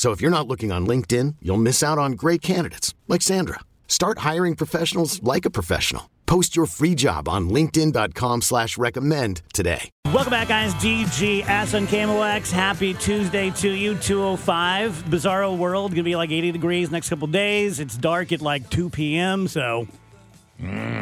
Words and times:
So 0.00 0.12
if 0.12 0.22
you're 0.22 0.30
not 0.30 0.48
looking 0.48 0.72
on 0.72 0.86
LinkedIn, 0.86 1.36
you'll 1.42 1.58
miss 1.58 1.82
out 1.82 1.98
on 1.98 2.12
great 2.12 2.40
candidates 2.40 2.94
like 3.06 3.20
Sandra. 3.20 3.60
Start 3.86 4.20
hiring 4.20 4.56
professionals 4.56 5.22
like 5.22 5.44
a 5.44 5.50
professional. 5.50 6.08
Post 6.24 6.56
your 6.56 6.64
free 6.64 6.94
job 6.94 7.28
on 7.28 7.50
linkedin.com 7.50 8.40
slash 8.40 8.78
recommend 8.78 9.42
today. 9.52 9.90
Welcome 10.06 10.30
back, 10.30 10.48
guys. 10.48 10.72
DGS 10.76 11.76
on 11.76 11.86
KMOX. 11.86 12.50
Happy 12.50 12.94
Tuesday 12.94 13.50
to 13.50 13.68
you, 13.68 13.94
205. 13.96 15.04
Bizarro 15.10 15.58
world. 15.58 15.94
To 15.94 16.02
be 16.02 16.16
like 16.16 16.30
80 16.30 16.52
degrees 16.52 16.90
next 16.90 17.10
couple 17.10 17.26
days. 17.26 17.78
It's 17.78 17.98
dark 17.98 18.32
at 18.32 18.40
like 18.40 18.70
2 18.70 18.88
p.m., 18.88 19.48
so 19.48 19.86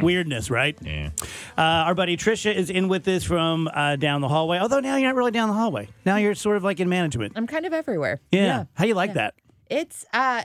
weirdness, 0.03 0.51
right? 0.51 0.77
Yeah. 0.83 1.11
Uh, 1.57 1.61
our 1.87 1.95
buddy 1.95 2.17
Trisha 2.17 2.55
is 2.55 2.71
in 2.71 2.89
with 2.89 3.07
us 3.09 3.25
from 3.25 3.69
uh, 3.73 3.97
down 3.97 4.21
the 4.21 4.29
hallway. 4.29 4.59
Although 4.59 4.81
now 4.81 4.97
you're 4.97 5.09
not 5.09 5.17
really 5.17 5.31
down 5.31 5.49
the 5.49 5.55
hallway. 5.55 5.89
Now 6.05 6.17
you're 6.17 6.35
sort 6.35 6.57
of 6.57 6.65
like 6.65 6.81
in 6.81 6.89
management. 6.89 7.33
I'm 7.37 7.47
kind 7.47 7.67
of 7.67 7.73
everywhere. 7.73 8.21
Yeah. 8.31 8.65
How 8.75 8.85
you 8.85 8.95
like 8.95 9.15
that? 9.15 9.35
It's 9.71 10.05
uh 10.13 10.43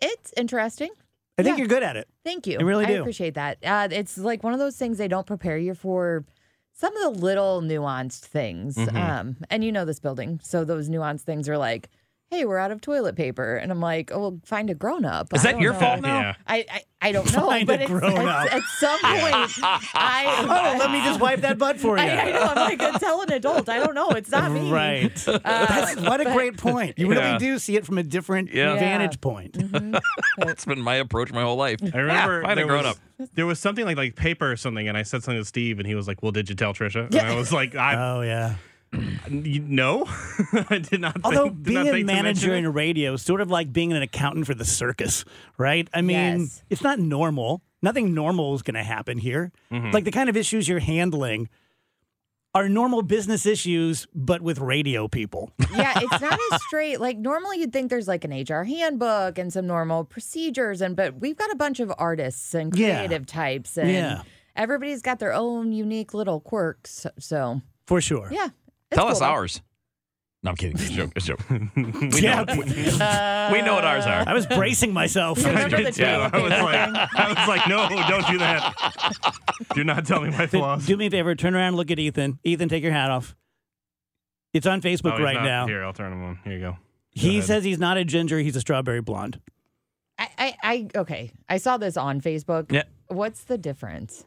it's 0.00 0.32
interesting. 0.36 0.90
I 1.38 1.42
think 1.42 1.56
Yeah. 1.56 1.60
you're 1.62 1.68
good 1.68 1.82
at 1.82 1.96
it. 1.96 2.08
Thank 2.24 2.46
you. 2.46 2.58
I 2.58 2.62
really 2.62 2.86
do. 2.86 3.00
appreciate 3.00 3.34
that. 3.34 3.58
Uh, 3.64 3.88
it's 3.90 4.18
like 4.18 4.42
one 4.42 4.52
of 4.52 4.58
those 4.58 4.76
things 4.76 4.98
they 4.98 5.08
don't 5.08 5.26
prepare 5.26 5.56
you 5.56 5.74
for 5.74 6.24
some 6.72 6.96
of 6.96 7.02
the 7.14 7.20
little 7.20 7.60
nuanced 7.62 8.20
things. 8.20 8.76
Mm-hmm. 8.76 8.96
Um, 8.96 9.36
and 9.50 9.64
you 9.64 9.72
know 9.72 9.84
this 9.84 10.00
building. 10.00 10.40
So 10.42 10.64
those 10.64 10.88
nuanced 10.88 11.22
things 11.22 11.48
are 11.48 11.56
like, 11.58 11.88
hey, 12.30 12.44
we're 12.44 12.58
out 12.58 12.70
of 12.70 12.80
toilet 12.80 13.16
paper. 13.16 13.56
And 13.56 13.72
I'm 13.72 13.80
like, 13.80 14.10
oh, 14.12 14.18
well, 14.20 14.40
find 14.44 14.68
a 14.70 14.74
grown 14.74 15.04
up. 15.04 15.32
Is 15.34 15.42
that 15.44 15.60
your 15.60 15.72
fault 15.74 16.02
now? 16.02 16.20
Yeah. 16.20 16.34
I, 16.46 16.64
I, 16.70 16.82
I 17.00 17.12
don't 17.12 17.32
know. 17.36 17.46
Find 17.46 17.62
a 17.62 17.66
but 17.66 17.80
it's, 17.82 17.90
grown-up. 17.90 18.46
it's- 18.46 18.54
at 18.54 18.62
some 18.78 19.00
point, 19.00 19.58
I. 19.94 20.44
Oh, 20.74 20.76
let 20.78 20.90
me 20.90 21.00
just 21.04 21.20
wipe 21.20 21.40
that 21.40 21.58
butt 21.58 21.78
for 21.80 21.96
you. 21.96 22.02
I, 22.02 22.28
I 22.28 22.30
know. 22.32 22.40
I'm 22.42 22.78
like, 22.78 23.00
tell 23.00 23.22
an 23.22 23.32
adult. 23.32 23.68
I 23.68 23.78
don't 23.78 23.94
know. 23.94 24.10
It's 24.10 24.30
not 24.30 24.50
me. 24.52 24.70
Right. 24.70 25.28
Uh, 25.28 25.38
That's 25.42 25.96
what 26.00 26.20
a 26.20 26.24
great 26.24 26.56
point. 26.56 26.98
You 26.98 27.12
Yeah. 27.12 27.18
really 27.28 27.38
do 27.38 27.58
see 27.58 27.76
it 27.76 27.86
from 27.86 27.98
a 27.98 28.02
different 28.02 28.52
Yeah. 28.52 28.74
vantage 28.76 29.20
point. 29.20 29.56
That's 30.38 30.64
been 30.64 30.80
my 30.80 30.96
approach 30.96 31.32
my 31.32 31.42
whole 31.42 31.56
life. 31.56 31.78
I 31.82 31.98
remember 31.98 32.42
Find 32.42 32.60
a 32.60 32.64
grown 32.64 32.84
was, 32.84 32.96
up. 33.20 33.28
there 33.34 33.46
was 33.46 33.58
something 33.58 33.84
like 33.84 33.96
like 33.96 34.16
paper 34.16 34.50
or 34.50 34.56
something, 34.56 34.86
and 34.88 34.96
I 34.96 35.02
said 35.02 35.22
something 35.22 35.40
to 35.40 35.44
Steve, 35.44 35.78
and 35.78 35.86
he 35.86 35.94
was 35.94 36.06
like, 36.08 36.22
"Well, 36.22 36.32
did 36.32 36.48
you 36.48 36.54
tell 36.54 36.72
Trisha?" 36.74 37.06
And 37.06 37.16
I 37.16 37.34
was 37.34 37.52
like, 37.52 37.74
"I 37.74 37.94
Oh, 37.96 38.20
yeah. 38.22 38.56
You- 39.30 39.60
no, 39.60 40.04
I 40.70 40.78
did 40.78 41.00
not." 41.00 41.16
Although 41.24 41.44
think, 41.44 41.62
did 41.62 41.64
being 41.64 41.74
not 41.76 41.86
a 41.88 41.92
think 41.92 42.08
to 42.08 42.14
manager 42.14 42.54
in 42.54 42.64
it. 42.64 42.68
radio 42.68 43.12
is 43.14 43.22
sort 43.22 43.40
of 43.40 43.50
like 43.50 43.72
being 43.72 43.92
an 43.92 44.02
accountant 44.02 44.46
for 44.46 44.54
the 44.54 44.64
circus, 44.64 45.24
right? 45.58 45.88
I 45.94 46.00
mean, 46.02 46.40
Yes. 46.40 46.62
it's 46.70 46.82
not 46.82 46.98
normal. 46.98 47.62
Nothing 47.82 48.12
normal 48.14 48.54
is 48.54 48.62
going 48.62 48.74
to 48.74 48.82
happen 48.82 49.18
here. 49.18 49.52
Mm-hmm. 49.70 49.92
Like 49.92 50.04
the 50.04 50.10
kind 50.10 50.28
of 50.28 50.36
issues 50.36 50.68
you're 50.68 50.80
handling 50.80 51.48
are 52.54 52.68
normal 52.68 53.02
business 53.02 53.46
issues, 53.46 54.08
but 54.14 54.40
with 54.42 54.58
radio 54.58 55.06
people. 55.06 55.52
yeah, 55.76 55.92
it's 56.00 56.20
not 56.20 56.38
as 56.52 56.62
straight. 56.64 56.98
Like 57.00 57.18
normally 57.18 57.60
you'd 57.60 57.72
think 57.72 57.90
there's 57.90 58.08
like 58.08 58.24
an 58.24 58.32
HR 58.32 58.64
handbook 58.64 59.38
and 59.38 59.52
some 59.52 59.66
normal 59.66 60.02
procedures 60.04 60.80
and 60.80 60.96
but 60.96 61.20
we've 61.20 61.36
got 61.36 61.52
a 61.52 61.56
bunch 61.56 61.78
of 61.78 61.92
artists 61.98 62.54
and 62.54 62.74
Yeah. 62.76 62.96
creative 62.96 63.26
types 63.26 63.76
and 63.76 63.90
Yeah. 63.90 64.22
everybody's 64.56 65.02
got 65.02 65.18
their 65.20 65.32
own 65.34 65.70
unique 65.72 66.14
little 66.14 66.40
quirks. 66.40 67.06
So 67.20 67.60
For 67.86 68.00
sure. 68.00 68.28
yeah. 68.32 68.48
It's 68.90 68.96
Tell 68.96 69.04
cool 69.04 69.12
us 69.12 69.18
though. 69.20 69.26
ours. 69.26 69.62
No, 70.44 70.50
I'm 70.50 70.56
kidding. 70.56 70.76
It's 70.78 70.88
a 70.90 70.92
joke. 70.92 71.12
It's 71.16 71.24
a 71.24 71.28
joke. 71.28 71.40
we, 71.76 72.20
Yeah. 72.20 72.42
know, 72.44 73.50
we 73.52 73.60
know 73.62 73.74
what 73.74 73.84
ours 73.84 74.06
are. 74.06 74.22
I 74.26 74.32
was 74.34 74.46
bracing 74.46 74.92
myself. 74.92 75.38
You 75.38 75.46
remember 75.48 75.82
the 75.82 75.92
Yeah, 76.00 76.30
I 76.32 76.40
was 76.40 76.52
paper 76.52 76.62
like. 76.64 77.10
I 77.14 77.28
was 77.28 77.48
like, 77.48 77.68
no, 77.68 77.88
don't 78.08 78.26
do 78.28 78.38
that. 78.38 78.74
Do 79.74 79.82
not 79.82 80.06
tell 80.06 80.20
me 80.20 80.30
my 80.30 80.46
flaws. 80.46 80.86
Do 80.86 80.96
me 80.96 81.06
a 81.06 81.10
favor, 81.10 81.34
turn 81.34 81.56
around 81.56 81.68
and 81.68 81.76
look 81.76 81.90
at 81.90 81.98
Ethan. 81.98 82.38
Ethan, 82.44 82.68
take 82.68 82.84
your 82.84 82.92
hat 82.92 83.10
off. 83.10 83.34
It's 84.54 84.66
on 84.66 84.80
Facebook 84.80 85.18
Oh, 85.18 85.22
right 85.22 85.34
not- 85.34 85.44
now. 85.44 85.66
Here, 85.66 85.84
I'll 85.84 85.92
turn 85.92 86.12
him 86.12 86.22
on. 86.22 86.38
Here 86.44 86.52
you 86.52 86.60
go. 86.60 86.76
He 87.10 87.38
ahead. 87.38 87.44
says 87.44 87.64
he's 87.64 87.80
not 87.80 87.96
a 87.96 88.04
ginger, 88.04 88.38
he's 88.38 88.54
a 88.54 88.60
strawberry 88.60 89.00
blonde. 89.00 89.40
I, 90.20 90.28
I, 90.38 90.56
I 90.62 90.88
okay. 91.00 91.32
I 91.48 91.56
saw 91.58 91.78
this 91.78 91.96
on 91.96 92.20
Facebook. 92.20 92.70
Yeah. 92.70 92.84
What's 93.08 93.42
the 93.42 93.58
difference? 93.58 94.24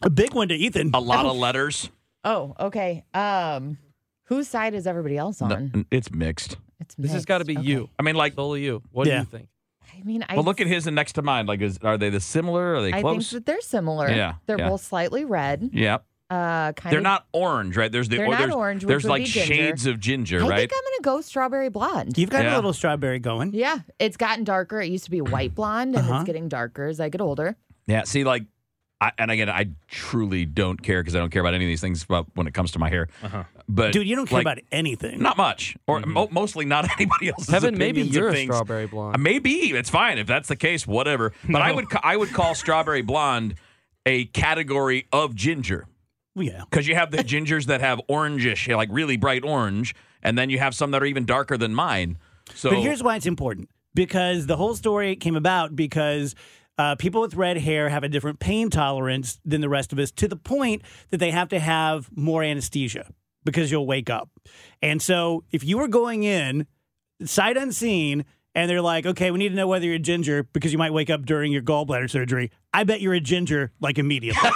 A 0.00 0.08
big 0.10 0.32
one 0.34 0.48
to 0.48 0.54
Ethan. 0.54 0.90
A 0.94 1.00
lot 1.00 1.26
of 1.26 1.36
letters. 1.36 1.90
Oh, 2.24 2.54
okay. 2.58 3.04
Um 3.14 3.78
whose 4.24 4.48
side 4.48 4.74
is 4.74 4.86
everybody 4.86 5.16
else 5.18 5.42
on? 5.42 5.70
No, 5.74 5.84
it's 5.90 6.10
mixed. 6.12 6.56
It's 6.80 6.94
This 6.96 7.12
has 7.12 7.24
got 7.24 7.38
to 7.38 7.44
be 7.44 7.56
Okay. 7.58 7.66
you. 7.66 7.88
I 7.98 8.02
mean, 8.02 8.14
like, 8.16 8.34
Solely 8.34 8.64
you. 8.64 8.82
What 8.90 9.04
do 9.04 9.12
you 9.12 9.24
think? 9.24 9.48
I 9.94 10.02
mean, 10.04 10.24
I 10.28 10.34
well, 10.34 10.44
look 10.44 10.60
at 10.60 10.66
his 10.66 10.86
and 10.86 10.96
next 10.96 11.12
to 11.14 11.22
mine. 11.22 11.46
Like, 11.46 11.60
is 11.60 11.78
are 11.82 11.98
they 11.98 12.10
the 12.10 12.18
similar? 12.20 12.76
Are 12.76 12.82
they 12.82 12.90
close? 12.92 13.00
I 13.00 13.02
think 13.02 13.14
close? 13.22 13.30
that 13.32 13.46
they're 13.46 13.60
similar. 13.60 14.08
Yeah, 14.10 14.34
They're 14.46 14.58
yeah. 14.58 14.68
both 14.70 14.80
slightly 14.82 15.24
red. 15.24 15.70
yeah, 15.72 15.98
Uh 16.30 16.72
kind 16.72 16.92
they're 16.92 16.98
of 16.98 17.02
not 17.04 17.26
orange, 17.32 17.76
right? 17.76 17.92
There's 17.92 18.08
the 18.08 18.16
They're 18.16 18.26
or 18.26 18.30
not 18.30 18.38
there's, 18.40 18.52
orange, 18.54 18.84
which 18.84 18.88
There's 18.88 19.04
would 19.04 19.10
like 19.10 19.22
be 19.24 19.28
shades 19.28 19.86
of 19.86 20.00
ginger, 20.00 20.42
I 20.42 20.48
right? 20.48 20.58
think 20.60 20.72
I'm 20.74 20.82
gonna 20.82 21.16
go 21.16 21.20
strawberry 21.20 21.68
blonde. 21.68 22.16
You've 22.16 22.30
got 22.30 22.42
Yeah. 22.44 22.54
a 22.54 22.56
little 22.56 22.72
strawberry 22.72 23.18
going. 23.18 23.52
Yeah, 23.54 23.80
it's 23.98 24.16
gotten 24.16 24.42
darker. 24.44 24.80
It 24.80 24.90
used 24.90 25.04
to 25.04 25.10
be 25.10 25.20
white 25.20 25.54
blonde, 25.54 25.94
and 25.94 26.08
Uh-huh. 26.08 26.20
it's 26.20 26.24
getting 26.26 26.48
darker 26.48 26.86
as 26.86 26.98
I 26.98 27.08
get 27.10 27.20
older. 27.20 27.56
Yeah, 27.86 28.04
see, 28.04 28.24
like, 28.24 28.44
I, 29.02 29.12
and 29.18 29.30
again, 29.30 29.50
I 29.50 29.70
truly 29.88 30.44
don't 30.44 30.80
care 30.80 31.02
because 31.02 31.16
I 31.16 31.18
don't 31.18 31.30
care 31.30 31.40
about 31.40 31.54
any 31.54 31.64
of 31.64 31.68
these 31.68 31.80
things 31.80 32.04
about 32.04 32.26
when 32.34 32.46
it 32.46 32.54
comes 32.54 32.70
to 32.72 32.78
my 32.78 32.88
hair. 32.88 33.08
Uh-huh. 33.22 33.44
But 33.68 33.92
Dude, 33.92 34.06
you 34.06 34.14
don't 34.14 34.28
care 34.28 34.38
like, 34.38 34.44
about 34.44 34.58
anything. 34.70 35.20
not 35.20 35.36
much, 35.36 35.76
or 35.86 36.00
mo- 36.00 36.28
mostly 36.30 36.64
not 36.64 36.88
anybody 36.98 37.30
else's. 37.30 37.48
Heaven, 37.48 37.76
maybe 37.76 38.02
you're 38.02 38.28
of 38.28 38.34
a 38.34 38.36
things. 38.36 38.54
strawberry 38.54 38.84
Uh, 38.84 38.88
blonde. 38.88 39.22
Maybe 39.22 39.52
it's 39.72 39.90
fine 39.90 40.18
if 40.18 40.26
that's 40.26 40.48
the 40.48 40.56
case. 40.56 40.86
Whatever. 40.86 41.32
But 41.48 41.62
I 41.62 41.72
would 41.72 41.90
ca- 41.90 42.00
I 42.04 42.16
would 42.16 42.30
call 42.32 42.54
strawberry 42.54 43.02
blonde 43.02 43.54
a 44.06 44.26
category 44.26 45.06
of 45.12 45.34
ginger 45.34 45.86
yeah. 46.34 46.64
because 46.70 46.86
you 46.88 46.94
have 46.94 47.10
the 47.10 47.18
gingers 47.24 47.66
that 47.66 47.80
have 47.80 48.00
orangish, 48.08 48.74
like 48.74 48.88
really 48.92 49.16
bright 49.16 49.44
orange, 49.44 49.94
and 50.22 50.36
then 50.38 50.48
you 50.50 50.58
have 50.58 50.74
some 50.74 50.90
that 50.92 51.02
are 51.02 51.06
even 51.06 51.24
darker 51.24 51.56
than 51.56 51.74
mine. 51.74 52.18
So 52.54 52.70
But 52.70 52.80
here's 52.80 53.02
why 53.02 53.16
it's 53.16 53.26
important 53.26 53.68
because 53.94 54.46
the 54.46 54.56
whole 54.56 54.74
story 54.74 55.16
came 55.16 55.36
about 55.36 55.74
because 55.76 56.34
uh, 56.78 56.96
people 56.96 57.20
with 57.20 57.34
red 57.34 57.58
hair 57.58 57.88
have 57.88 58.04
a 58.04 58.08
different 58.08 58.38
pain 58.40 58.70
tolerance 58.70 59.38
than 59.44 59.60
the 59.60 59.68
rest 59.68 59.92
of 59.92 59.98
us 59.98 60.10
to 60.12 60.28
the 60.28 60.36
point 60.36 60.82
that 61.10 61.18
they 61.18 61.30
have 61.30 61.48
to 61.50 61.58
have 61.58 62.08
more 62.16 62.42
anesthesia 62.42 63.10
because 63.44 63.70
you'll 63.70 63.86
wake 63.86 64.10
up. 64.10 64.30
And 64.80 65.00
so 65.02 65.44
if 65.52 65.64
you 65.64 65.78
were 65.78 65.88
going 65.88 66.22
in 66.22 66.66
sight 67.24 67.56
unseen 67.56 68.24
and 68.54 68.70
they're 68.70 68.82
like, 68.82 69.06
okay, 69.06 69.30
we 69.30 69.38
need 69.38 69.48
to 69.48 69.54
know 69.54 69.66
whether 69.66 69.86
you're 69.86 69.94
a 69.96 69.98
ginger 69.98 70.42
because 70.42 70.72
you 70.72 70.78
might 70.78 70.92
wake 70.92 71.08
up 71.10 71.24
during 71.24 71.52
your 71.52 71.62
gallbladder 71.62 72.10
surgery, 72.10 72.50
I 72.74 72.84
bet 72.84 73.00
you're 73.00 73.14
a 73.14 73.20
ginger 73.20 73.72
like 73.80 73.98
immediately. 73.98 74.42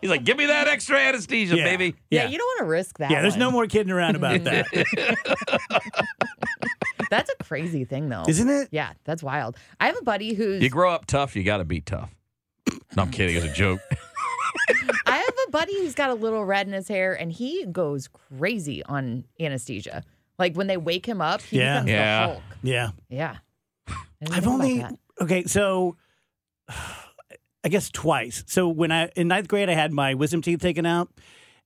he's 0.00 0.10
like, 0.10 0.24
"Give 0.24 0.36
me 0.36 0.46
that 0.46 0.66
extra 0.68 0.98
anesthesia, 0.98 1.56
Yeah. 1.56 1.64
baby." 1.64 1.94
Yeah, 2.10 2.28
you 2.28 2.38
don't 2.38 2.46
want 2.46 2.58
to 2.60 2.64
risk 2.66 2.98
that. 2.98 3.10
Yeah, 3.10 3.22
there's 3.22 3.36
no 3.36 3.50
more 3.50 3.66
kidding 3.66 3.92
around 3.92 4.16
about 4.16 4.44
that, 4.44 4.66
That's 7.10 7.30
a 7.30 7.42
crazy 7.44 7.84
thing, 7.84 8.08
though. 8.08 8.24
isn't 8.28 8.48
it? 8.48 8.68
Yeah, 8.70 8.92
that's 9.04 9.22
wild. 9.22 9.56
I 9.80 9.86
have 9.86 9.96
a 9.98 10.02
buddy 10.04 10.34
who's. 10.34 10.62
You 10.62 10.70
grow 10.70 10.90
up 10.92 11.06
tough, 11.06 11.36
you 11.36 11.42
got 11.42 11.58
to 11.58 11.64
be 11.64 11.80
tough. 11.80 12.14
No, 12.96 13.02
I'm 13.02 13.10
kidding. 13.10 13.36
It's 13.36 13.44
a 13.44 13.52
joke. 13.52 13.80
I 15.06 15.16
have 15.16 15.34
a 15.48 15.50
buddy 15.50 15.74
who's 15.78 15.94
got 15.94 16.10
a 16.10 16.14
little 16.14 16.44
red 16.44 16.66
in 16.66 16.72
his 16.72 16.88
hair, 16.88 17.12
and 17.14 17.30
he 17.32 17.66
goes 17.66 18.08
crazy 18.38 18.82
on 18.84 19.24
anesthesia. 19.38 20.02
Like 20.38 20.54
when 20.56 20.66
they 20.66 20.76
wake 20.76 21.06
him 21.06 21.20
up, 21.20 21.42
he 21.42 21.58
Yeah. 21.58 21.74
becomes 21.82 21.90
Yeah. 21.90 22.26
the 22.26 22.32
Hulk. 22.32 22.42
Yeah. 22.62 22.90
Yeah. 23.08 23.36
I 23.88 23.94
didn't 24.20 24.34
I've 24.34 24.46
only 24.46 24.84
okay. 25.20 25.44
So 25.44 25.96
I 26.68 27.68
guess 27.68 27.90
twice. 27.90 28.44
So 28.46 28.68
when 28.68 28.90
I 28.92 29.08
in 29.16 29.28
ninth 29.28 29.48
grade, 29.48 29.68
I 29.68 29.74
had 29.74 29.92
my 29.92 30.14
wisdom 30.14 30.40
teeth 30.42 30.60
taken 30.60 30.86
out, 30.86 31.08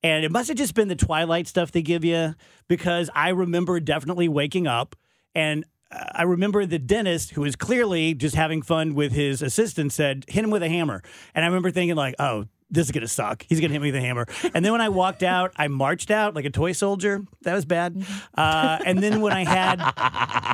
and 0.03 0.25
it 0.25 0.31
must 0.33 0.49
have 0.49 0.57
just 0.57 0.75
been 0.75 0.89
the 0.89 0.97
twilight 0.97 1.47
stuff 1.47 1.73
they 1.73 1.83
give 1.83 2.05
you 2.05 2.35
because 2.69 3.11
I 3.15 3.31
remember 3.31 3.79
definitely 3.81 4.29
waking 4.29 4.67
up 4.67 4.97
and 5.39 5.65
uh, 5.91 6.05
I 6.13 6.23
remember 6.25 6.67
the 6.67 6.81
dentist 6.81 7.31
who 7.31 7.43
was 7.43 7.55
clearly 7.55 8.13
just 8.13 8.35
having 8.35 8.61
fun 8.61 8.95
with 8.95 9.13
his 9.13 9.41
assistant 9.41 9.93
said, 9.93 10.25
"Hit 10.29 10.45
him 10.45 10.51
with 10.51 10.63
a 10.63 10.69
hammer." 10.69 11.03
And 11.35 11.45
I 11.45 11.49
remember 11.49 11.71
thinking 11.71 11.97
like, 11.97 12.15
"Oh." 12.19 12.47
This 12.71 12.85
is 12.85 12.93
gonna 12.93 13.09
suck. 13.09 13.47
He's 13.49 13.61
gonna 13.61 13.73
hit 13.73 13.81
me 13.81 13.89
with 13.89 13.97
a 13.97 14.03
hammer. 14.03 14.27
And 14.53 14.63
then 14.63 14.73
when 14.73 14.83
I 14.83 14.91
walked 14.91 15.23
out, 15.23 15.53
I 15.57 15.69
marched 15.69 16.11
out 16.11 16.35
like 16.35 16.45
a 16.45 16.51
toy 16.51 16.73
soldier. 16.73 17.25
That 17.41 17.55
was 17.55 17.65
bad. 17.65 18.05
Uh, 18.37 18.79
and 18.85 19.03
then 19.03 19.23
when 19.23 19.33
I 19.33 19.43
had 19.43 19.79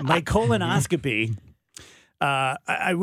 my 0.04 0.20
colonoscopy, 0.24 1.36
uh, 2.20 2.24
I, 2.24 2.56
I 2.68 2.94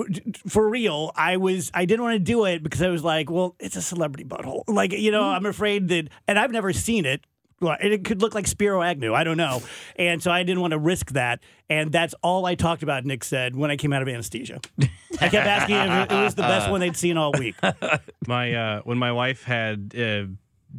for 0.47 0.69
real, 0.69 1.11
I 1.13 1.35
was 1.35 1.71
I 1.73 1.83
didn't 1.83 2.03
want 2.03 2.15
to 2.15 2.19
do 2.19 2.45
it 2.45 2.63
because 2.63 2.81
I 2.81 2.87
was 2.87 3.03
like, 3.03 3.29
well, 3.29 3.57
it's 3.59 3.75
a 3.75 3.81
celebrity 3.81 4.23
butthole. 4.23 4.63
Like 4.65 4.93
you 4.93 5.11
know, 5.11 5.23
I'm 5.23 5.45
afraid 5.45 5.89
that, 5.89 6.07
and 6.25 6.39
I've 6.39 6.51
never 6.51 6.71
seen 6.71 7.05
it. 7.05 7.25
Well, 7.61 7.77
It 7.79 8.03
could 8.03 8.21
look 8.21 8.33
like 8.33 8.47
Spiro 8.47 8.81
Agnew. 8.81 9.13
I 9.13 9.23
don't 9.23 9.37
know, 9.37 9.61
and 9.95 10.21
so 10.21 10.31
I 10.31 10.43
didn't 10.43 10.61
want 10.61 10.71
to 10.71 10.79
risk 10.79 11.11
that. 11.11 11.39
And 11.69 11.91
that's 11.91 12.13
all 12.23 12.45
I 12.45 12.55
talked 12.55 12.83
about. 12.83 13.05
Nick 13.05 13.23
said 13.23 13.55
when 13.55 13.71
I 13.71 13.77
came 13.77 13.93
out 13.93 14.01
of 14.01 14.07
anesthesia. 14.07 14.59
I 15.21 15.29
kept 15.29 15.47
asking 15.47 15.75
if 15.75 16.11
it 16.11 16.23
was 16.23 16.35
the 16.35 16.41
best 16.41 16.69
one 16.69 16.79
they'd 16.81 16.97
seen 16.97 17.17
all 17.17 17.31
week. 17.31 17.55
My 18.27 18.53
uh, 18.53 18.81
when 18.81 18.97
my 18.97 19.11
wife 19.11 19.43
had 19.43 19.93
uh, 19.97 20.25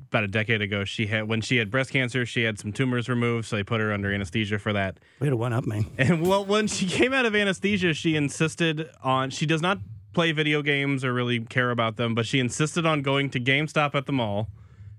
about 0.09 0.25
a 0.25 0.29
decade 0.29 0.61
ago, 0.61 0.85
she 0.85 1.07
had 1.07 1.29
when 1.29 1.41
she 1.41 1.57
had 1.57 1.71
breast 1.71 1.91
cancer, 1.91 2.27
she 2.27 2.43
had 2.43 2.59
some 2.59 2.73
tumors 2.73 3.09
removed, 3.09 3.47
so 3.47 3.57
they 3.57 3.63
put 3.63 3.81
her 3.81 3.93
under 3.93 4.13
anesthesia 4.13 4.59
for 4.59 4.73
that. 4.73 4.99
Way 5.21 5.31
to 5.31 5.37
one 5.37 5.53
up 5.53 5.67
man. 5.67 5.87
And 5.99 6.27
well, 6.27 6.45
when 6.45 6.67
she 6.67 6.87
came 6.87 7.13
out 7.13 7.27
of 7.27 7.35
anesthesia, 7.35 7.95
she 7.95 8.17
insisted 8.17 8.89
on 9.03 9.31
she 9.31 9.47
does 9.47 9.63
not 9.63 9.79
play 10.13 10.33
video 10.33 10.63
games 10.63 11.05
or 11.05 11.13
really 11.15 11.41
care 11.41 11.71
about 11.71 11.97
them, 11.97 12.15
but 12.15 12.27
she 12.27 12.39
insisted 12.39 12.85
on 12.85 13.03
going 13.03 13.31
to 13.31 13.41
GameStop 13.41 13.95
at 13.95 14.07
the 14.07 14.13
mall. 14.13 14.49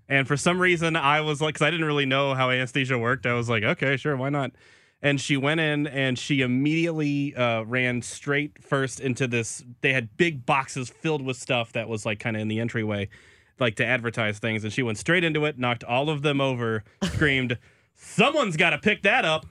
And 0.10 0.28
for 0.28 0.36
some 0.38 0.60
reason, 0.60 0.96
I 0.96 1.22
was 1.22 1.42
like, 1.42 1.56
because 1.56 1.66
I 1.66 1.72
didn't 1.72 1.86
really 1.86 2.06
know 2.06 2.34
how 2.36 2.50
anesthesia 2.50 2.98
worked, 2.98 3.26
I 3.26 3.34
was 3.34 3.50
like, 3.50 3.64
okay, 3.64 3.96
sure, 3.98 4.16
why 4.18 4.30
not? 4.30 4.52
And 5.02 5.20
she 5.20 5.36
went 5.38 5.60
in 5.60 5.88
and 5.88 6.18
she 6.18 6.42
immediately 6.42 7.36
uh, 7.36 7.64
ran 7.64 8.02
straight 8.02 8.64
first 8.64 9.00
into 9.00 9.28
this. 9.28 9.64
They 9.82 9.92
had 9.94 10.16
big 10.18 10.46
boxes 10.46 10.90
filled 10.90 11.22
with 11.22 11.38
stuff 11.38 11.74
that 11.74 11.90
was 11.90 12.06
like 12.06 12.20
kind 12.20 12.36
of 12.38 12.42
in 12.42 12.48
the 12.48 12.60
entryway, 12.60 13.10
like 13.60 13.76
to 13.78 13.86
advertise 13.86 14.40
things. 14.40 14.64
And 14.64 14.72
she 14.72 14.82
went 14.84 14.98
straight 14.98 15.24
into 15.26 15.44
it, 15.46 15.58
knocked 15.60 15.84
all 15.84 16.10
of 16.10 16.22
them 16.22 16.40
over, 16.40 16.84
screamed, 17.04 17.58
"Someone's 17.96 18.56
got 18.56 18.70
to 18.72 18.78
pick 18.78 19.02
that 19.04 19.26
up!" 19.26 19.46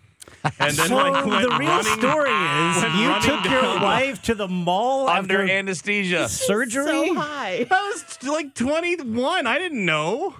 And 0.45 0.75
then 0.75 0.89
So 0.89 0.95
like 0.97 1.25
the 1.25 1.31
real 1.59 1.69
running- 1.69 1.99
story 2.01 2.31
is 2.31 2.83
you 2.99 3.15
took 3.31 3.45
your 3.45 3.61
down. 3.61 3.83
wife 3.83 4.23
to 4.23 4.35
the 4.35 4.49
mall 4.49 5.09
Under 5.09 5.43
anesthesia. 5.43 6.29
surgery. 6.31 6.87
So 6.87 7.15
high. 7.15 7.67
I 7.71 7.93
was 7.93 8.23
like 8.23 8.55
21. 8.55 9.47
I 9.47 9.59
didn't 9.59 9.85
know. 9.85 10.35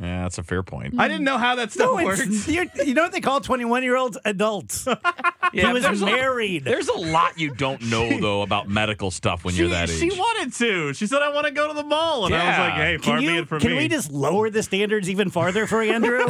Yeah, 0.00 0.22
that's 0.22 0.38
a 0.38 0.42
fair 0.42 0.62
point. 0.62 0.94
I 0.98 1.08
didn't 1.08 1.24
know 1.24 1.36
how 1.36 1.56
that 1.56 1.72
stuff 1.72 1.98
No, 1.98 2.04
worked. 2.04 2.22
you're, 2.48 2.64
know 2.94 3.02
what 3.02 3.12
they 3.12 3.20
call 3.20 3.40
21 3.42 3.82
year 3.82 3.96
olds? 3.96 4.16
Adults. 4.24 4.86
Yeah, 5.52 5.66
he 5.66 5.72
was 5.72 5.82
there's 5.82 6.00
a- 6.00 6.06
married. 6.06 6.62
There's 6.64 6.86
a 6.86 6.92
lot 6.96 7.36
you 7.36 7.52
don't 7.52 7.82
know 7.82 8.08
though 8.20 8.42
about 8.42 8.68
medical 8.68 9.10
stuff 9.10 9.44
when 9.44 9.52
She, 9.52 9.62
you're 9.62 9.70
that 9.70 9.90
age. 9.90 9.98
she 9.98 10.08
wanted 10.08 10.52
to. 10.54 10.92
She 10.94 11.08
said, 11.08 11.22
I 11.22 11.30
want 11.32 11.46
to 11.48 11.52
go 11.52 11.66
to 11.66 11.74
the 11.74 11.82
mall. 11.82 12.26
And 12.26 12.34
I 12.36 12.48
was 12.50 12.58
like, 12.58 12.74
hey, 12.74 12.96
far 12.98 13.16
Can, 13.16 13.26
be 13.26 13.32
you, 13.32 13.40
it 13.40 13.48
from 13.48 13.58
can 13.60 13.72
me. 13.72 13.78
we 13.78 13.88
just 13.88 14.12
lower 14.12 14.48
the 14.48 14.62
standards 14.62 15.10
even 15.10 15.28
farther 15.28 15.66
for 15.66 15.82
Andrew? 15.82 16.24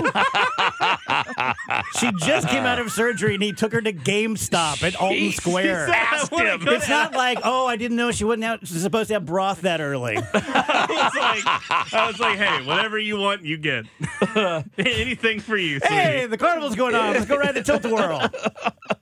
she 1.98 2.10
just 2.20 2.48
came 2.48 2.64
out 2.64 2.78
of 2.78 2.90
surgery 2.92 3.34
and 3.34 3.42
he 3.42 3.52
took 3.52 3.72
her 3.72 3.80
to 3.82 3.92
GameStop 3.92 4.82
at 4.82 4.96
Alton 4.96 5.16
She 5.18 5.32
Square. 5.32 5.88
said- 5.88 5.94
Asked 5.94 6.32
wanna 6.32 6.54
him. 6.56 6.68
It's 6.68 6.88
not 6.88 7.12
like, 7.14 7.40
oh, 7.44 7.66
I 7.66 7.76
didn't 7.76 7.98
know 7.98 8.10
she 8.12 8.24
wasn't 8.24 8.44
out, 8.44 8.66
she's 8.66 8.80
supposed 8.80 9.08
to 9.08 9.14
have 9.14 9.26
broth 9.26 9.60
that 9.62 9.80
early. 9.82 10.16
I 10.16 10.86
was 10.88 11.14
like, 11.14 11.92
I 11.94 12.06
was 12.06 12.18
like, 12.20 12.38
hey, 12.38 12.64
whatever 12.66 12.98
you 12.98 13.18
want, 13.18 13.44
you 13.44 13.58
get. 13.60 13.86
Anything 14.78 15.40
for 15.40 15.56
you, 15.56 15.78
sweetie. 15.80 15.94
hey, 15.94 16.26
the 16.26 16.38
carnival's 16.38 16.74
going 16.76 16.94
on. 16.94 17.14
Let's 17.14 17.26
go 17.26 17.36
ride 17.36 17.54
the 17.54 17.62
tilt 17.62 17.84
a 17.84 17.88
whirl. 17.88 18.28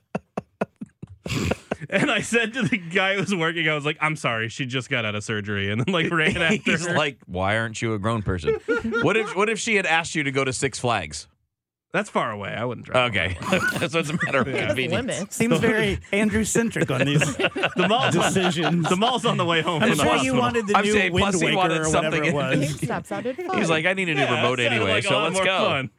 And 1.91 2.11
I 2.11 2.21
said 2.21 2.53
to 2.53 2.61
the 2.61 2.77
guy 2.77 3.15
who 3.15 3.21
was 3.21 3.33
working, 3.33 3.67
I 3.67 3.73
was 3.73 3.85
like, 3.85 3.97
I'm 3.99 4.15
sorry, 4.15 4.49
she 4.49 4.67
just 4.67 4.89
got 4.91 5.05
out 5.05 5.15
of 5.15 5.23
surgery, 5.23 5.71
and 5.71 5.81
then 5.81 5.91
like 5.91 6.11
ran 6.11 6.37
after 6.37 6.71
He's 6.71 6.85
her. 6.85 6.95
like, 6.95 7.17
why 7.25 7.57
aren't 7.57 7.81
you 7.81 7.93
a 7.93 7.99
grown 7.99 8.21
person? 8.21 8.59
what 9.01 9.17
if 9.17 9.35
what 9.35 9.49
if 9.49 9.57
she 9.59 9.75
had 9.75 9.87
asked 9.87 10.13
you 10.13 10.23
to 10.23 10.31
go 10.31 10.43
to 10.43 10.53
Six 10.53 10.77
Flags? 10.77 11.27
That's 11.91 12.09
far 12.09 12.31
away. 12.31 12.49
I 12.49 12.65
wouldn't 12.65 12.85
drive. 12.85 13.09
Okay, 13.15 13.35
so 13.87 13.97
it's 13.99 14.09
a 14.11 14.13
matter 14.25 14.41
of 14.41 14.45
convenience. 14.45 15.35
Seems 15.35 15.59
very 15.59 15.97
Andrew 16.11 16.43
centric 16.43 16.91
on 16.91 17.03
these 17.05 17.19
The 17.37 17.85
mall's 17.89 18.13
decisions. 18.13 18.87
the 18.89 18.95
mall's 18.95 19.25
on 19.25 19.37
the 19.37 19.45
way 19.45 19.61
home. 19.61 19.81
I'm 19.81 19.89
from 19.89 19.97
the 19.97 20.03
sure 20.03 20.11
hospital. 20.13 20.35
you 20.35 20.39
wanted 20.39 20.67
the 20.67 20.77
I'm 20.77 20.85
new 20.85 20.91
saying, 20.91 21.13
Wind 21.13 21.23
plus 21.23 21.39
he 21.39 21.45
Waker 21.47 21.57
wanted 21.57 21.77
or 21.81 21.89
whatever 21.89 22.03
something- 22.13 22.25
it 22.25 22.33
was. 22.33 22.59
GameStop 22.59 23.05
sounded 23.07 23.35
fun. 23.37 23.57
He's 23.57 23.69
like, 23.71 23.85
I 23.87 23.93
need 23.93 24.07
a 24.09 24.13
new 24.13 24.21
Yeah, 24.21 24.27
that 24.27 24.35
remote 24.35 24.59
sounded 24.59 24.71
anyway, 24.71 24.91
like 24.91 25.05
a 25.05 25.07
so 25.07 25.13
lot 25.15 25.23
let's 25.23 25.35
more 25.35 25.45
go. 25.45 25.57
fun. 25.65 25.89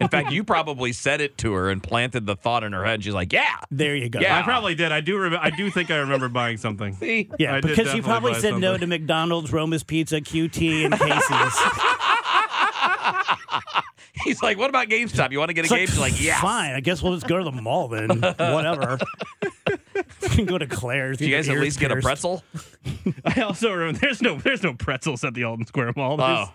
In 0.00 0.08
fact, 0.08 0.32
you 0.32 0.42
probably 0.42 0.92
said 0.92 1.20
it 1.20 1.38
to 1.38 1.52
her 1.52 1.70
and 1.70 1.80
planted 1.80 2.26
the 2.26 2.34
thought 2.34 2.64
in 2.64 2.72
her 2.72 2.84
head. 2.84 3.04
She's 3.04 3.14
like, 3.14 3.32
yeah. 3.32 3.56
There 3.70 3.94
you 3.94 4.08
go. 4.08 4.18
Yeah. 4.18 4.36
I 4.38 4.42
probably 4.42 4.74
did. 4.74 4.90
I 4.90 5.00
do. 5.00 5.16
Rem- 5.18 5.38
I 5.40 5.50
do 5.50 5.70
think 5.70 5.90
I 5.92 5.98
remember 5.98 6.28
buying 6.28 6.56
something. 6.56 6.94
See? 6.94 7.30
Yeah, 7.38 7.54
I 7.54 7.60
did 7.60 7.68
because 7.68 7.78
you 7.78 7.84
definitely 7.84 8.02
probably 8.02 8.32
buy 8.32 8.38
said 8.40 8.54
no 8.58 8.72
something. 8.72 8.80
to 8.90 8.98
McDonald's, 8.98 9.52
Roma's 9.52 9.84
Pizza, 9.84 10.20
QT, 10.20 10.84
and 10.86 10.94
Casey's. 10.94 11.97
He's 14.28 14.42
like, 14.42 14.58
what 14.58 14.70
about 14.70 14.88
GameStop? 14.88 15.32
You 15.32 15.38
want 15.38 15.48
to 15.48 15.54
get 15.54 15.62
a 15.62 15.64
It's 15.66 15.72
game? 15.74 15.86
She's 15.86 15.98
like, 15.98 16.22
yeah. 16.22 16.40
Fine, 16.40 16.74
I 16.74 16.80
guess 16.80 17.02
we'll 17.02 17.14
just 17.14 17.26
go 17.26 17.38
to 17.38 17.44
the 17.44 17.52
mall 17.52 17.88
then. 17.88 18.08
Whatever. 18.20 18.98
you 19.66 20.28
can 20.28 20.44
go 20.46 20.58
to 20.58 20.66
Claire's. 20.66 21.18
Do 21.18 21.26
you 21.26 21.34
guys 21.34 21.48
at 21.48 21.54
ears 21.54 21.62
least 21.62 21.80
get 21.80 21.90
a 21.92 21.96
pretzel? 21.96 22.42
I 23.24 23.40
also 23.42 23.72
remember 23.72 23.98
there's 24.00 24.22
no 24.22 24.36
there's 24.36 24.62
no 24.62 24.74
pretzels 24.74 25.24
at 25.24 25.34
the 25.34 25.44
Alton 25.44 25.66
Square 25.66 25.94
Mall. 25.96 26.16
There's, 26.16 26.28
Oh. 26.48 26.52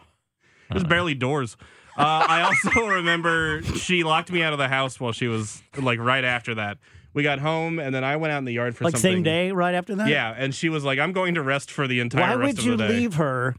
there's 0.70 0.84
barely 0.86 1.14
doors. 1.16 1.58
Uh, 1.98 2.25
I 2.28 2.42
also 2.42 2.88
remember 2.88 3.62
she 3.64 4.04
locked 4.04 4.31
me 4.31 4.42
out 4.42 4.54
of 4.54 4.60
the 4.60 4.68
house 4.68 5.00
while 5.00 5.12
she 5.12 5.28
was 5.28 5.62
like 5.78 6.00
right 6.00 6.24
after 6.24 6.56
that. 6.56 6.78
We 7.14 7.22
got 7.22 7.38
home 7.38 7.78
and 7.78 7.94
then 7.94 8.04
I 8.04 8.16
went 8.16 8.34
out 8.34 8.40
in 8.40 8.46
the 8.46 8.54
yard 8.54 8.75
for 8.75 8.86
Like 8.86 8.94
something. 8.94 9.18
same 9.18 9.24
day, 9.24 9.52
right 9.52 9.75
after 9.75 9.94
that. 9.96 10.08
Yeah, 10.08 10.34
and 10.36 10.56
she 10.56 10.70
was 10.70 10.84
like, 10.84 10.98
"I'm 10.98 11.12
going 11.12 11.36
to 11.36 11.44
rest 11.44 11.70
for 11.70 11.88
the 11.88 12.00
entire 12.00 12.22
Why 12.38 12.46
rest 12.46 12.58
would 12.58 12.60
of 12.60 12.66
you 12.66 12.75
the 12.78 12.88
day." 12.88 12.94
leave 12.98 13.14
her? 13.16 13.56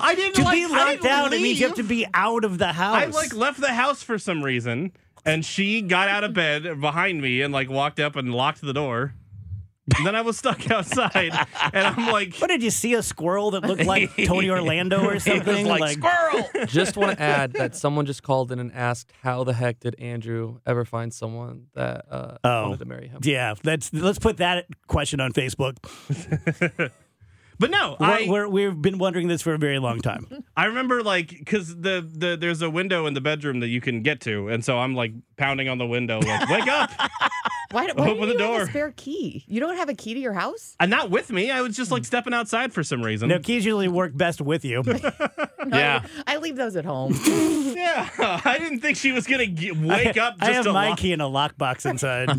I 0.00 0.14
didn't 0.14 0.34
To 0.36 0.42
like, 0.42 0.54
be 0.54 0.66
locked 0.66 0.90
didn't 1.02 1.06
out, 1.06 1.32
it 1.32 1.40
means 1.40 1.60
you 1.60 1.66
have 1.66 1.76
to 1.76 1.82
be 1.82 2.06
out 2.14 2.44
of 2.44 2.58
the 2.58 2.72
house. 2.72 2.96
I 2.96 3.06
like 3.06 3.34
left 3.34 3.60
the 3.60 3.72
house 3.72 4.02
for 4.02 4.18
some 4.18 4.42
reason, 4.42 4.92
and 5.24 5.44
she 5.44 5.82
got 5.82 6.08
out 6.08 6.24
of 6.24 6.34
bed 6.34 6.80
behind 6.80 7.20
me 7.22 7.42
and 7.42 7.52
like 7.52 7.68
walked 7.70 8.00
up 8.00 8.16
and 8.16 8.32
locked 8.34 8.60
the 8.60 8.72
door. 8.72 9.14
And 9.96 10.06
then 10.06 10.14
I 10.14 10.20
was 10.20 10.36
stuck 10.36 10.70
outside, 10.70 11.32
and 11.72 11.86
I'm 11.86 12.08
like, 12.12 12.34
What 12.36 12.48
did 12.48 12.62
you 12.62 12.68
see 12.70 12.92
a 12.92 13.02
squirrel 13.02 13.52
that 13.52 13.62
looked 13.62 13.84
like 13.86 14.10
Tony 14.26 14.50
Orlando 14.50 15.02
or 15.02 15.18
something? 15.18 15.66
was 15.66 15.80
like, 15.80 15.96
squirrel. 15.96 16.46
just 16.66 16.98
want 16.98 17.16
to 17.16 17.22
add 17.22 17.54
that 17.54 17.74
someone 17.74 18.04
just 18.04 18.22
called 18.22 18.52
in 18.52 18.58
and 18.58 18.70
asked 18.74 19.10
how 19.22 19.44
the 19.44 19.54
heck 19.54 19.80
did 19.80 19.98
Andrew 19.98 20.58
ever 20.66 20.84
find 20.84 21.10
someone 21.14 21.68
that 21.74 22.04
uh, 22.10 22.36
Oh. 22.44 22.62
wanted 22.64 22.80
to 22.80 22.84
marry 22.84 23.08
him? 23.08 23.20
yeah, 23.22 23.54
let's 23.64 23.90
let's 23.94 24.18
put 24.18 24.36
that 24.36 24.66
question 24.88 25.20
on 25.20 25.32
Facebook. 25.32 25.76
But 27.58 27.70
no, 27.70 27.96
We're, 27.98 28.06
I 28.06 28.26
we're, 28.28 28.48
we've 28.48 28.80
been 28.80 28.98
wondering 28.98 29.28
this 29.28 29.42
for 29.42 29.54
a 29.54 29.58
very 29.58 29.78
long 29.78 30.00
time. 30.00 30.44
I 30.56 30.66
remember 30.66 31.02
like 31.02 31.28
because 31.30 31.68
the 31.68 32.06
the 32.10 32.36
there's 32.36 32.62
a 32.62 32.70
window 32.70 33.06
in 33.06 33.14
the 33.14 33.20
bedroom 33.20 33.60
that 33.60 33.68
you 33.68 33.80
can 33.80 34.02
get 34.02 34.20
to, 34.22 34.48
and 34.48 34.64
so 34.64 34.78
I'm 34.78 34.94
like 34.94 35.12
pounding 35.36 35.68
on 35.68 35.78
the 35.78 35.86
window, 35.86 36.20
like, 36.20 36.48
wake 36.50 36.68
up! 36.68 36.90
Why, 37.70 37.86
why 37.94 38.08
Open 38.10 38.20
do 38.22 38.26
the 38.28 38.32
you 38.32 38.38
have 38.38 38.38
door. 38.38 38.62
a 38.62 38.66
spare 38.66 38.94
key? 38.96 39.44
You 39.46 39.60
don't 39.60 39.76
have 39.76 39.90
a 39.90 39.94
key 39.94 40.14
to 40.14 40.20
your 40.20 40.32
house? 40.32 40.74
And 40.80 40.90
not 40.90 41.10
with 41.10 41.30
me. 41.30 41.50
I 41.50 41.60
was 41.60 41.76
just 41.76 41.90
like 41.90 42.00
hmm. 42.00 42.06
stepping 42.06 42.32
outside 42.32 42.72
for 42.72 42.82
some 42.82 43.02
reason. 43.02 43.28
No, 43.28 43.38
keys 43.38 43.64
usually 43.66 43.88
work 43.88 44.16
best 44.16 44.40
with 44.40 44.64
you. 44.64 44.82
Yeah. 45.70 46.06
I 46.26 46.38
leave 46.38 46.56
those 46.56 46.76
at 46.76 46.86
home. 46.86 47.12
Yeah, 47.26 48.08
I 48.16 48.56
didn't 48.58 48.80
think 48.80 48.96
she 48.96 49.12
was 49.12 49.26
gonna 49.26 49.46
g- 49.46 49.72
wake 49.72 50.16
up 50.16 50.36
I 50.40 50.46
just 50.46 50.56
have 50.56 50.64
to 50.64 50.72
my 50.72 50.88
lock- 50.90 50.98
key 50.98 51.12
in 51.12 51.20
a 51.20 51.28
lockbox 51.28 51.84
inside. 51.84 52.30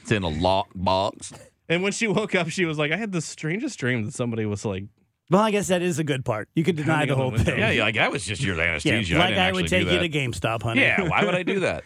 It's 0.00 0.10
in 0.10 0.22
a 0.22 0.28
lock 0.28 0.68
box. 0.74 1.34
And 1.70 1.82
when 1.84 1.92
she 1.92 2.08
woke 2.08 2.34
up, 2.34 2.50
she 2.50 2.64
was 2.66 2.78
like, 2.78 2.92
"I 2.92 2.96
had 2.96 3.12
the 3.12 3.20
strangest 3.20 3.78
dream 3.78 4.04
that 4.04 4.12
somebody 4.12 4.44
was 4.44 4.64
like." 4.64 4.84
well, 5.30 5.40
I 5.40 5.52
guess 5.52 5.68
that 5.68 5.80
is 5.80 6.00
a 6.00 6.04
good 6.04 6.24
part. 6.24 6.48
You 6.56 6.64
could 6.64 6.74
deny 6.74 7.06
the 7.06 7.14
whole 7.14 7.30
thing. 7.30 7.58
Yeah, 7.58 7.70
you're 7.70 7.84
like 7.84 7.94
that 7.94 8.10
was 8.10 8.24
just 8.24 8.42
your 8.42 8.60
anesthesia. 8.60 8.88
Yeah, 8.90 8.94
anesthesia. 8.96 9.18
like 9.18 9.34
I, 9.34 9.48
I 9.48 9.52
would 9.52 9.68
take 9.68 9.88
you 9.88 9.98
to 10.00 10.08
GameStop, 10.08 10.62
honey. 10.62 10.80
Yeah, 10.80 11.08
why 11.08 11.24
would 11.24 11.36
I 11.36 11.44
do 11.44 11.60
that? 11.60 11.84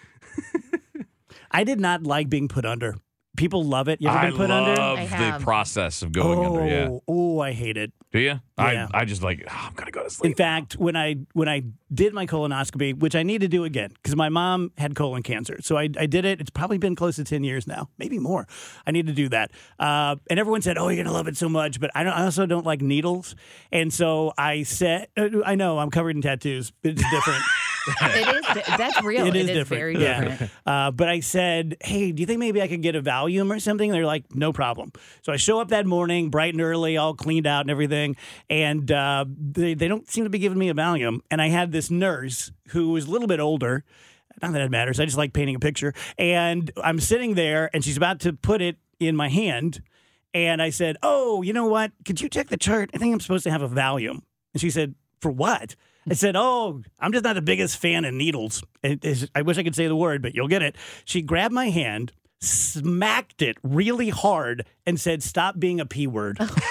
I 1.50 1.62
did 1.62 1.78
not 1.78 2.04
like 2.04 2.30
being 2.30 2.48
put 2.48 2.64
under. 2.64 2.96
People 3.36 3.64
love 3.64 3.88
it. 3.88 4.00
You 4.00 4.08
ever 4.08 4.18
I 4.18 4.26
been 4.28 4.36
put 4.36 4.48
love 4.48 4.68
under? 4.68 4.80
I 4.80 4.93
the 5.10 5.38
process 5.40 6.02
of 6.02 6.12
going 6.12 6.38
oh, 6.38 6.56
under. 6.56 6.66
Yeah. 6.66 6.98
oh, 7.08 7.40
I 7.40 7.52
hate 7.52 7.76
it. 7.76 7.92
Do 8.12 8.20
you? 8.20 8.40
Yeah. 8.58 8.88
I 8.92 9.00
I 9.00 9.04
just 9.04 9.22
like 9.22 9.44
oh, 9.48 9.52
I'm 9.52 9.74
gonna 9.74 9.90
go 9.90 10.04
to 10.04 10.10
sleep. 10.10 10.30
In 10.30 10.36
fact, 10.36 10.74
when 10.76 10.96
I 10.96 11.16
when 11.32 11.48
I 11.48 11.62
did 11.92 12.14
my 12.14 12.26
colonoscopy, 12.26 12.96
which 12.98 13.16
I 13.16 13.24
need 13.24 13.40
to 13.40 13.48
do 13.48 13.64
again 13.64 13.90
because 13.90 14.14
my 14.14 14.28
mom 14.28 14.70
had 14.78 14.94
colon 14.94 15.22
cancer, 15.22 15.58
so 15.60 15.76
I, 15.76 15.88
I 15.98 16.06
did 16.06 16.24
it. 16.24 16.40
It's 16.40 16.50
probably 16.50 16.78
been 16.78 16.94
close 16.94 17.16
to 17.16 17.24
ten 17.24 17.42
years 17.42 17.66
now, 17.66 17.88
maybe 17.98 18.18
more. 18.18 18.46
I 18.86 18.92
need 18.92 19.08
to 19.08 19.12
do 19.12 19.28
that. 19.30 19.50
Uh, 19.78 20.16
and 20.30 20.38
everyone 20.38 20.62
said, 20.62 20.78
"Oh, 20.78 20.88
you're 20.88 21.02
gonna 21.02 21.14
love 21.14 21.28
it 21.28 21.36
so 21.36 21.48
much," 21.48 21.80
but 21.80 21.90
I, 21.94 22.04
don't, 22.04 22.12
I 22.12 22.24
also 22.24 22.46
don't 22.46 22.64
like 22.64 22.80
needles, 22.80 23.34
and 23.72 23.92
so 23.92 24.32
I 24.38 24.62
said, 24.62 25.08
uh, 25.16 25.28
"I 25.44 25.56
know 25.56 25.78
I'm 25.78 25.90
covered 25.90 26.14
in 26.14 26.22
tattoos. 26.22 26.72
But 26.82 26.92
it's 26.92 27.10
different." 27.10 27.42
it 27.86 28.56
is. 28.56 28.64
That's 28.78 29.02
real. 29.02 29.26
It 29.26 29.36
is 29.36 29.48
is 29.48 29.56
different. 29.56 29.80
very 29.80 29.98
yeah. 29.98 30.24
different. 30.24 30.52
Uh, 30.66 30.90
but 30.90 31.08
I 31.08 31.20
said, 31.20 31.76
hey, 31.80 32.12
do 32.12 32.20
you 32.20 32.26
think 32.26 32.38
maybe 32.38 32.62
I 32.62 32.68
could 32.68 32.82
get 32.82 32.96
a 32.96 33.02
Valium 33.02 33.54
or 33.54 33.60
something? 33.60 33.90
They're 33.90 34.06
like, 34.06 34.34
no 34.34 34.52
problem. 34.52 34.92
So 35.22 35.32
I 35.32 35.36
show 35.36 35.60
up 35.60 35.68
that 35.68 35.86
morning, 35.86 36.30
bright 36.30 36.54
and 36.54 36.62
early, 36.62 36.96
all 36.96 37.14
cleaned 37.14 37.46
out 37.46 37.62
and 37.62 37.70
everything. 37.70 38.16
And 38.48 38.90
uh, 38.90 39.24
they, 39.28 39.74
they 39.74 39.88
don't 39.88 40.08
seem 40.08 40.24
to 40.24 40.30
be 40.30 40.38
giving 40.38 40.58
me 40.58 40.68
a 40.68 40.74
Valium. 40.74 41.20
And 41.30 41.40
I 41.40 41.48
had 41.48 41.72
this 41.72 41.90
nurse 41.90 42.52
who 42.68 42.90
was 42.90 43.06
a 43.06 43.10
little 43.10 43.28
bit 43.28 43.40
older. 43.40 43.84
Not 44.42 44.52
that 44.52 44.62
it 44.62 44.70
matters. 44.70 44.98
I 44.98 45.04
just 45.04 45.16
like 45.16 45.32
painting 45.32 45.54
a 45.54 45.60
picture. 45.60 45.94
And 46.18 46.70
I'm 46.82 46.98
sitting 46.98 47.34
there, 47.34 47.70
and 47.72 47.84
she's 47.84 47.96
about 47.96 48.20
to 48.20 48.32
put 48.32 48.60
it 48.60 48.76
in 48.98 49.14
my 49.14 49.28
hand. 49.28 49.82
And 50.32 50.60
I 50.60 50.70
said, 50.70 50.96
Oh, 51.02 51.42
you 51.42 51.52
know 51.52 51.66
what? 51.66 51.92
Could 52.04 52.20
you 52.20 52.28
check 52.28 52.48
the 52.48 52.56
chart? 52.56 52.90
I 52.92 52.98
think 52.98 53.12
I'm 53.12 53.20
supposed 53.20 53.44
to 53.44 53.50
have 53.50 53.62
a 53.62 53.68
Valium. 53.68 54.22
And 54.52 54.60
she 54.60 54.70
said, 54.70 54.94
For 55.20 55.30
what? 55.30 55.76
I 56.08 56.14
said, 56.14 56.36
Oh, 56.36 56.82
I'm 57.00 57.12
just 57.12 57.24
not 57.24 57.34
the 57.34 57.42
biggest 57.42 57.76
fan 57.78 58.04
of 58.04 58.14
needles. 58.14 58.62
It 58.82 59.04
is- 59.04 59.28
I 59.34 59.42
wish 59.42 59.58
I 59.58 59.62
could 59.62 59.74
say 59.74 59.86
the 59.88 59.96
word, 59.96 60.22
but 60.22 60.34
you'll 60.34 60.48
get 60.48 60.62
it. 60.62 60.76
She 61.04 61.22
grabbed 61.22 61.54
my 61.54 61.70
hand, 61.70 62.12
smacked 62.40 63.42
it 63.42 63.56
really 63.62 64.10
hard, 64.10 64.66
and 64.86 65.00
said, 65.00 65.22
Stop 65.22 65.58
being 65.58 65.80
a 65.80 65.86
P 65.86 66.06
word. 66.06 66.36
yeah. 66.38 66.48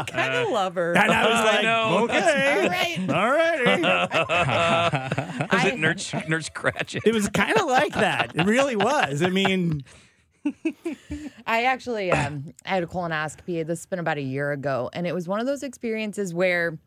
I 0.00 0.04
kind 0.06 0.34
of 0.34 0.48
love 0.50 0.74
her. 0.74 0.96
And 0.96 1.10
I 1.12 1.28
was 1.28 1.40
I 1.40 1.44
like, 1.44 1.62
know. 1.62 1.98
okay. 2.04 3.06
All 3.08 3.10
right. 3.10 3.10
All 3.10 3.30
righty. 3.30 3.82
Was 5.50 5.64
I- 5.64 5.68
it 5.74 5.78
Nurse 5.78 6.12
Nurse 6.28 6.48
Ratched? 6.50 7.00
It 7.04 7.12
was 7.14 7.28
kind 7.28 7.56
of 7.58 7.66
like 7.66 7.92
that. 7.94 8.32
It 8.36 8.46
really 8.46 8.76
was. 8.76 9.22
I 9.22 9.28
mean, 9.30 9.82
I 11.46 11.64
actually 11.64 12.10
um, 12.12 12.52
I 12.64 12.70
had 12.70 12.82
a 12.82 12.86
colonoscopy. 12.86 13.66
This 13.66 13.80
has 13.80 13.86
been 13.86 13.98
about 13.98 14.18
a 14.18 14.22
year 14.22 14.52
ago, 14.52 14.90
and 14.92 15.06
it 15.06 15.14
was 15.14 15.28
one 15.28 15.40
of 15.40 15.46
those 15.46 15.62
experiences 15.62 16.32
where 16.34 16.78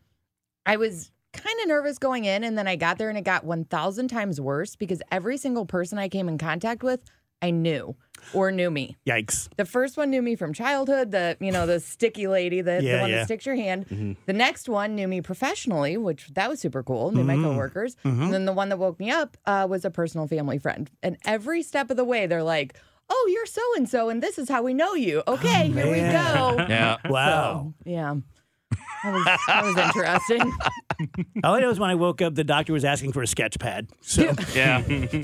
I 0.66 0.78
was 0.78 1.12
kind 1.34 1.60
of 1.62 1.68
nervous 1.68 1.98
going 1.98 2.26
in, 2.26 2.44
and 2.44 2.58
then 2.58 2.68
I 2.68 2.76
got 2.76 2.98
there, 2.98 3.10
and 3.10 3.18
it 3.18 3.24
got 3.24 3.44
one 3.44 3.66
thousand 3.66 4.08
times 4.08 4.40
worse 4.42 4.76
because 4.76 5.02
every 5.12 5.38
single 5.38 5.66
person 5.66 5.98
I 5.98 6.10
came 6.10 6.28
in 6.28 6.38
contact 6.38 6.84
with, 6.84 7.02
I 7.42 7.52
knew 7.52 7.96
or 8.34 8.52
knew 8.52 8.72
me. 8.72 8.96
yikes. 9.06 9.50
The 9.58 9.66
first 9.66 9.98
one 9.98 10.10
knew 10.10 10.22
me 10.22 10.36
from 10.38 10.54
childhood, 10.54 11.12
the 11.12 11.36
you 11.42 11.52
know 11.52 11.66
the 11.66 11.80
sticky 11.80 12.28
lady, 12.28 12.62
the, 12.62 12.82
Yeah, 12.82 12.96
the 12.96 13.02
one 13.02 13.10
yeah. 13.10 13.18
that 13.18 13.26
sticks 13.26 13.46
your 13.46 13.56
hand. 13.56 14.16
The 14.26 14.34
next 14.34 14.70
one 14.70 14.96
knew 14.96 15.08
me 15.10 15.22
professionally, 15.22 15.98
which 15.98 16.30
that 16.36 16.50
was 16.50 16.60
super 16.62 16.82
cool. 16.84 17.12
Knew 17.12 17.24
my 17.24 17.36
coworkers. 17.36 17.98
And 18.04 18.34
then 18.34 18.46
the 18.46 18.54
one 18.54 18.70
that 18.70 18.78
woke 18.78 18.98
me 19.00 19.12
up 19.12 19.36
uh, 19.46 19.68
was 19.70 19.84
a 19.84 19.90
personal 19.92 20.28
family 20.28 20.58
friend. 20.58 20.90
And 21.04 21.18
every 21.26 21.62
step 21.64 21.92
of 21.92 21.98
the 21.98 22.06
way, 22.06 22.26
they're 22.28 22.44
like, 22.44 22.78
"Oh, 23.10 23.30
you're 23.32 23.46
so 23.46 23.62
and 23.76 23.88
so, 23.90 24.10
and 24.10 24.22
this 24.22 24.38
is 24.38 24.50
how 24.50 24.62
we 24.64 24.74
know 24.74 24.94
you." 24.96 25.24
Okay, 25.28 25.70
here 25.70 25.92
we 25.92 26.00
go. 26.00 26.66
Yeah. 26.70 26.98
Wow. 27.08 27.74
Yeah, 27.86 28.16
that 29.04 29.14
was 29.14 29.26
that 29.48 29.64
was 29.66 29.78
interesting. 29.78 30.54
All 31.44 31.56
I 31.56 31.60
know 31.60 31.70
is 31.70 31.80
when 31.80 31.90
I 31.90 31.96
woke 31.96 32.22
up, 32.22 32.36
the 32.36 32.44
doctor 32.44 32.74
was 32.74 32.86
asking 32.86 33.12
for 33.14 33.22
a 33.22 33.28
sketch 33.28 33.60
pad. 33.60 33.90
So 34.02 34.34
Yeah. 34.56 34.84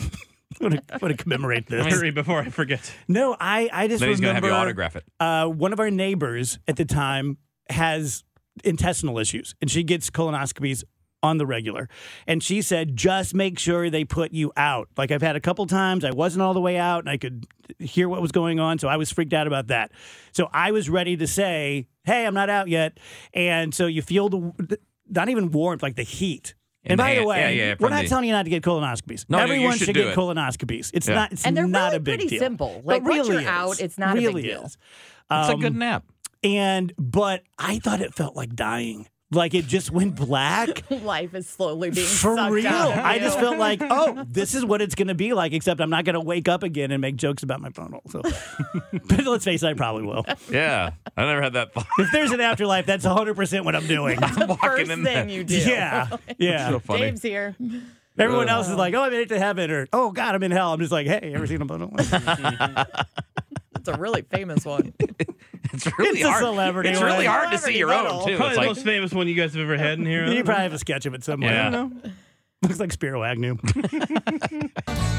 I 0.62 0.64
want 0.64 0.88
to, 0.88 0.98
want 1.00 1.16
to 1.18 1.24
commemorate 1.24 1.68
this. 1.68 1.86
Hurry 1.86 2.12
before 2.12 2.40
I 2.40 2.50
forget. 2.50 2.92
No, 3.08 3.38
I, 3.40 3.70
I 3.72 3.88
just 3.88 4.00
Then 4.00 4.10
he's 4.10 4.20
gonna 4.20 4.34
have 4.34 4.44
remember 4.44 4.56
you 4.58 4.62
autograph 4.62 4.96
it. 4.96 5.06
Uh, 5.20 5.46
one 5.46 5.74
of 5.74 5.80
our 5.80 5.92
neighbors 5.92 6.58
at 6.68 6.76
the 6.76 6.86
time 6.86 7.38
has 7.70 8.24
intestinal 8.64 9.20
issues, 9.20 9.54
and 9.62 9.70
she 9.70 9.84
gets 9.84 10.10
colonoscopies 10.10 10.84
on 11.22 11.38
the 11.38 11.46
regular. 11.46 11.90
And 12.28 12.42
she 12.42 12.62
said, 12.62 12.96
just 12.96 13.34
make 13.36 13.60
sure 13.60 13.90
they 13.90 14.06
put 14.06 14.32
you 14.32 14.52
out. 14.56 14.88
Like 14.98 15.12
I've 15.12 15.22
had 15.22 15.36
a 15.36 15.40
couple 15.42 15.66
times, 15.66 16.06
I 16.06 16.12
wasn't 16.12 16.42
all 16.44 16.54
the 16.54 16.62
way 16.62 16.78
out, 16.78 17.00
and 17.00 17.10
I 17.10 17.18
could 17.18 17.46
hear 17.78 18.08
what 18.08 18.22
was 18.22 18.32
going 18.32 18.60
on, 18.60 18.80
so 18.80 18.88
I 18.88 18.98
was 18.98 19.12
freaked 19.12 19.34
out 19.34 19.46
about 19.48 19.68
that. 19.68 19.92
So 20.32 20.50
I 20.54 20.72
was 20.72 20.90
ready 20.90 21.18
to 21.18 21.28
say, 21.28 21.88
hey, 22.06 22.26
I'm 22.26 22.34
not 22.34 22.50
out 22.50 22.68
yet. 22.70 23.00
And 23.34 23.74
so 23.76 23.86
you 23.88 24.02
feel 24.02 24.30
the 24.30 24.80
not 25.10 25.30
even 25.30 25.52
warmth, 25.52 25.84
like 25.84 25.96
the 25.96 26.04
heat. 26.04 26.56
And, 26.86 26.94
In 26.94 26.98
by 26.98 27.10
the 27.10 27.16
hand- 27.16 27.26
way, 27.28 27.40
yeah, 27.58 27.66
yeah, 27.66 27.76
we're 27.78 27.90
not 27.90 28.04
the- 28.04 28.08
telling 28.10 28.26
you 28.26 28.32
not 28.32 28.44
to 28.44 28.50
get 28.50 28.64
colonoscopies. 28.64 29.26
No, 29.28 29.40
you- 29.40 29.44
you 29.48 29.54
Everyone 29.54 29.78
should 29.78 29.86
should 29.88 29.94
do 29.96 30.04
get 30.04 30.10
it. 30.14 30.16
colonoscopies. 30.16 30.92
It's 30.94 31.10
Yeah. 31.10 31.16
not. 31.16 31.32
It's 31.34 31.46
And 31.46 31.58
they're 31.58 31.68
not 31.68 31.88
really 31.88 31.98
a 31.98 32.00
big 32.00 32.20
pretty 32.20 32.30
deal. 32.30 32.40
simple. 32.40 32.82
But 32.86 32.86
Like, 32.86 33.04
once 33.04 33.16
you're 33.28 33.36
really 33.38 33.46
out, 33.48 33.82
it's 33.82 33.98
not 33.98 34.18
a 34.18 34.22
big 34.22 34.44
deal. 34.44 34.62
is. 34.64 34.78
It's 35.32 35.50
a 35.50 35.54
Um, 35.54 35.60
good 35.60 35.76
nap. 35.76 36.06
And 36.42 36.94
but 36.98 37.44
I 37.58 37.80
thought 37.80 38.00
it 38.00 38.14
felt 38.14 38.38
like 38.38 38.56
dying. 38.56 39.08
Like 39.32 39.54
it 39.54 39.68
just 39.68 39.92
went 39.92 40.16
black. 40.16 40.90
Life 41.04 41.36
is 41.36 41.48
slowly 41.48 41.92
being 41.92 42.08
For 42.08 42.36
sucked 42.36 42.52
real. 42.52 42.66
out 42.66 42.94
of 42.94 43.06
I 43.06 43.20
just 43.20 43.38
felt 43.40 43.58
like, 43.58 43.80
oh, 43.90 44.26
this 44.28 44.56
is 44.56 44.66
what 44.66 44.82
it's 44.82 44.96
going 44.96 45.10
to 45.10 45.14
be 45.14 45.34
like, 45.34 45.54
except 45.54 45.80
I'm 45.82 45.92
not 45.92 46.04
going 46.04 46.16
to 46.16 46.20
wake 46.20 46.48
up 46.48 46.64
again 46.64 46.92
and 46.92 47.00
make 47.00 47.16
jokes 47.16 47.44
about 47.44 47.62
my 47.62 47.70
funnel. 47.70 48.02
So, 48.10 48.24
but 48.92 49.26
let's 49.26 49.46
face 49.46 49.62
it, 49.62 49.68
I 49.68 49.74
probably 49.76 50.04
will. 50.04 50.26
Yeah. 50.50 50.92
I 51.16 51.26
never 51.26 51.44
had 51.44 51.54
that 51.54 51.74
thought. 51.74 51.86
If 52.00 52.12
there's 52.12 52.32
an 52.32 52.42
afterlife, 52.42 52.88
that's 52.88 53.06
100% 53.06 53.66
what 53.66 53.76
I'm 53.76 53.86
doing. 53.86 54.20
the 54.20 54.58
first 54.60 54.90
in 54.90 55.04
thing 55.04 55.04
there. 55.04 55.30
you 55.30 55.44
do. 55.44 55.58
yeah. 55.58 56.08
Yeah. 56.40 56.70
so 56.70 56.80
funny. 56.80 57.02
Dave's 57.02 57.22
here. 57.22 57.56
Everyone 58.18 58.50
else 58.50 58.68
is 58.68 58.76
like, 58.76 58.96
oh, 58.96 59.04
I 59.04 59.10
made 59.10 59.22
it 59.22 59.30
to 59.30 59.40
heaven, 59.40 59.70
or 59.70 59.88
oh, 59.94 60.12
God, 60.12 60.34
I'm 60.34 60.42
in 60.44 60.52
hell. 60.52 60.74
I'm 60.74 60.80
just 60.80 60.92
like, 60.92 61.06
hey, 61.06 61.34
ever 61.36 61.46
seen 61.46 61.62
a 61.62 61.66
funnel? 61.66 61.94
It's 63.80 63.88
a 63.90 63.98
really 63.98 64.22
famous 64.24 64.66
one. 64.66 64.94
It's 65.72 65.86
really 66.00 66.20
It's 66.22 66.28
a 66.28 66.32
hard. 66.32 66.44
celebrity 66.44 66.90
It's 66.90 67.00
really 67.02 67.28
one. 67.28 67.36
hard 67.38 67.52
to 67.52 67.58
see 67.60 67.78
your 67.78 67.94
own 67.94 68.06
Celebrity 68.08 68.32
too. 68.32 68.38
Probably 68.38 68.48
It's 68.48 68.56
the 68.56 68.62
like 68.62 68.68
most 68.78 68.84
famous 68.86 69.12
one 69.14 69.28
you 69.28 69.36
guys 69.36 69.54
have 69.54 69.62
ever 69.62 69.78
had 69.78 70.00
in 70.00 70.06
here. 70.06 70.26
you 70.32 70.44
probably 70.44 70.64
have 70.64 70.74
a 70.74 70.80
sketch 70.80 71.06
of 71.06 71.14
it 71.14 71.24
somewhere. 71.24 71.54
Yeah. 71.54 71.68
I 71.68 71.70
don't 71.70 72.04
know. 72.04 72.12
Looks 72.64 72.80
like 72.80 72.92
Spiro 72.92 73.24
Agnew. 73.24 73.58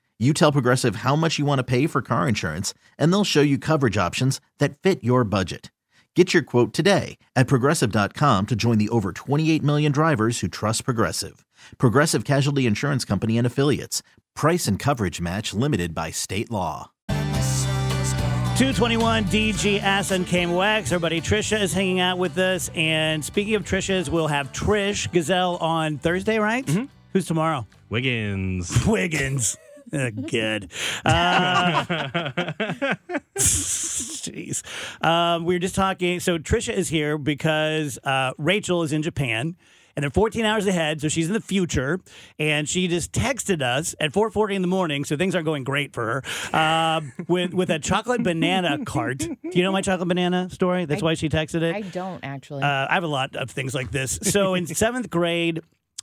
You 0.21 0.33
tell 0.33 0.51
Progressive 0.51 0.97
how 0.97 1.15
much 1.15 1.39
you 1.39 1.45
want 1.45 1.57
to 1.59 1.63
pay 1.63 1.87
for 1.87 2.03
car 2.03 2.27
insurance, 2.27 2.75
and 2.99 3.11
they'll 3.11 3.23
show 3.23 3.41
you 3.41 3.57
coverage 3.57 3.97
options 3.97 4.39
that 4.59 4.77
fit 4.77 5.03
your 5.03 5.23
budget. 5.23 5.71
Get 6.15 6.31
your 6.31 6.43
quote 6.43 6.73
today 6.73 7.17
at 7.35 7.47
progressive.com 7.47 8.45
to 8.45 8.55
join 8.55 8.77
the 8.77 8.89
over 8.89 9.13
28 9.13 9.63
million 9.63 9.91
drivers 9.91 10.41
who 10.41 10.47
trust 10.47 10.85
Progressive. 10.85 11.43
Progressive 11.79 12.23
Casualty 12.23 12.67
Insurance 12.67 13.03
Company 13.03 13.35
and 13.35 13.47
Affiliates. 13.47 14.03
Price 14.35 14.67
and 14.67 14.77
coverage 14.77 15.19
match 15.19 15.55
limited 15.55 15.95
by 15.95 16.11
state 16.11 16.51
law. 16.51 16.91
221 17.07 19.23
DGS 19.23 20.11
and 20.11 20.27
KMOX. 20.27 20.91
Our 20.91 20.99
buddy 20.99 21.19
Trisha 21.19 21.59
is 21.59 21.73
hanging 21.73 21.99
out 21.99 22.19
with 22.19 22.37
us. 22.37 22.69
And 22.75 23.25
speaking 23.25 23.55
of 23.55 23.63
Trisha's, 23.63 24.07
we'll 24.07 24.27
have 24.27 24.51
Trish 24.51 25.11
Gazelle 25.11 25.57
on 25.57 25.97
Thursday, 25.97 26.37
right? 26.37 26.63
Mm-hmm. 26.63 26.85
Who's 27.13 27.25
tomorrow? 27.25 27.65
Wiggins. 27.89 28.85
Wiggins. 28.87 29.57
Good. 30.29 30.71
Uh, 31.05 31.85
Jeez. 33.37 34.63
Um, 35.05 35.45
we 35.45 35.55
were 35.55 35.59
just 35.59 35.75
talking. 35.75 36.19
So 36.19 36.37
Trisha 36.37 36.73
is 36.73 36.89
here 36.89 37.17
because 37.17 37.97
uh, 38.03 38.31
Rachel 38.37 38.83
is 38.83 38.93
in 38.93 39.01
Japan. 39.01 39.55
And 39.93 40.03
they're 40.03 40.09
14 40.09 40.45
hours 40.45 40.67
ahead, 40.67 41.01
so 41.01 41.09
she's 41.09 41.27
in 41.27 41.33
the 41.33 41.41
future. 41.41 41.99
And 42.39 42.67
she 42.69 42.87
just 42.87 43.11
texted 43.11 43.61
us 43.61 43.93
at 43.99 44.13
4:40 44.13 44.53
in 44.55 44.61
the 44.61 44.67
morning, 44.69 45.03
so 45.03 45.17
things 45.17 45.35
aren't 45.35 45.43
going 45.45 45.65
great 45.65 45.91
for 45.93 46.05
her. 46.05 46.55
Uh, 46.57 47.01
with 47.27 47.53
with 47.53 47.69
a 47.69 47.77
chocolate 47.77 48.23
banana 48.23 48.85
cart. 48.85 49.17
Do 49.17 49.35
you 49.51 49.63
know 49.63 49.71
my 49.73 49.81
chocolate 49.81 50.07
banana 50.07 50.49
story? 50.49 50.85
That's 50.85 51.01
I- 51.03 51.05
why 51.05 51.13
she 51.15 51.27
texted 51.27 51.61
it. 51.63 51.75
I 51.75 51.81
don't 51.81 52.23
actually. 52.23 52.63
Uh, 52.63 52.87
I 52.89 52.93
have 52.93 53.03
a 53.03 53.07
lot 53.07 53.35
of 53.35 53.51
things 53.51 53.75
like 53.75 53.91
this. 53.91 54.17
So 54.21 54.53
in 54.53 54.65
seventh 54.73 55.09
grade, 55.09 55.59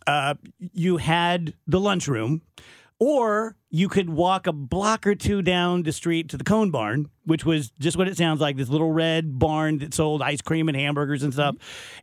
uh, 0.07 0.35
you 0.59 0.99
had 0.99 1.55
the 1.67 1.81
lunchroom 1.81 2.43
or 3.01 3.57
you 3.71 3.89
could 3.89 4.09
walk 4.11 4.47
a 4.47 4.53
block 4.53 5.07
or 5.07 5.15
two 5.15 5.43
down 5.43 5.83
the 5.83 5.93
street 5.93 6.31
to 6.31 6.37
the 6.37 6.45
Cone 6.45 6.71
Barn, 6.71 7.09
which 7.25 7.45
was 7.45 7.71
just 7.79 7.97
what 7.97 8.09
it 8.09 8.17
sounds 8.17 8.41
like 8.41 8.57
this 8.57 8.69
little 8.69 8.91
red 8.91 9.39
barn 9.39 9.79
that 9.79 9.95
sold 9.95 10.23
ice 10.23 10.41
cream 10.41 10.69
and 10.69 10.77
hamburgers 10.77 11.23
and 11.23 11.33
stuff. 11.33 11.57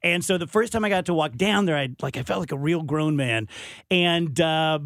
And 0.03 0.23
so 0.23 0.37
the 0.37 0.47
first 0.47 0.71
time 0.71 0.85
I 0.85 0.89
got 0.89 1.05
to 1.07 1.13
walk 1.13 1.35
down 1.35 1.65
there, 1.65 1.77
I 1.77 1.89
like 2.01 2.17
I 2.17 2.23
felt 2.23 2.39
like 2.39 2.51
a 2.51 2.57
real 2.57 2.83
grown 2.83 3.15
man. 3.15 3.47
And 3.89 4.39
uh, 4.39 4.79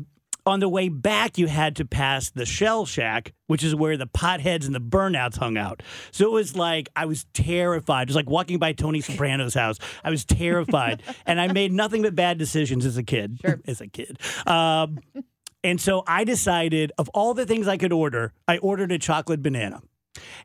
on 0.46 0.60
the 0.60 0.70
way 0.70 0.90
back, 0.90 1.38
you 1.38 1.48
had 1.48 1.76
to 1.76 1.86
pass 1.86 2.32
the 2.32 2.46
Shell 2.46 2.86
Shack, 2.86 3.34
which 3.48 3.64
is 3.64 3.76
where 3.76 3.98
the 3.98 4.08
potheads 4.08 4.66
and 4.66 4.74
the 4.74 4.82
burnouts 4.82 5.38
hung 5.38 5.58
out. 5.58 5.84
So 6.12 6.26
it 6.26 6.32
was 6.32 6.56
like 6.56 6.90
I 6.96 7.06
was 7.06 7.26
terrified. 7.34 8.04
It 8.04 8.10
was 8.10 8.16
like 8.16 8.30
walking 8.30 8.58
by 8.58 8.74
Tony 8.74 9.02
Soprano's 9.02 9.54
house. 9.54 9.78
I 10.04 10.10
was 10.10 10.26
terrified, 10.26 11.04
and 11.26 11.40
I 11.40 11.52
made 11.52 11.72
nothing 11.72 12.02
but 12.02 12.16
bad 12.16 12.38
decisions 12.38 12.86
as 12.86 12.98
a 12.98 13.04
kid. 13.04 13.40
Sure. 13.42 13.62
as 13.68 13.82
a 13.82 13.88
kid. 13.88 14.18
Um, 14.48 15.00
and 15.64 15.80
so 15.80 16.04
I 16.08 16.24
decided, 16.24 16.92
of 16.98 17.10
all 17.10 17.34
the 17.34 17.46
things 17.46 17.68
I 17.68 17.78
could 17.78 17.94
order, 17.94 18.34
I 18.48 18.58
ordered 18.60 18.92
a 18.92 19.00
chocolate 19.00 19.42
banana. 19.42 19.82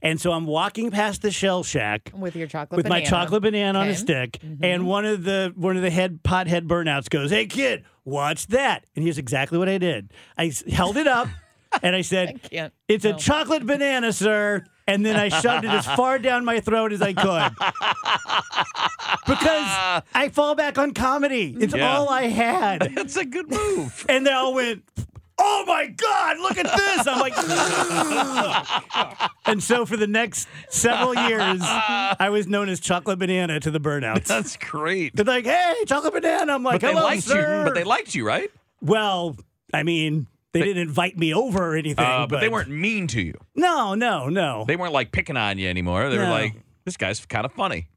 And 0.02 0.20
so 0.20 0.32
I'm 0.32 0.46
walking 0.46 0.90
past 0.90 1.22
the 1.22 1.30
Shell 1.30 1.64
Shack 1.64 2.12
With 2.14 2.36
your 2.36 2.46
chocolate 2.46 2.76
with 2.76 2.88
my 2.88 3.00
chocolate 3.00 3.42
banana 3.42 3.78
on 3.78 3.86
a 3.86 3.90
Okay. 3.90 3.98
stick, 3.98 4.38
mm-hmm. 4.44 4.62
and 4.64 4.86
one 4.86 5.04
of 5.04 5.24
the 5.24 5.52
one 5.56 5.76
of 5.76 5.82
the 5.82 5.90
head 5.90 6.20
pothead 6.22 6.66
burnouts 6.68 7.08
goes, 7.08 7.30
"Hey 7.30 7.46
kid, 7.46 7.84
watch 8.04 8.46
that!" 8.48 8.84
And 8.94 9.02
here's 9.02 9.18
exactly 9.18 9.58
what 9.58 9.68
I 9.68 9.78
did. 9.78 10.12
I 10.36 10.52
held 10.70 10.96
it 10.96 11.06
up, 11.06 11.28
and 11.82 11.96
I 11.96 12.02
said, 12.02 12.40
can't. 12.42 12.72
"It's 12.88 13.04
a 13.04 13.14
chocolate 13.14 13.66
banana, 13.66 14.12
sir." 14.12 14.64
And 14.86 15.04
then 15.04 15.16
I 15.16 15.28
shoved 15.30 15.64
it 15.64 15.70
as 15.70 15.86
far 15.96 16.18
down 16.18 16.44
my 16.44 16.60
throat 16.60 16.92
as 16.92 17.00
I 17.00 17.12
could. 17.14 17.52
Because 19.26 20.02
I 20.14 20.28
fall 20.32 20.54
back 20.54 20.76
on 20.78 20.92
comedy. 20.92 21.56
It's 21.58 21.74
Yeah. 21.74 21.96
all 21.96 22.08
I 22.10 22.24
had. 22.24 22.82
That's 22.94 23.16
a 23.16 23.24
good 23.24 23.50
move. 23.50 24.04
And 24.08 24.26
they 24.26 24.32
all 24.32 24.52
went, 24.54 24.82
Oh 25.36 25.64
my 25.66 25.86
God, 25.88 26.38
look 26.38 26.56
at 26.58 26.64
this. 26.76 27.06
I'm 27.08 27.18
like, 27.18 27.32
and 29.46 29.60
so 29.62 29.84
for 29.84 29.96
the 29.96 30.06
next 30.06 30.46
several 30.68 31.12
years, 31.14 31.60
I 31.62 32.28
was 32.30 32.46
known 32.46 32.68
as 32.68 32.78
Chocolate 32.78 33.18
Banana 33.18 33.58
to 33.60 33.70
the 33.72 33.80
burnouts. 33.80 34.26
That's 34.26 34.56
great. 34.56 35.16
They're 35.16 35.24
like, 35.24 35.44
hey, 35.44 35.74
Chocolate 35.86 36.12
Banana. 36.12 36.52
I'm 36.54 36.62
like, 36.62 36.74
But 36.80 36.86
they 36.86 36.92
hello, 36.92 37.04
liked 37.06 37.24
sir. 37.24 37.58
you. 37.58 37.64
But 37.64 37.74
they 37.74 37.82
liked 37.84 38.14
you, 38.14 38.24
right? 38.26 38.50
well, 38.80 39.36
I 39.72 39.82
mean, 39.82 40.28
they, 40.60 40.64
didn't 40.64 40.82
invite 40.82 41.18
me 41.18 41.34
over 41.34 41.72
or 41.72 41.76
anything. 41.76 42.04
Uh, 42.04 42.26
but 42.26 42.40
they 42.40 42.48
weren't 42.48 42.70
mean 42.70 43.06
to 43.08 43.20
you. 43.20 43.34
No, 43.54 43.94
no, 43.94 44.28
no. 44.28 44.64
They 44.66 44.76
weren't 44.76 44.92
like 44.92 45.12
picking 45.12 45.36
on 45.36 45.58
you 45.58 45.68
anymore. 45.68 46.08
They 46.08 46.18
were 46.18 46.24
like, 46.24 46.54
this 46.84 46.96
guy's 46.96 47.24
kind 47.26 47.44
of 47.44 47.52
funny. 47.52 47.88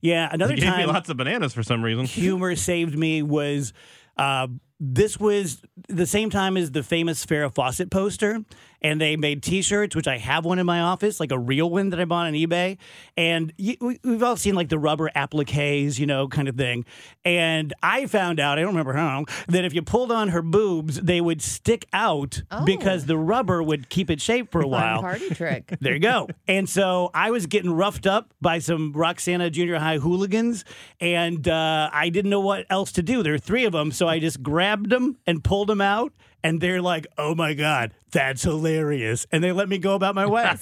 yeah, 0.00 0.28
another 0.30 0.54
He 0.54 0.60
gave 0.60 0.70
me 0.70 0.84
time. 0.84 0.88
lots 0.88 1.08
of 1.08 1.16
bananas 1.16 1.52
for 1.52 1.62
some 1.62 1.82
reason. 1.82 2.06
humor 2.06 2.56
saved 2.56 2.96
me 2.96 3.22
was 3.22 3.72
uh, 4.16 4.48
this 4.80 5.18
was 5.18 5.62
the 5.88 6.06
same 6.06 6.30
time 6.30 6.56
as 6.56 6.70
the 6.70 6.82
famous 6.82 7.24
Farrah 7.24 7.54
Fawcett 7.54 7.90
poster, 7.90 8.40
and 8.86 9.00
they 9.00 9.16
made 9.16 9.42
T-shirts, 9.42 9.96
which 9.96 10.06
I 10.06 10.16
have 10.18 10.44
one 10.44 10.60
in 10.60 10.66
my 10.66 10.80
office, 10.80 11.18
like 11.18 11.32
a 11.32 11.38
real 11.38 11.68
one 11.68 11.90
that 11.90 12.00
I 12.00 12.04
bought 12.04 12.26
on 12.26 12.34
eBay. 12.34 12.78
And 13.16 13.52
we, 13.58 13.98
we've 14.04 14.22
all 14.22 14.36
seen 14.36 14.54
like 14.54 14.68
the 14.68 14.78
rubber 14.78 15.10
appliques, 15.16 15.98
you 15.98 16.06
know, 16.06 16.28
kind 16.28 16.46
of 16.48 16.54
thing. 16.56 16.84
And 17.24 17.74
I 17.82 18.06
found 18.06 18.38
out, 18.38 18.58
I 18.58 18.62
don't 18.62 18.70
remember 18.70 18.92
how, 18.92 19.06
long, 19.06 19.26
that 19.48 19.64
if 19.64 19.74
you 19.74 19.82
pulled 19.82 20.12
on 20.12 20.28
her 20.28 20.40
boobs, 20.42 21.00
they 21.00 21.20
would 21.20 21.42
stick 21.42 21.86
out 21.92 22.42
because 22.64 23.06
the 23.06 23.18
rubber 23.18 23.60
would 23.60 23.88
keep 23.88 24.08
it 24.08 24.20
shaped 24.20 24.52
for 24.52 24.60
a 24.60 24.62
Fun 24.62 24.70
while. 24.70 25.00
party 25.00 25.30
trick. 25.30 25.74
There 25.80 25.92
you 25.94 26.00
go. 26.00 26.28
and 26.48 26.68
so 26.68 27.10
I 27.12 27.30
was 27.32 27.46
getting 27.46 27.72
roughed 27.72 28.06
up 28.06 28.32
by 28.40 28.60
some 28.60 28.92
Roxana 28.92 29.50
Junior 29.50 29.78
High 29.78 29.98
hooligans, 29.98 30.64
and 31.00 31.46
uh, 31.48 31.90
I 31.92 32.08
didn't 32.08 32.30
know 32.30 32.40
what 32.40 32.66
else 32.70 32.92
to 32.92 33.02
do. 33.02 33.22
There 33.22 33.32
were 33.32 33.38
three 33.38 33.64
of 33.64 33.72
them, 33.72 33.90
so 33.92 34.06
I 34.08 34.18
just 34.20 34.42
grabbed 34.42 34.90
them 34.90 35.16
and 35.26 35.42
pulled 35.42 35.68
them 35.68 35.80
out. 35.80 36.12
And 36.44 36.60
they're 36.60 36.82
like, 36.82 37.06
"Oh 37.18 37.34
my 37.34 37.54
god, 37.54 37.92
that's 38.12 38.42
hilarious!" 38.42 39.26
And 39.32 39.42
they 39.42 39.52
let 39.52 39.68
me 39.68 39.78
go 39.78 39.94
about 39.94 40.14
my 40.14 40.26
way. 40.26 40.54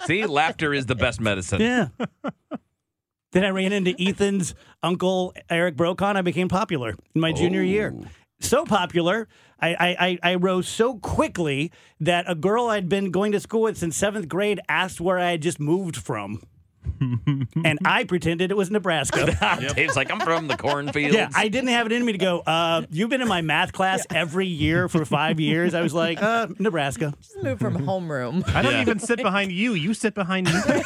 See, 0.06 0.26
laughter 0.26 0.74
is 0.74 0.86
the 0.86 0.94
best 0.94 1.20
medicine. 1.20 1.60
yeah. 1.60 1.88
then 3.32 3.44
I 3.44 3.50
ran 3.50 3.72
into 3.72 3.94
Ethan's 4.00 4.54
uncle 4.82 5.34
Eric 5.48 5.76
Brokaw, 5.76 6.08
and 6.10 6.18
I 6.18 6.22
became 6.22 6.48
popular 6.48 6.96
in 7.14 7.20
my 7.20 7.32
junior 7.32 7.60
oh. 7.60 7.64
year. 7.64 7.94
So 8.40 8.64
popular, 8.64 9.28
I, 9.60 10.18
I, 10.22 10.30
I 10.30 10.34
rose 10.36 10.68
so 10.68 10.98
quickly 10.98 11.72
that 12.00 12.30
a 12.30 12.36
girl 12.36 12.68
I'd 12.68 12.88
been 12.88 13.10
going 13.10 13.32
to 13.32 13.40
school 13.40 13.62
with 13.62 13.76
since 13.76 13.96
seventh 13.96 14.28
grade 14.28 14.60
asked 14.68 15.00
where 15.00 15.18
I 15.18 15.32
had 15.32 15.42
just 15.42 15.58
moved 15.58 15.96
from. 15.96 16.42
And 17.00 17.78
I 17.84 18.04
pretended 18.04 18.50
it 18.50 18.56
was 18.56 18.70
Nebraska. 18.70 19.26
Dave's 19.74 19.96
like, 19.96 20.10
I'm 20.10 20.20
from 20.20 20.48
the 20.48 20.56
cornfields. 20.56 21.14
Yeah, 21.14 21.28
I 21.34 21.48
didn't 21.48 21.68
have 21.70 21.86
it 21.86 21.92
in 21.92 22.04
me 22.04 22.12
to 22.12 22.18
go. 22.18 22.40
Uh, 22.40 22.82
you've 22.90 23.10
been 23.10 23.20
in 23.22 23.28
my 23.28 23.40
math 23.40 23.72
class 23.72 24.06
every 24.10 24.46
year 24.46 24.88
for 24.88 25.04
five 25.04 25.38
years. 25.40 25.74
I 25.74 25.82
was 25.82 25.94
like, 25.94 26.22
uh, 26.22 26.48
Nebraska. 26.58 27.14
Just 27.20 27.42
move 27.42 27.58
from 27.58 27.76
homeroom. 27.78 28.48
I 28.54 28.62
don't 28.62 28.80
even 28.80 28.98
sit 28.98 29.18
behind 29.22 29.52
you. 29.52 29.74
You 29.74 29.94
sit 29.94 30.14
behind 30.14 30.46
me. 30.46 30.52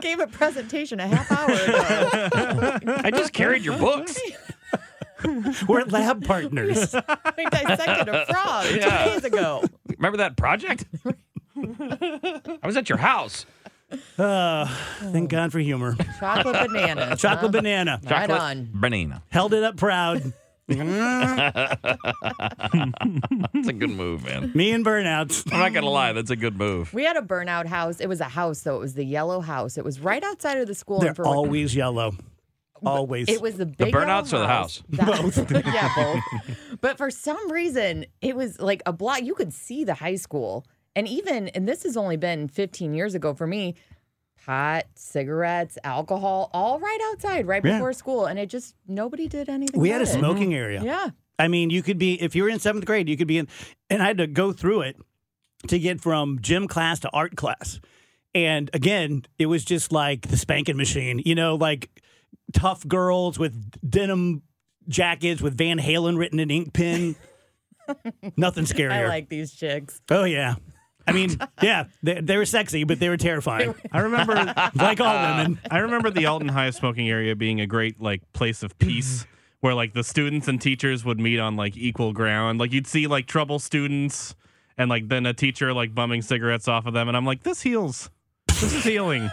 Gave 0.00 0.20
a 0.20 0.26
presentation 0.26 1.00
a 1.00 1.06
half 1.06 1.30
hour 1.30 1.50
ago. 1.50 2.78
I 3.04 3.10
just 3.10 3.32
carried 3.32 3.64
your 3.64 3.78
books. 3.78 4.18
We're 5.68 5.84
lab 5.84 6.24
partners. 6.24 6.94
we 7.36 7.44
dissected 7.46 8.08
a 8.08 8.26
frog 8.26 8.66
Yeah. 8.70 9.04
two 9.04 9.10
days 9.10 9.24
ago. 9.24 9.64
Remember 9.96 10.18
that 10.18 10.36
project? 10.36 10.84
I 11.56 12.58
was 12.64 12.76
at 12.76 12.88
your 12.88 12.98
house. 12.98 13.44
Uh, 14.18 14.66
thank 15.12 15.30
God 15.30 15.52
for 15.52 15.58
humor. 15.60 15.96
Chocolate 16.18 16.68
bananas. 16.72 17.20
Chocolate 17.20 17.52
huh? 17.54 17.58
banana. 17.60 18.00
Right 18.02 18.10
Chocolate 18.28 18.40
on. 18.40 18.68
Banana. 18.72 19.22
Held 19.28 19.54
it 19.54 19.62
up 19.62 19.76
proud. 19.76 20.32
That's 20.68 20.84
a 23.68 23.72
good 23.72 23.90
move, 23.90 24.24
man. 24.24 24.52
Me 24.54 24.72
and 24.72 24.84
burnouts. 24.84 25.50
I'm 25.52 25.60
not 25.60 25.72
gonna 25.72 25.88
lie, 25.88 26.12
that's 26.12 26.30
a 26.30 26.36
good 26.36 26.58
move. 26.58 26.92
We 26.92 27.04
had 27.04 27.16
a 27.16 27.22
burnout 27.22 27.66
house. 27.66 28.00
It 28.00 28.06
was 28.06 28.20
a 28.20 28.24
house, 28.28 28.60
though. 28.62 28.76
It 28.76 28.80
was 28.80 28.92
the 28.94 29.04
yellow 29.04 29.40
house. 29.40 29.78
It 29.78 29.84
was 29.84 29.98
right 30.00 30.22
outside 30.22 30.58
of 30.58 30.66
the 30.66 30.74
school. 30.74 30.98
They're 30.98 31.08
and 31.08 31.16
for 31.16 31.24
what- 31.24 31.36
always 31.36 31.74
yellow. 31.74 32.14
Always. 32.84 33.28
It 33.28 33.40
was 33.40 33.56
the 33.56 33.66
big 33.66 33.92
yellow 33.92 34.06
burnouts 34.06 34.32
or 34.32 34.38
the 34.38 34.46
house. 34.46 34.82
both. 34.88 35.50
yeah, 35.50 35.90
both. 35.96 36.22
But 36.80 36.96
for 36.96 37.10
some 37.10 37.50
reason, 37.50 38.04
it 38.20 38.36
was 38.36 38.60
like 38.60 38.82
a 38.86 38.92
block. 38.92 39.22
You 39.22 39.34
could 39.34 39.52
see 39.52 39.82
the 39.84 39.94
high 39.94 40.14
school, 40.14 40.64
and 40.94 41.08
even 41.08 41.48
and 41.48 41.66
this 41.66 41.82
has 41.82 41.96
only 41.96 42.16
been 42.16 42.46
15 42.46 42.94
years 42.94 43.14
ago 43.16 43.32
for 43.34 43.46
me. 43.48 43.74
Pot, 44.48 44.86
cigarettes, 44.94 45.76
alcohol, 45.84 46.48
all 46.54 46.80
right 46.80 46.98
outside, 47.12 47.46
right 47.46 47.62
Yeah. 47.62 47.74
before 47.74 47.92
school, 47.92 48.24
and 48.24 48.38
it 48.38 48.48
just 48.48 48.74
nobody 48.86 49.28
did 49.28 49.50
anything. 49.50 49.78
we 49.78 49.90
had 49.90 50.00
a 50.00 50.04
about 50.04 50.14
it. 50.14 50.18
smoking 50.18 50.44
mm-hmm. 50.44 50.52
area. 50.54 50.82
Yeah, 50.82 51.10
I 51.38 51.48
mean, 51.48 51.68
you 51.68 51.82
could 51.82 51.98
be 51.98 52.14
if 52.14 52.34
you 52.34 52.44
were 52.44 52.48
in 52.48 52.58
seventh 52.58 52.86
grade, 52.86 53.10
you 53.10 53.18
could 53.18 53.28
be 53.28 53.36
in, 53.36 53.48
and 53.90 54.02
I 54.02 54.06
had 54.06 54.16
to 54.16 54.26
go 54.26 54.52
through 54.54 54.80
it 54.82 54.96
to 55.66 55.78
get 55.78 56.00
from 56.00 56.38
gym 56.40 56.66
class 56.66 56.98
to 57.00 57.10
art 57.10 57.36
class. 57.36 57.78
And 58.34 58.70
again, 58.72 59.26
it 59.38 59.46
was 59.46 59.66
just 59.66 59.92
like 59.92 60.28
the 60.28 60.38
spanking 60.38 60.78
machine, 60.78 61.20
you 61.26 61.34
know, 61.34 61.54
like 61.54 61.90
tough 62.54 62.88
girls 62.88 63.38
with 63.38 63.70
denim 63.86 64.40
jackets 64.88 65.42
with 65.42 65.58
Van 65.58 65.78
Halen 65.78 66.16
written 66.16 66.40
in 66.40 66.50
ink 66.50 66.72
pen. 66.72 67.16
Nothing 68.38 68.64
scarier. 68.64 68.92
I 68.92 69.08
like 69.08 69.28
these 69.28 69.52
chicks. 69.52 70.00
oh 70.10 70.24
yeah. 70.24 70.54
I 71.08 71.12
mean, 71.12 71.38
yeah, 71.62 71.84
they, 72.02 72.20
they 72.20 72.36
were 72.36 72.44
sexy, 72.44 72.84
but 72.84 73.00
they 73.00 73.08
were 73.08 73.16
terrifying, 73.16 73.74
I 73.92 74.00
remember 74.00 74.34
like 74.74 75.00
all 75.00 75.16
uh, 75.16 75.36
women. 75.36 75.60
I 75.70 75.78
remember 75.78 76.10
the 76.10 76.26
Alton 76.26 76.48
High 76.48 76.70
smoking 76.70 77.08
area 77.08 77.34
being 77.34 77.60
a 77.60 77.66
great 77.66 78.00
like 78.00 78.32
place 78.32 78.62
of 78.62 78.78
peace 78.78 79.22
mm-hmm. 79.22 79.30
where 79.60 79.74
like 79.74 79.94
the 79.94 80.04
students 80.04 80.48
and 80.48 80.60
teachers 80.60 81.04
would 81.04 81.18
meet 81.18 81.38
on 81.38 81.56
like 81.56 81.76
equal 81.76 82.12
ground. 82.12 82.60
Like 82.60 82.72
you'd 82.72 82.86
see 82.86 83.06
like 83.06 83.26
trouble 83.26 83.58
students 83.58 84.34
and 84.76 84.90
like 84.90 85.08
then 85.08 85.26
a 85.26 85.32
teacher 85.32 85.72
like 85.72 85.94
bumming 85.94 86.22
cigarettes 86.22 86.68
off 86.68 86.86
of 86.86 86.94
them 86.94 87.08
and 87.08 87.16
I'm 87.16 87.24
like 87.24 87.42
this 87.42 87.62
heals. 87.62 88.10
This 88.46 88.74
is 88.74 88.84
healing. 88.84 89.30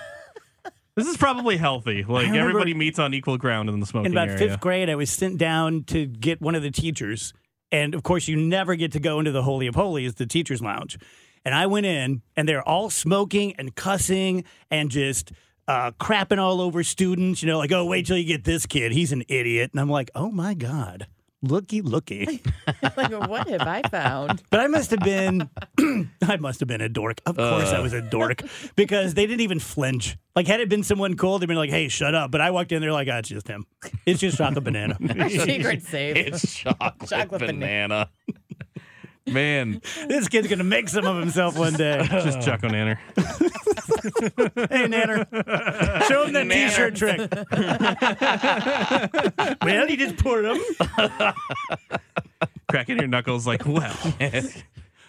This 0.95 1.07
is 1.07 1.17
probably 1.17 1.57
healthy. 1.57 2.03
Like 2.03 2.27
remember- 2.27 2.39
everybody 2.39 2.73
meets 2.73 2.99
on 2.99 3.13
equal 3.13 3.37
ground 3.37 3.69
in 3.69 3.79
the 3.79 3.85
smoking 3.85 4.13
area. 4.15 4.23
in 4.23 4.29
about 4.29 4.39
area. 4.39 4.53
fifth 4.53 4.61
grade, 4.61 4.89
I 4.89 4.95
was 4.95 5.09
sent 5.09 5.37
down 5.37 5.83
to 5.85 6.05
get 6.05 6.41
one 6.41 6.55
of 6.55 6.63
the 6.63 6.71
teachers. 6.71 7.33
And 7.71 7.93
of 7.93 8.03
course, 8.03 8.27
you 8.27 8.37
never 8.37 8.75
get 8.75 8.93
to 8.93 8.99
go 8.99 9.19
into 9.19 9.31
the 9.31 9.41
Holy 9.43 9.67
of 9.67 9.75
Holies, 9.75 10.15
the 10.15 10.25
teacher's 10.25 10.61
lounge. 10.61 10.97
And 11.45 11.53
I 11.53 11.67
went 11.67 11.85
in, 11.85 12.23
and 12.35 12.49
they're 12.49 12.67
all 12.67 12.89
smoking 12.89 13.53
and 13.57 13.73
cussing 13.75 14.43
and 14.71 14.89
just 14.89 15.31
uh, 15.67 15.91
crapping 15.91 16.39
all 16.39 16.59
over 16.59 16.83
students. 16.83 17.41
You 17.43 17.47
know, 17.49 17.57
like, 17.59 17.71
oh, 17.71 17.85
wait 17.85 18.07
till 18.07 18.17
you 18.17 18.25
get 18.25 18.43
this 18.43 18.65
kid. 18.65 18.91
He's 18.91 19.11
an 19.11 19.23
idiot. 19.27 19.69
And 19.71 19.79
I'm 19.79 19.89
like, 19.89 20.09
oh 20.15 20.31
my 20.31 20.55
God, 20.55 21.07
looky, 21.43 21.81
looky. 21.81 22.41
like, 22.97 23.11
what 23.29 23.47
have 23.47 23.61
I 23.61 23.81
found? 23.89 24.41
But 24.49 24.59
I 24.59 24.67
must 24.67 24.89
have 24.91 25.01
been, 25.01 25.49
I 26.23 26.37
must 26.37 26.59
have 26.59 26.67
been 26.67 26.81
a 26.81 26.89
dork. 26.89 27.21
Of 27.25 27.37
course, 27.37 27.69
I 27.71 27.79
was 27.79 27.93
a 27.93 28.01
dork 28.01 28.41
because 28.75 29.13
they 29.13 29.25
didn't 29.27 29.41
even 29.41 29.59
flinch. 29.59 30.17
Like, 30.35 30.47
had 30.47 30.59
it 30.59 30.69
been 30.69 30.83
someone 30.83 31.15
cool, 31.15 31.39
they'd 31.39 31.45
been 31.45 31.55
like, 31.55 31.69
"Hey, 31.69 31.87
shut 31.87 32.13
up." 32.13 32.29
But 32.29 32.41
I 32.41 32.51
walked 32.51 32.71
in, 32.71 32.81
they're 32.81 32.91
like, 32.91 33.07
"Ah, 33.09 33.19
it's 33.19 33.29
just 33.29 33.47
him. 33.47 33.65
It's 34.05 34.19
just 34.19 34.37
chocolate 34.37 34.63
banana." 34.65 34.97
Secret 35.29 35.83
safe. 35.83 36.17
It's 36.17 36.55
chocolate, 36.55 37.09
Chocolate 37.09 37.41
banana. 37.41 38.09
Man, 39.27 39.81
this 40.07 40.27
kid's 40.27 40.47
gonna 40.47 40.63
make 40.63 40.87
some 40.87 41.05
of 41.05 41.17
himself 41.17 41.57
one 41.57 41.73
day. 41.73 42.05
Just 42.09 42.41
Chuck 42.41 42.63
O'Nanner. 42.63 42.99
hey, 43.15 44.85
Nanner, 44.87 45.25
show 46.07 46.25
him 46.25 46.33
that 46.33 46.45
Nanner. 46.45 46.69
T-shirt 46.69 46.95
trick. 46.95 47.17
well, 49.63 49.89
you 49.89 49.97
just 49.97 50.17
poured 50.17 50.45
them. 50.45 50.59
cracking 52.69 52.97
your 52.97 53.07
knuckles 53.07 53.47
like, 53.47 53.65
well. 53.65 53.95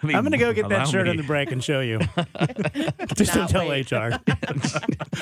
I'm 0.03 0.23
going 0.23 0.31
to 0.33 0.39
go 0.39 0.53
get 0.53 0.69
that 0.69 0.89
shirt 0.89 1.05
me. 1.07 1.11
on 1.11 1.17
the 1.17 1.23
break 1.23 1.51
and 1.51 1.65
show 1.65 1.81
you. 1.81 1.99
Just 3.15 3.35
don't 3.35 3.49
tell. 3.49 3.71
HR. 3.71 4.19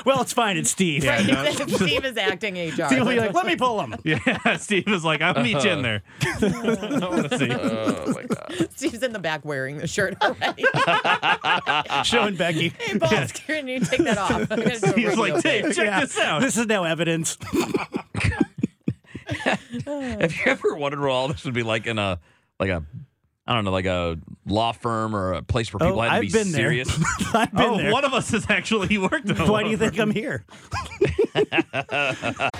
Well, 0.04 0.20
it's 0.22 0.32
fine. 0.32 0.56
It's 0.56 0.70
Steve. 0.70 1.04
Yeah, 1.04 1.22
no. 1.22 1.44
Steve 1.66 2.04
is 2.04 2.16
acting 2.16 2.54
HR. 2.56 2.86
Steve 2.86 2.98
will 3.00 3.06
be 3.06 3.18
like, 3.20 3.34
let 3.34 3.46
me 3.46 3.56
pull 3.56 3.80
him. 3.80 3.94
Yeah, 4.04 4.56
Steve 4.56 4.88
is 4.88 5.04
like, 5.04 5.20
I'll 5.22 5.42
meet 5.42 5.62
you 5.64 5.70
in 5.70 5.82
there. 5.82 6.02
Let's 6.40 7.36
see. 7.38 7.50
Oh 7.52 8.12
my 8.12 8.22
god. 8.24 8.68
Steve's 8.76 9.02
in 9.02 9.12
the 9.12 9.18
back 9.18 9.44
wearing 9.44 9.78
the 9.78 9.86
shirt 9.86 10.16
already. 10.22 10.64
Showing 12.04 12.36
Becky. 12.36 12.68
hey, 12.78 12.98
boss, 12.98 13.32
can 13.32 13.66
you 13.68 13.80
take 13.80 14.00
that 14.04 14.18
off? 14.18 14.32
I'm 14.32 14.46
gonna 14.46 14.78
do 14.78 14.90
a 14.92 14.94
He's 14.94 15.16
like, 15.16 15.42
thing. 15.42 15.62
Dave, 15.64 15.74
check 15.74 15.86
Yeah, 15.86 16.00
this 16.00 16.18
out. 16.18 16.40
This 16.42 16.56
is 16.56 16.66
no 16.66 16.84
evidence. 16.84 17.38
Have 19.86 20.32
you 20.34 20.42
ever 20.46 20.74
wondered 20.74 21.00
what 21.00 21.10
all 21.10 21.28
this 21.28 21.44
would 21.44 21.54
be 21.54 21.62
like 21.62 21.86
in 21.86 21.98
a 21.98 22.20
like 22.60 22.70
a 22.70 22.84
I 23.46 23.54
don't 23.54 23.64
know, 23.64 23.72
like 23.72 23.84
a 23.84 24.18
law 24.46 24.72
firm 24.72 25.14
or 25.14 25.34
a 25.34 25.42
place 25.42 25.70
where 25.72 25.78
people 25.78 26.00
oh, 26.00 26.02
had 26.02 26.08
to 26.08 26.14
I've 26.14 26.22
be 26.22 26.30
been 26.30 26.46
serious? 26.46 26.96
there. 26.96 27.06
I've 27.34 27.52
been 27.52 27.60
oh, 27.62 27.76
there. 27.76 27.92
one 27.92 28.04
of 28.04 28.14
us 28.14 28.30
has 28.30 28.46
actually 28.48 28.96
worked 29.10 29.30
on 29.30 29.48
Why 29.48 29.62
do 29.62 29.70
you 29.70 29.76
think 29.76 29.98
I'm 29.98 30.10
here? 30.10 30.46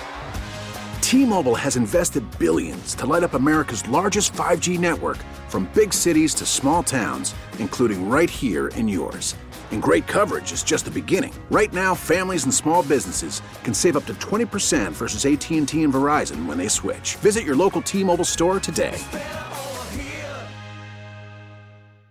T-Mobile 1.01 1.55
has 1.55 1.75
invested 1.75 2.23
billions 2.37 2.93
to 2.95 3.05
light 3.05 3.23
up 3.23 3.33
America's 3.35 3.87
largest 3.87 4.33
5G 4.33 4.77
network 4.79 5.17
from 5.49 5.69
big 5.73 5.93
cities 5.93 6.33
to 6.35 6.45
small 6.45 6.83
towns, 6.83 7.33
including 7.57 8.09
right 8.09 8.29
here 8.29 8.67
in 8.69 8.87
yours. 8.87 9.35
And 9.71 9.81
great 9.81 10.05
coverage 10.07 10.51
is 10.51 10.63
just 10.63 10.85
the 10.85 10.91
beginning. 10.91 11.33
Right 11.49 11.73
now, 11.73 11.95
families 11.95 12.43
and 12.43 12.53
small 12.53 12.83
businesses 12.83 13.41
can 13.63 13.73
save 13.73 13.97
up 13.97 14.05
to 14.05 14.13
20% 14.15 14.91
versus 14.91 15.25
AT&T 15.25 15.83
and 15.83 15.93
Verizon 15.93 16.45
when 16.45 16.57
they 16.57 16.67
switch. 16.67 17.15
Visit 17.17 17.43
your 17.43 17.55
local 17.55 17.81
T-Mobile 17.81 18.25
store 18.25 18.59
today. 18.59 18.99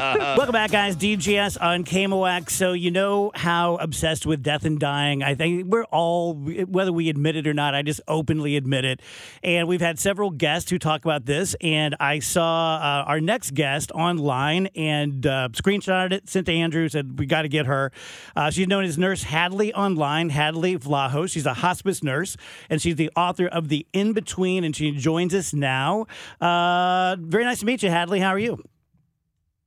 Welcome 0.00 0.52
back, 0.52 0.70
guys. 0.70 0.96
DGS 0.96 1.58
on 1.60 1.84
KMOX. 1.84 2.52
So, 2.52 2.72
you 2.72 2.90
know 2.90 3.32
how 3.34 3.76
obsessed 3.76 4.24
with 4.24 4.42
death 4.42 4.64
and 4.64 4.80
dying. 4.80 5.22
I 5.22 5.34
think 5.34 5.66
we're 5.66 5.84
all, 5.84 6.32
whether 6.32 6.90
we 6.90 7.10
admit 7.10 7.36
it 7.36 7.46
or 7.46 7.52
not, 7.52 7.74
I 7.74 7.82
just 7.82 8.00
openly 8.08 8.56
admit 8.56 8.86
it. 8.86 9.02
And 9.42 9.68
we've 9.68 9.82
had 9.82 9.98
several 9.98 10.30
guests 10.30 10.70
who 10.70 10.78
talk 10.78 11.04
about 11.04 11.26
this. 11.26 11.54
And 11.60 11.96
I 12.00 12.20
saw 12.20 12.76
uh, 12.76 13.04
our 13.08 13.20
next 13.20 13.52
guest 13.52 13.90
online 13.90 14.68
and 14.68 15.26
uh, 15.26 15.50
screenshotted 15.52 16.12
it, 16.12 16.30
sent 16.30 16.46
to 16.46 16.52
Andrew, 16.52 16.88
said, 16.88 17.18
We 17.18 17.26
got 17.26 17.42
to 17.42 17.50
get 17.50 17.66
her. 17.66 17.92
Uh, 18.34 18.50
she's 18.50 18.68
known 18.68 18.84
as 18.84 18.96
Nurse 18.96 19.24
Hadley 19.24 19.74
online, 19.74 20.30
Hadley 20.30 20.78
Vlahos. 20.78 21.30
She's 21.30 21.44
a 21.44 21.54
hospice 21.54 22.02
nurse, 22.02 22.38
and 22.70 22.80
she's 22.80 22.96
the 22.96 23.10
author 23.16 23.48
of 23.48 23.68
The 23.68 23.86
In 23.92 24.14
Between, 24.14 24.64
and 24.64 24.74
she 24.74 24.92
joins 24.92 25.34
us 25.34 25.52
now. 25.52 26.06
Uh, 26.40 27.16
very 27.20 27.44
nice 27.44 27.60
to 27.60 27.66
meet 27.66 27.82
you, 27.82 27.90
Hadley. 27.90 28.20
How 28.20 28.30
are 28.30 28.38
you? 28.38 28.64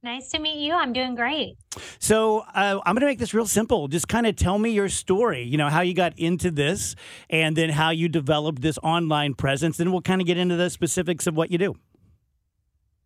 Nice 0.03 0.31
to 0.31 0.39
meet 0.39 0.57
you. 0.57 0.73
I'm 0.73 0.91
doing 0.91 1.15
great. 1.15 1.55
So 1.97 2.39
uh, 2.39 2.81
I'm 2.85 2.93
going 2.93 2.99
to 3.01 3.05
make 3.05 3.19
this 3.19 3.33
real 3.33 3.45
simple. 3.45 3.87
Just 3.87 4.09
kind 4.09 4.27
of 4.27 4.35
tell 4.35 4.59
me 4.59 4.71
your 4.71 4.89
story. 4.89 5.43
You 5.43 5.57
know 5.57 5.69
how 5.69 5.79
you 5.79 5.93
got 5.93 6.19
into 6.19 6.51
this, 6.51 6.97
and 7.29 7.55
then 7.55 7.69
how 7.69 7.91
you 7.91 8.09
developed 8.09 8.61
this 8.61 8.77
online 8.83 9.33
presence. 9.33 9.77
Then 9.77 9.93
we'll 9.93 10.01
kind 10.01 10.19
of 10.19 10.27
get 10.27 10.37
into 10.37 10.57
the 10.57 10.69
specifics 10.69 11.25
of 11.25 11.37
what 11.37 11.51
you 11.51 11.57
do. 11.57 11.75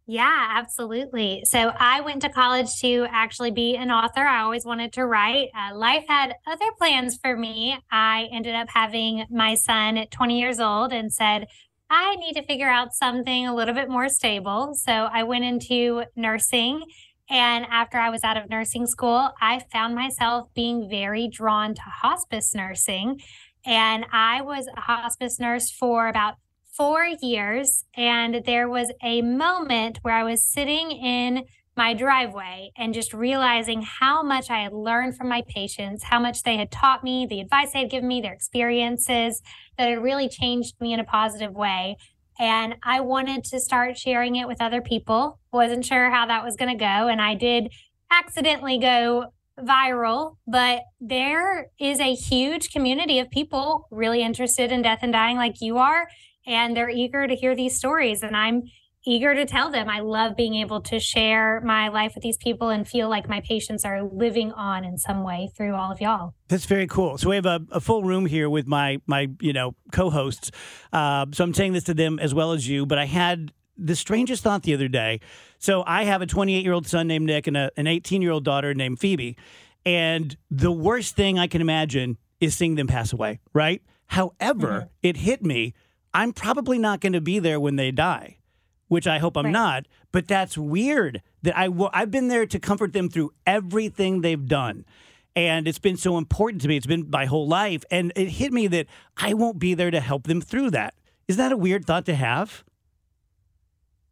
Yeah, 0.09 0.53
absolutely. 0.55 1.43
So 1.43 1.73
I 1.77 1.99
went 1.99 2.21
to 2.21 2.29
college 2.29 2.79
to 2.79 3.05
actually 3.11 3.51
be 3.51 3.75
an 3.75 3.91
author. 3.91 4.21
I 4.21 4.41
always 4.41 4.65
wanted 4.65 4.93
to 4.93 5.05
write. 5.05 5.49
Uh, 5.53 5.75
life 5.75 6.05
had 6.07 6.33
other 6.47 6.71
plans 6.77 7.19
for 7.21 7.35
me. 7.35 7.77
I 7.91 8.29
ended 8.31 8.55
up 8.55 8.69
having 8.69 9.25
my 9.29 9.55
son 9.55 9.97
at 9.97 10.09
20 10.09 10.39
years 10.39 10.61
old 10.61 10.93
and 10.93 11.11
said, 11.11 11.47
I 11.89 12.15
need 12.15 12.33
to 12.33 12.43
figure 12.43 12.69
out 12.69 12.93
something 12.93 13.47
a 13.47 13.55
little 13.55 13.73
bit 13.73 13.89
more 13.89 14.09
stable. 14.09 14.73
So 14.73 14.91
I 14.91 15.23
went 15.23 15.45
into 15.45 16.03
nursing. 16.15 16.83
And 17.29 17.65
after 17.69 17.97
I 17.97 18.09
was 18.09 18.23
out 18.23 18.37
of 18.37 18.49
nursing 18.49 18.87
school, 18.87 19.31
I 19.41 19.61
found 19.71 19.95
myself 19.95 20.47
being 20.53 20.89
very 20.89 21.27
drawn 21.27 21.75
to 21.75 21.81
hospice 21.81 22.55
nursing. 22.55 23.21
And 23.65 24.05
I 24.11 24.41
was 24.41 24.65
a 24.75 24.81
hospice 24.81 25.39
nurse 25.39 25.69
for 25.69 26.07
about 26.07 26.35
four 26.77 27.07
years. 27.21 27.83
And 27.95 28.43
there 28.45 28.69
was 28.69 28.91
a 29.03 29.21
moment 29.21 29.99
where 30.03 30.13
I 30.13 30.23
was 30.23 30.43
sitting 30.43 30.91
in 30.91 31.43
my 31.77 31.93
driveway 31.93 32.71
and 32.75 32.93
just 32.93 33.13
realizing 33.13 33.83
how 33.83 34.23
much 34.23 34.49
I 34.49 34.63
had 34.63 34.73
learned 34.73 35.15
from 35.15 35.29
my 35.29 35.43
patients, 35.47 36.03
how 36.03 36.19
much 36.19 36.43
they 36.43 36.57
had 36.57 36.71
taught 36.71 37.03
me, 37.03 37.27
the 37.29 37.39
advice 37.39 37.71
they 37.71 37.79
had 37.79 37.91
given 37.91 38.07
me, 38.07 38.19
their 38.19 38.33
experiences 38.33 39.41
that 39.77 39.87
had 39.87 40.01
really 40.01 40.27
changed 40.27 40.75
me 40.81 40.91
in 40.91 40.99
a 40.99 41.03
positive 41.03 41.53
way. 41.53 41.97
And 42.39 42.75
I 42.83 42.99
wanted 42.99 43.43
to 43.45 43.59
start 43.59 43.97
sharing 43.97 44.35
it 44.35 44.47
with 44.47 44.61
other 44.61 44.81
people. 44.81 45.39
Wasn't 45.53 45.85
sure 45.85 46.09
how 46.09 46.25
that 46.25 46.43
was 46.43 46.55
going 46.55 46.71
to 46.71 46.79
go. 46.79 47.07
And 47.07 47.21
I 47.21 47.35
did 47.35 47.71
accidentally 48.11 48.79
go 48.79 49.27
viral, 49.59 50.37
but 50.45 50.81
there 50.99 51.67
is 51.79 51.99
a 51.99 52.13
huge 52.13 52.71
community 52.71 53.19
of 53.19 53.29
people 53.29 53.87
really 53.91 54.21
interested 54.21 54.71
in 54.71 54.81
death 54.81 54.99
and 55.01 55.13
dying 55.13 55.37
like 55.37 55.61
you 55.61 55.77
are. 55.77 56.07
And 56.45 56.75
they're 56.75 56.89
eager 56.89 57.27
to 57.27 57.35
hear 57.35 57.55
these 57.55 57.75
stories. 57.75 58.23
And 58.23 58.35
I'm 58.35 58.63
eager 59.07 59.33
to 59.33 59.45
tell 59.45 59.71
them. 59.71 59.89
I 59.89 60.01
love 60.01 60.35
being 60.35 60.55
able 60.55 60.81
to 60.81 60.99
share 60.99 61.61
my 61.61 61.87
life 61.87 62.13
with 62.13 62.23
these 62.23 62.37
people 62.37 62.69
and 62.69 62.87
feel 62.87 63.09
like 63.09 63.29
my 63.29 63.41
patients 63.41 63.85
are 63.85 64.03
living 64.03 64.51
on 64.51 64.83
in 64.83 64.97
some 64.97 65.23
way 65.23 65.49
through 65.55 65.73
all 65.75 65.91
of 65.91 66.01
y'all. 66.01 66.33
That's 66.49 66.65
very 66.65 66.87
cool. 66.87 67.17
So 67.17 67.29
we 67.29 67.35
have 67.35 67.45
a, 67.45 67.61
a 67.71 67.79
full 67.79 68.03
room 68.03 68.25
here 68.25 68.49
with 68.49 68.67
my 68.67 69.01
my 69.07 69.29
you 69.39 69.53
know 69.53 69.75
co-hosts. 69.91 70.51
Uh, 70.91 71.25
so 71.31 71.43
I'm 71.43 71.53
saying 71.53 71.73
this 71.73 71.85
to 71.85 71.93
them 71.93 72.19
as 72.19 72.33
well 72.33 72.51
as 72.51 72.67
you. 72.67 72.85
But 72.85 72.97
I 72.97 73.05
had 73.05 73.53
the 73.77 73.95
strangest 73.95 74.43
thought 74.43 74.63
the 74.63 74.73
other 74.73 74.87
day. 74.87 75.21
So 75.59 75.83
I 75.85 76.03
have 76.03 76.21
a 76.21 76.25
28 76.25 76.63
year 76.63 76.73
old 76.73 76.87
son 76.87 77.07
named 77.07 77.25
Nick 77.25 77.47
and 77.47 77.55
a, 77.55 77.71
an 77.77 77.87
18 77.87 78.21
year 78.21 78.31
old 78.31 78.43
daughter 78.43 78.73
named 78.73 78.99
Phoebe. 78.99 79.37
And 79.85 80.35
the 80.51 80.71
worst 80.71 81.15
thing 81.15 81.39
I 81.39 81.47
can 81.47 81.61
imagine 81.61 82.17
is 82.41 82.55
seeing 82.55 82.75
them 82.75 82.87
pass 82.87 83.13
away. 83.13 83.39
Right. 83.53 83.81
However, 84.07 84.89
it 85.01 85.17
hit 85.17 85.43
me. 85.43 85.73
I'm 86.13 86.33
probably 86.33 86.77
not 86.77 86.99
going 86.99 87.13
to 87.13 87.21
be 87.21 87.39
there 87.39 87.59
when 87.59 87.75
they 87.75 87.91
die 87.91 88.36
which 88.87 89.07
I 89.07 89.19
hope 89.19 89.37
I'm 89.37 89.51
not. 89.51 89.87
But 90.11 90.27
that's 90.27 90.57
weird 90.57 91.21
that 91.43 91.57
I 91.57 91.65
w- 91.65 91.89
I've 91.93 92.11
been 92.11 92.27
there 92.27 92.45
to 92.45 92.59
comfort 92.59 92.93
them 92.93 93.09
through 93.09 93.31
everything 93.45 94.21
they've 94.21 94.45
done. 94.47 94.85
And 95.35 95.67
it's 95.67 95.79
been 95.79 95.97
so 95.97 96.17
important 96.17 96.61
to 96.63 96.67
me. 96.67 96.77
It's 96.77 96.87
been 96.87 97.09
my 97.09 97.25
whole 97.25 97.47
life. 97.47 97.83
And 97.91 98.11
it 98.15 98.29
hit 98.29 98.51
me 98.51 98.67
that 98.67 98.87
I 99.17 99.33
won't 99.33 99.59
be 99.59 99.73
there 99.73 99.91
to 99.91 99.99
help 99.99 100.23
them 100.23 100.41
through 100.41 100.71
that. 100.71 100.95
Is 101.27 101.37
that 101.37 101.51
a 101.51 101.57
weird 101.57 101.85
thought 101.85 102.05
to 102.05 102.15
have? 102.15 102.63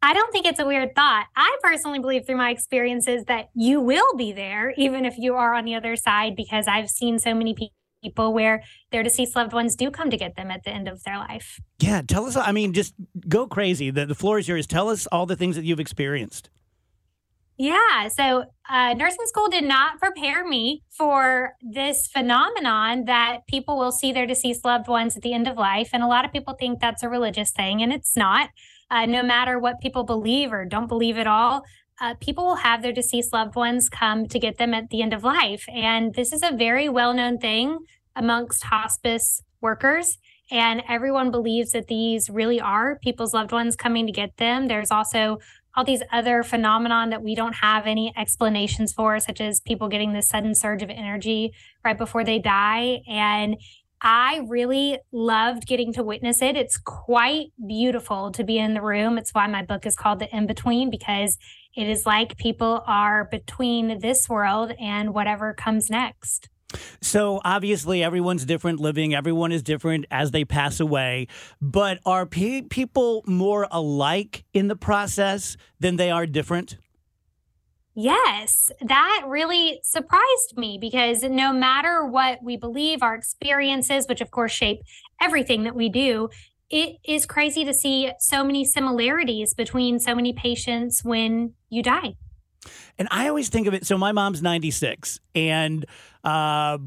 I 0.01 0.13
don't 0.13 0.31
think 0.31 0.45
it's 0.45 0.59
a 0.59 0.65
weird 0.67 0.93
thought. 0.93 1.25
I 1.35 1.57
personally 1.63 1.97
believe 1.97 2.27
through 2.27 2.37
my 2.37 2.51
experiences 2.51 3.25
that 3.25 3.49
you 3.55 3.81
will 3.81 4.15
be 4.15 4.33
there, 4.33 4.71
even 4.77 5.03
if 5.03 5.17
you 5.17 5.33
are 5.33 5.55
on 5.55 5.65
the 5.65 5.73
other 5.73 5.95
side, 5.95 6.35
because 6.35 6.67
I've 6.67 6.91
seen 6.91 7.17
so 7.17 7.33
many 7.33 7.55
people 7.55 7.73
people 8.05 8.33
where 8.33 8.63
their 8.91 9.03
deceased 9.03 9.35
loved 9.35 9.53
ones 9.53 9.75
do 9.75 9.89
come 9.89 10.09
to 10.09 10.17
get 10.17 10.35
them 10.35 10.51
at 10.51 10.63
the 10.63 10.71
end 10.71 10.87
of 10.87 11.03
their 11.03 11.17
life. 11.17 11.59
Yeah, 11.79 12.01
tell 12.01 12.25
us. 12.25 12.35
I 12.35 12.51
mean, 12.51 12.73
just 12.73 12.93
go 13.27 13.47
crazy. 13.47 13.89
The, 13.89 14.05
the 14.05 14.15
floor 14.15 14.39
is 14.39 14.47
yours. 14.47 14.67
Tell 14.67 14.89
us 14.89 15.07
all 15.07 15.25
the 15.25 15.35
things 15.35 15.55
that 15.55 15.65
you've 15.65 15.79
experienced. 15.79 16.49
Yeah. 17.57 18.09
So, 18.09 18.45
uh, 18.69 18.93
nursing 18.95 19.25
school 19.27 19.47
did 19.47 19.63
not 19.63 19.99
prepare 19.99 20.45
me 20.45 20.83
for 20.89 21.53
this 21.61 22.07
phenomenon 22.07 23.05
that 23.05 23.47
people 23.47 23.77
will 23.77 23.93
see 23.93 24.11
their 24.11 24.25
deceased 24.25 24.65
loved 24.65 24.89
ones 24.89 25.15
at 25.15 25.21
the 25.21 25.33
end 25.33 25.47
of 25.47 25.55
life. 25.57 25.89
And 25.93 26.03
a 26.03 26.07
lot 26.07 26.25
of 26.25 26.33
people 26.33 26.55
think 26.59 26.79
that's 26.79 27.03
a 27.03 27.09
religious 27.09 27.51
thing, 27.51 27.81
and 27.81 27.93
it's 27.93 28.17
not. 28.17 28.49
Uh, 28.91 29.05
no 29.05 29.23
matter 29.23 29.57
what 29.57 29.79
people 29.81 30.03
believe 30.03 30.53
or 30.53 30.63
don't 30.65 30.87
believe 30.87 31.17
at 31.17 31.27
all, 31.27 31.63
uh, 32.01 32.13
people 32.19 32.45
will 32.45 32.55
have 32.55 32.81
their 32.81 32.91
deceased 32.91 33.31
loved 33.31 33.55
ones 33.55 33.89
come 33.89 34.27
to 34.27 34.39
get 34.39 34.57
them 34.57 34.73
at 34.73 34.89
the 34.89 35.01
end 35.01 35.13
of 35.13 35.23
life. 35.23 35.65
And 35.69 36.13
this 36.13 36.33
is 36.33 36.43
a 36.43 36.55
very 36.55 36.89
well 36.89 37.13
known 37.13 37.37
thing 37.37 37.79
amongst 38.15 38.63
hospice 38.63 39.41
workers. 39.61 40.17
And 40.51 40.83
everyone 40.87 41.31
believes 41.31 41.71
that 41.71 41.87
these 41.87 42.29
really 42.29 42.61
are 42.61 42.99
people's 42.99 43.33
loved 43.33 43.51
ones 43.51 43.75
coming 43.75 44.05
to 44.05 44.11
get 44.11 44.37
them. 44.37 44.67
There's 44.67 44.91
also 44.91 45.39
all 45.75 45.83
these 45.83 46.03
other 46.11 46.43
phenomenon 46.43 47.09
that 47.09 47.23
we 47.23 47.35
don't 47.35 47.55
have 47.55 47.85
any 47.85 48.13
explanations 48.15 48.93
for, 48.93 49.19
such 49.19 49.41
as 49.41 49.59
people 49.59 49.89
getting 49.89 50.13
this 50.13 50.29
sudden 50.29 50.55
surge 50.55 50.83
of 50.83 50.89
energy 50.89 51.51
right 51.83 51.97
before 51.97 52.23
they 52.23 52.39
die. 52.39 53.01
And 53.07 53.57
I 54.01 54.45
really 54.47 54.99
loved 55.11 55.65
getting 55.65 55.91
to 55.93 56.03
witness 56.03 56.41
it. 56.41 56.55
It's 56.55 56.77
quite 56.77 57.47
beautiful 57.65 58.31
to 58.33 58.43
be 58.43 58.57
in 58.57 58.73
the 58.73 58.81
room. 58.81 59.17
It's 59.17 59.33
why 59.33 59.47
my 59.47 59.63
book 59.63 59.85
is 59.85 59.95
called 59.95 60.19
The 60.19 60.33
In 60.35 60.45
Between, 60.45 60.89
because 60.89 61.37
it 61.75 61.89
is 61.89 62.05
like 62.05 62.37
people 62.37 62.83
are 62.85 63.25
between 63.25 63.99
this 63.99 64.29
world 64.29 64.73
and 64.79 65.13
whatever 65.13 65.53
comes 65.53 65.89
next. 65.89 66.49
So 67.01 67.41
obviously, 67.45 68.03
everyone's 68.03 68.45
different 68.45 68.79
living. 68.79 69.13
Everyone 69.13 69.51
is 69.51 69.63
different 69.63 70.05
as 70.11 70.31
they 70.31 70.45
pass 70.45 70.79
away. 70.79 71.27
But 71.61 71.99
are 72.05 72.25
pe- 72.25 72.63
people 72.63 73.23
more 73.27 73.67
alike 73.71 74.43
in 74.53 74.67
the 74.67 74.75
process 74.75 75.57
than 75.79 75.95
they 75.95 76.11
are 76.11 76.25
different? 76.25 76.77
Yes, 77.97 78.69
that 78.81 79.23
really 79.25 79.79
surprised 79.81 80.57
me 80.57 80.77
because 80.79 81.23
no 81.23 81.53
matter 81.53 82.05
what 82.05 82.43
we 82.43 82.57
believe, 82.57 83.01
our 83.01 83.15
experiences, 83.15 84.05
which 84.09 84.19
of 84.19 84.31
course 84.31 84.51
shape 84.51 84.81
everything 85.21 85.63
that 85.63 85.75
we 85.75 85.87
do, 85.87 86.27
it 86.69 86.97
is 87.07 87.25
crazy 87.25 87.63
to 87.63 87.73
see 87.73 88.11
so 88.19 88.43
many 88.43 88.65
similarities 88.65 89.53
between 89.53 89.99
so 89.99 90.13
many 90.13 90.33
patients 90.33 91.05
when 91.05 91.53
you 91.69 91.81
die. 91.81 92.15
And 92.97 93.07
I 93.11 93.29
always 93.29 93.49
think 93.49 93.67
of 93.67 93.73
it. 93.73 93.85
So 93.85 93.97
my 93.97 94.11
mom's 94.11 94.41
96, 94.41 95.19
and 95.33 95.85
uh, 96.25 96.79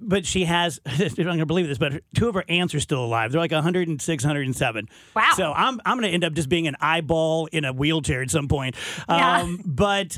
but 0.00 0.24
she 0.24 0.44
has. 0.44 0.80
I'm 0.86 1.14
going 1.14 1.38
to 1.38 1.46
believe 1.46 1.68
this, 1.68 1.78
but 1.78 2.02
two 2.14 2.28
of 2.28 2.34
her 2.34 2.44
aunts 2.48 2.74
are 2.74 2.80
still 2.80 3.04
alive. 3.04 3.30
They're 3.30 3.40
like 3.40 3.52
106, 3.52 4.24
107. 4.24 4.88
Wow. 5.14 5.30
So 5.36 5.52
I'm 5.52 5.80
I'm 5.84 5.98
going 5.98 6.08
to 6.08 6.14
end 6.14 6.24
up 6.24 6.32
just 6.32 6.48
being 6.48 6.66
an 6.66 6.76
eyeball 6.80 7.46
in 7.52 7.64
a 7.64 7.72
wheelchair 7.72 8.22
at 8.22 8.30
some 8.30 8.48
point. 8.48 8.76
Yeah. 9.08 9.40
Um, 9.42 9.62
but 9.64 10.16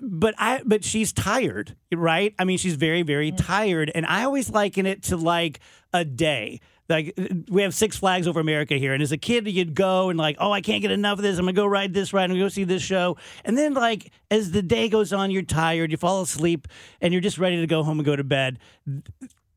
but 0.00 0.34
I 0.38 0.62
but 0.64 0.82
she's 0.82 1.12
tired, 1.12 1.76
right? 1.94 2.34
I 2.38 2.44
mean, 2.44 2.56
she's 2.58 2.76
very 2.76 3.02
very 3.02 3.32
tired, 3.32 3.92
and 3.94 4.06
I 4.06 4.24
always 4.24 4.50
liken 4.50 4.86
it 4.86 5.04
to 5.04 5.16
like 5.16 5.60
a 5.92 6.04
day. 6.04 6.60
Like 6.88 7.18
we 7.48 7.62
have 7.62 7.74
Six 7.74 7.96
Flags 7.96 8.28
over 8.28 8.38
America 8.38 8.74
here, 8.74 8.92
and 8.94 9.02
as 9.02 9.12
a 9.12 9.16
kid, 9.16 9.48
you'd 9.48 9.74
go 9.74 10.08
and 10.08 10.18
like, 10.18 10.36
oh, 10.38 10.52
I 10.52 10.60
can't 10.60 10.82
get 10.82 10.92
enough 10.92 11.18
of 11.18 11.22
this. 11.22 11.38
I'm 11.38 11.44
gonna 11.44 11.52
go 11.52 11.66
ride 11.66 11.92
this 11.94 12.12
ride. 12.12 12.24
I'm 12.24 12.30
gonna 12.30 12.40
go 12.40 12.48
see 12.48 12.64
this 12.64 12.82
show, 12.82 13.16
and 13.44 13.58
then 13.58 13.74
like 13.74 14.12
as 14.30 14.52
the 14.52 14.62
day 14.62 14.88
goes 14.88 15.12
on, 15.12 15.30
you're 15.30 15.42
tired, 15.42 15.90
you 15.90 15.96
fall 15.96 16.22
asleep, 16.22 16.68
and 17.00 17.12
you're 17.12 17.20
just 17.20 17.38
ready 17.38 17.60
to 17.60 17.66
go 17.66 17.82
home 17.82 17.98
and 17.98 18.06
go 18.06 18.14
to 18.14 18.24
bed. 18.24 18.58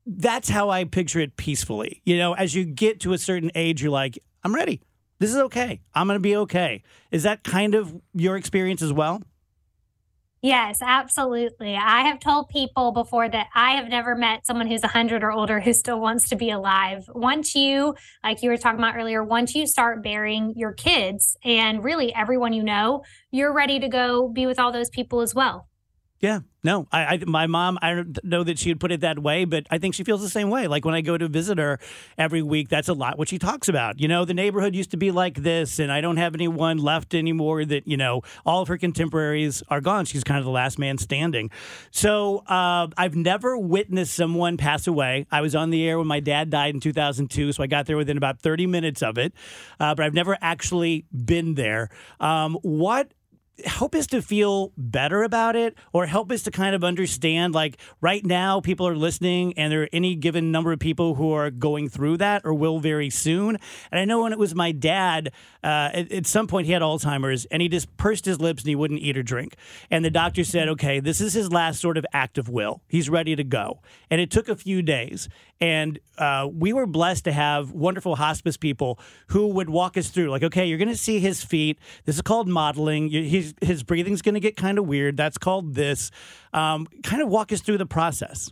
That's 0.05 0.49
how 0.49 0.69
I 0.69 0.85
picture 0.85 1.19
it 1.19 1.37
peacefully. 1.37 2.01
You 2.03 2.17
know, 2.17 2.33
as 2.33 2.55
you 2.55 2.65
get 2.65 2.99
to 3.01 3.13
a 3.13 3.17
certain 3.17 3.51
age, 3.53 3.81
you're 3.81 3.91
like, 3.91 4.17
I'm 4.43 4.55
ready. 4.55 4.81
This 5.19 5.29
is 5.29 5.37
okay. 5.37 5.81
I'm 5.93 6.07
gonna 6.07 6.19
be 6.19 6.35
okay. 6.37 6.83
Is 7.11 7.23
that 7.23 7.43
kind 7.43 7.75
of 7.75 7.95
your 8.13 8.37
experience 8.37 8.81
as 8.81 8.91
well? 8.91 9.21
Yes, 10.41 10.79
absolutely. 10.81 11.75
I 11.75 12.03
have 12.03 12.19
told 12.19 12.47
people 12.47 12.93
before 12.93 13.27
that 13.27 13.47
I 13.53 13.71
have 13.71 13.89
never 13.89 14.15
met 14.15 14.45
someone 14.45 14.67
who's 14.67 14.83
100 14.83 15.21
or 15.21 15.31
older 15.31 15.59
who 15.59 15.73
still 15.73 15.99
wants 15.99 16.29
to 16.29 16.37
be 16.37 16.49
alive. 16.49 17.09
Once 17.13 17.55
you, 17.55 17.95
like 18.23 18.41
you 18.41 18.49
were 18.49 18.57
talking 18.57 18.79
about 18.79 18.95
earlier, 18.95 19.21
once 19.23 19.53
you 19.53 19.67
start 19.67 20.01
burying 20.01 20.53
your 20.55 20.71
kids 20.71 21.35
and 21.43 21.83
really 21.83 22.15
everyone 22.15 22.53
you 22.53 22.63
know, 22.63 23.03
you're 23.31 23.53
ready 23.53 23.79
to 23.81 23.89
go 23.89 24.29
be 24.29 24.45
with 24.45 24.59
all 24.59 24.71
those 24.71 24.89
people 24.89 25.19
as 25.19 25.35
well. 25.35 25.68
Yeah, 26.19 26.39
no, 26.63 26.85
I, 26.91 27.05
I, 27.05 27.23
my 27.25 27.47
mom, 27.47 27.79
I 27.81 27.93
don't 27.93 28.19
know 28.25 28.43
that 28.43 28.59
she 28.59 28.69
would 28.69 28.81
put 28.81 28.91
it 28.91 28.99
that 29.01 29.19
way, 29.19 29.45
but 29.45 29.65
I 29.71 29.77
think 29.77 29.95
she 29.95 30.03
feels 30.03 30.21
the 30.21 30.27
same 30.27 30.49
way. 30.49 30.67
Like 30.67 30.83
when 30.83 30.93
I 30.93 30.99
go 30.99 31.17
to 31.17 31.29
visit 31.29 31.57
her 31.57 31.79
every 32.17 32.41
week, 32.41 32.67
that's 32.67 32.89
a 32.89 32.93
lot 32.93 33.17
what 33.17 33.29
she 33.29 33.39
talks 33.39 33.69
about. 33.69 34.01
You 34.01 34.09
know, 34.09 34.25
the 34.25 34.33
neighborhood 34.33 34.75
used 34.75 34.91
to 34.91 34.97
be 34.97 35.11
like 35.11 35.35
this, 35.35 35.79
and 35.79 35.89
I 35.89 36.01
don't 36.01 36.17
have 36.17 36.35
anyone 36.35 36.77
left 36.77 37.15
anymore. 37.15 37.63
That 37.63 37.87
you 37.87 37.95
know, 37.95 38.23
all 38.45 38.61
of 38.61 38.67
her 38.67 38.77
contemporaries 38.77 39.63
are 39.69 39.79
gone. 39.79 40.03
She's 40.03 40.25
kind 40.25 40.39
of 40.39 40.43
the 40.43 40.51
last 40.51 40.77
man 40.77 40.97
standing. 40.97 41.51
So 41.91 42.39
uh, 42.39 42.87
I've 42.97 43.15
never 43.15 43.57
witnessed 43.57 44.13
someone 44.13 44.57
pass 44.57 44.87
away. 44.87 45.25
I 45.31 45.39
was 45.39 45.55
on 45.55 45.69
the 45.69 45.87
air 45.87 45.97
when 45.97 46.07
my 46.07 46.19
dad 46.19 46.49
died 46.49 46.73
in 46.73 46.81
2002, 46.81 47.53
so 47.53 47.63
I 47.63 47.67
got 47.67 47.85
there 47.85 47.95
within 47.95 48.17
about 48.17 48.41
30 48.41 48.67
minutes 48.67 49.01
of 49.01 49.17
it, 49.17 49.33
uh, 49.79 49.95
but 49.95 50.05
I've 50.05 50.13
never 50.13 50.37
actually 50.41 51.05
been 51.13 51.55
there. 51.55 51.89
Um, 52.19 52.57
what 52.61 53.13
help 53.65 53.95
us 53.95 54.07
to 54.07 54.21
feel 54.21 54.71
better 54.77 55.23
about 55.23 55.55
it 55.55 55.75
or 55.93 56.05
help 56.05 56.31
us 56.31 56.43
to 56.43 56.51
kind 56.51 56.75
of 56.75 56.83
understand 56.83 57.53
like 57.53 57.77
right 58.01 58.25
now 58.25 58.59
people 58.59 58.87
are 58.87 58.95
listening 58.95 59.53
and 59.57 59.71
there 59.71 59.83
are 59.83 59.89
any 59.93 60.15
given 60.15 60.51
number 60.51 60.71
of 60.71 60.79
people 60.79 61.15
who 61.15 61.31
are 61.31 61.49
going 61.49 61.89
through 61.89 62.17
that 62.17 62.41
or 62.45 62.53
will 62.53 62.79
very 62.79 63.09
soon. 63.09 63.57
And 63.91 63.99
i 63.99 64.05
know 64.05 64.23
when 64.23 64.33
it 64.33 64.39
was 64.39 64.55
my 64.55 64.71
dad 64.71 65.31
uh, 65.63 65.89
at, 65.93 66.11
at, 66.11 66.27
some 66.27 66.47
point 66.47 66.67
he 66.67 66.73
had 66.73 66.81
alzheimer's 66.81 67.45
and 67.45 67.61
he 67.61 67.67
just 67.67 67.95
pursed 67.97 68.25
his 68.25 68.39
lips 68.39 68.63
and 68.63 68.69
he 68.69 68.75
wouldn't 68.75 69.01
eat 69.01 69.17
or 69.17 69.23
drink. 69.23 69.55
And 69.89 70.03
the 70.05 70.11
doctor 70.11 70.43
said 70.43 70.69
okay 70.69 70.99
this 70.99 71.21
is 71.21 71.33
his 71.33 71.51
last 71.51 71.81
sort 71.81 71.97
of 71.97 72.05
act 72.13 72.37
of 72.37 72.49
will. 72.49 72.81
He's 72.87 73.09
ready 73.09 73.35
to 73.35 73.43
go. 73.43 73.81
And 74.09 74.21
it 74.21 74.31
took 74.31 74.49
a 74.49 74.55
few 74.55 74.81
days 74.81 75.29
and 75.61 75.99
uh, 76.17 76.47
we 76.51 76.73
were 76.73 76.85
blessed 76.85 77.25
to 77.25 77.31
have 77.31 77.71
wonderful 77.71 78.15
hospice 78.15 78.57
people 78.57 78.99
who 79.27 79.47
would 79.47 79.69
walk 79.69 79.97
us 79.97 80.09
through 80.09 80.29
like 80.29 80.43
okay 80.43 80.65
you're 80.65 80.77
going 80.77 80.87
to 80.87 80.97
see 80.97 81.19
his 81.19 81.43
feet 81.43 81.79
this 82.05 82.15
is 82.15 82.21
called 82.21 82.47
mottling 82.47 83.09
he's 83.09 83.53
his 83.61 83.83
breathing's 83.83 84.21
going 84.21 84.35
to 84.35 84.39
get 84.39 84.55
kind 84.55 84.77
of 84.77 84.87
weird. 84.87 85.17
That's 85.17 85.37
called 85.37 85.75
this. 85.75 86.11
Um, 86.53 86.87
kind 87.03 87.21
of 87.21 87.29
walk 87.29 87.51
us 87.51 87.61
through 87.61 87.77
the 87.77 87.85
process. 87.85 88.51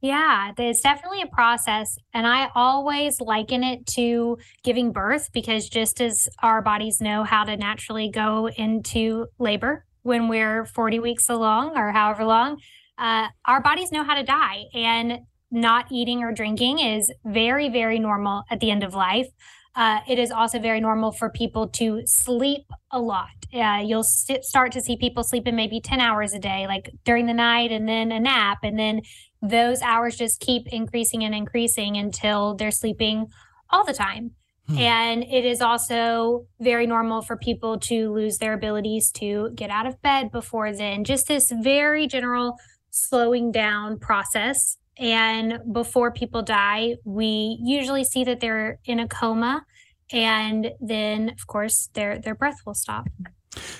Yeah, 0.00 0.52
it's 0.56 0.82
definitely 0.82 1.22
a 1.22 1.26
process. 1.26 1.96
And 2.12 2.26
I 2.26 2.48
always 2.54 3.20
liken 3.20 3.64
it 3.64 3.86
to 3.94 4.38
giving 4.62 4.92
birth 4.92 5.30
because 5.32 5.68
just 5.68 6.00
as 6.00 6.28
our 6.42 6.62
bodies 6.62 7.00
know 7.00 7.24
how 7.24 7.44
to 7.44 7.56
naturally 7.56 8.10
go 8.10 8.48
into 8.48 9.26
labor 9.38 9.84
when 10.02 10.28
we're 10.28 10.66
40 10.66 11.00
weeks 11.00 11.28
along 11.28 11.76
or 11.76 11.90
however 11.90 12.24
long, 12.24 12.60
uh, 12.98 13.28
our 13.46 13.60
bodies 13.60 13.90
know 13.90 14.04
how 14.04 14.14
to 14.14 14.22
die. 14.22 14.64
And 14.74 15.20
not 15.50 15.86
eating 15.90 16.22
or 16.22 16.32
drinking 16.32 16.78
is 16.80 17.12
very, 17.24 17.68
very 17.68 17.98
normal 17.98 18.44
at 18.50 18.60
the 18.60 18.70
end 18.70 18.82
of 18.82 18.94
life. 18.94 19.28
Uh, 19.76 20.00
it 20.08 20.18
is 20.18 20.30
also 20.30 20.58
very 20.58 20.80
normal 20.80 21.12
for 21.12 21.28
people 21.28 21.68
to 21.68 22.00
sleep 22.06 22.64
a 22.90 22.98
lot. 22.98 23.28
Uh, 23.52 23.82
you'll 23.84 24.02
st- 24.02 24.42
start 24.42 24.72
to 24.72 24.80
see 24.80 24.96
people 24.96 25.22
sleeping 25.22 25.54
maybe 25.54 25.80
10 25.80 26.00
hours 26.00 26.32
a 26.32 26.38
day, 26.38 26.66
like 26.66 26.90
during 27.04 27.26
the 27.26 27.34
night, 27.34 27.70
and 27.70 27.86
then 27.86 28.10
a 28.10 28.18
nap. 28.18 28.58
And 28.62 28.78
then 28.78 29.02
those 29.42 29.82
hours 29.82 30.16
just 30.16 30.40
keep 30.40 30.66
increasing 30.68 31.22
and 31.24 31.34
increasing 31.34 31.96
until 31.96 32.54
they're 32.54 32.70
sleeping 32.70 33.26
all 33.68 33.84
the 33.84 33.92
time. 33.92 34.30
Hmm. 34.66 34.78
And 34.78 35.22
it 35.24 35.44
is 35.44 35.60
also 35.60 36.46
very 36.58 36.86
normal 36.86 37.20
for 37.20 37.36
people 37.36 37.78
to 37.80 38.12
lose 38.12 38.38
their 38.38 38.54
abilities 38.54 39.10
to 39.12 39.50
get 39.54 39.68
out 39.68 39.86
of 39.86 40.00
bed 40.00 40.32
before 40.32 40.72
then. 40.72 41.04
Just 41.04 41.28
this 41.28 41.52
very 41.52 42.06
general 42.06 42.56
slowing 42.90 43.52
down 43.52 43.98
process 43.98 44.78
and 44.98 45.60
before 45.72 46.10
people 46.10 46.42
die, 46.42 46.96
we 47.04 47.58
usually 47.62 48.04
see 48.04 48.24
that 48.24 48.40
they're 48.40 48.78
in 48.84 49.00
a 49.00 49.08
coma. 49.08 49.64
And 50.12 50.72
then, 50.80 51.30
of 51.30 51.46
course, 51.46 51.90
their, 51.94 52.18
their 52.18 52.34
breath 52.34 52.58
will 52.64 52.74
stop. 52.74 53.08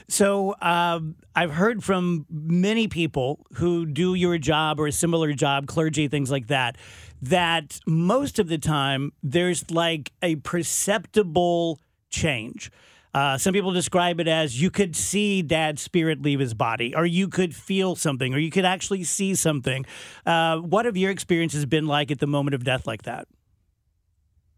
So 0.08 0.54
um, 0.60 1.16
I've 1.34 1.52
heard 1.52 1.84
from 1.84 2.26
many 2.30 2.88
people 2.88 3.46
who 3.54 3.86
do 3.86 4.14
your 4.14 4.38
job 4.38 4.80
or 4.80 4.86
a 4.86 4.92
similar 4.92 5.32
job, 5.32 5.66
clergy, 5.66 6.08
things 6.08 6.30
like 6.30 6.46
that, 6.48 6.76
that 7.22 7.80
most 7.86 8.38
of 8.38 8.48
the 8.48 8.58
time 8.58 9.12
there's 9.22 9.70
like 9.70 10.12
a 10.22 10.36
perceptible 10.36 11.80
change. 12.10 12.70
Uh, 13.16 13.38
some 13.38 13.54
people 13.54 13.72
describe 13.72 14.20
it 14.20 14.28
as 14.28 14.60
you 14.60 14.70
could 14.70 14.94
see 14.94 15.40
dad's 15.40 15.80
spirit 15.80 16.20
leave 16.20 16.38
his 16.38 16.52
body, 16.52 16.94
or 16.94 17.06
you 17.06 17.28
could 17.28 17.54
feel 17.54 17.96
something, 17.96 18.34
or 18.34 18.38
you 18.38 18.50
could 18.50 18.66
actually 18.66 19.02
see 19.02 19.34
something. 19.34 19.86
Uh, 20.26 20.58
what 20.58 20.84
have 20.84 20.98
your 20.98 21.10
experiences 21.10 21.64
been 21.64 21.86
like 21.86 22.10
at 22.10 22.18
the 22.18 22.26
moment 22.26 22.54
of 22.54 22.62
death 22.62 22.86
like 22.86 23.04
that? 23.04 23.26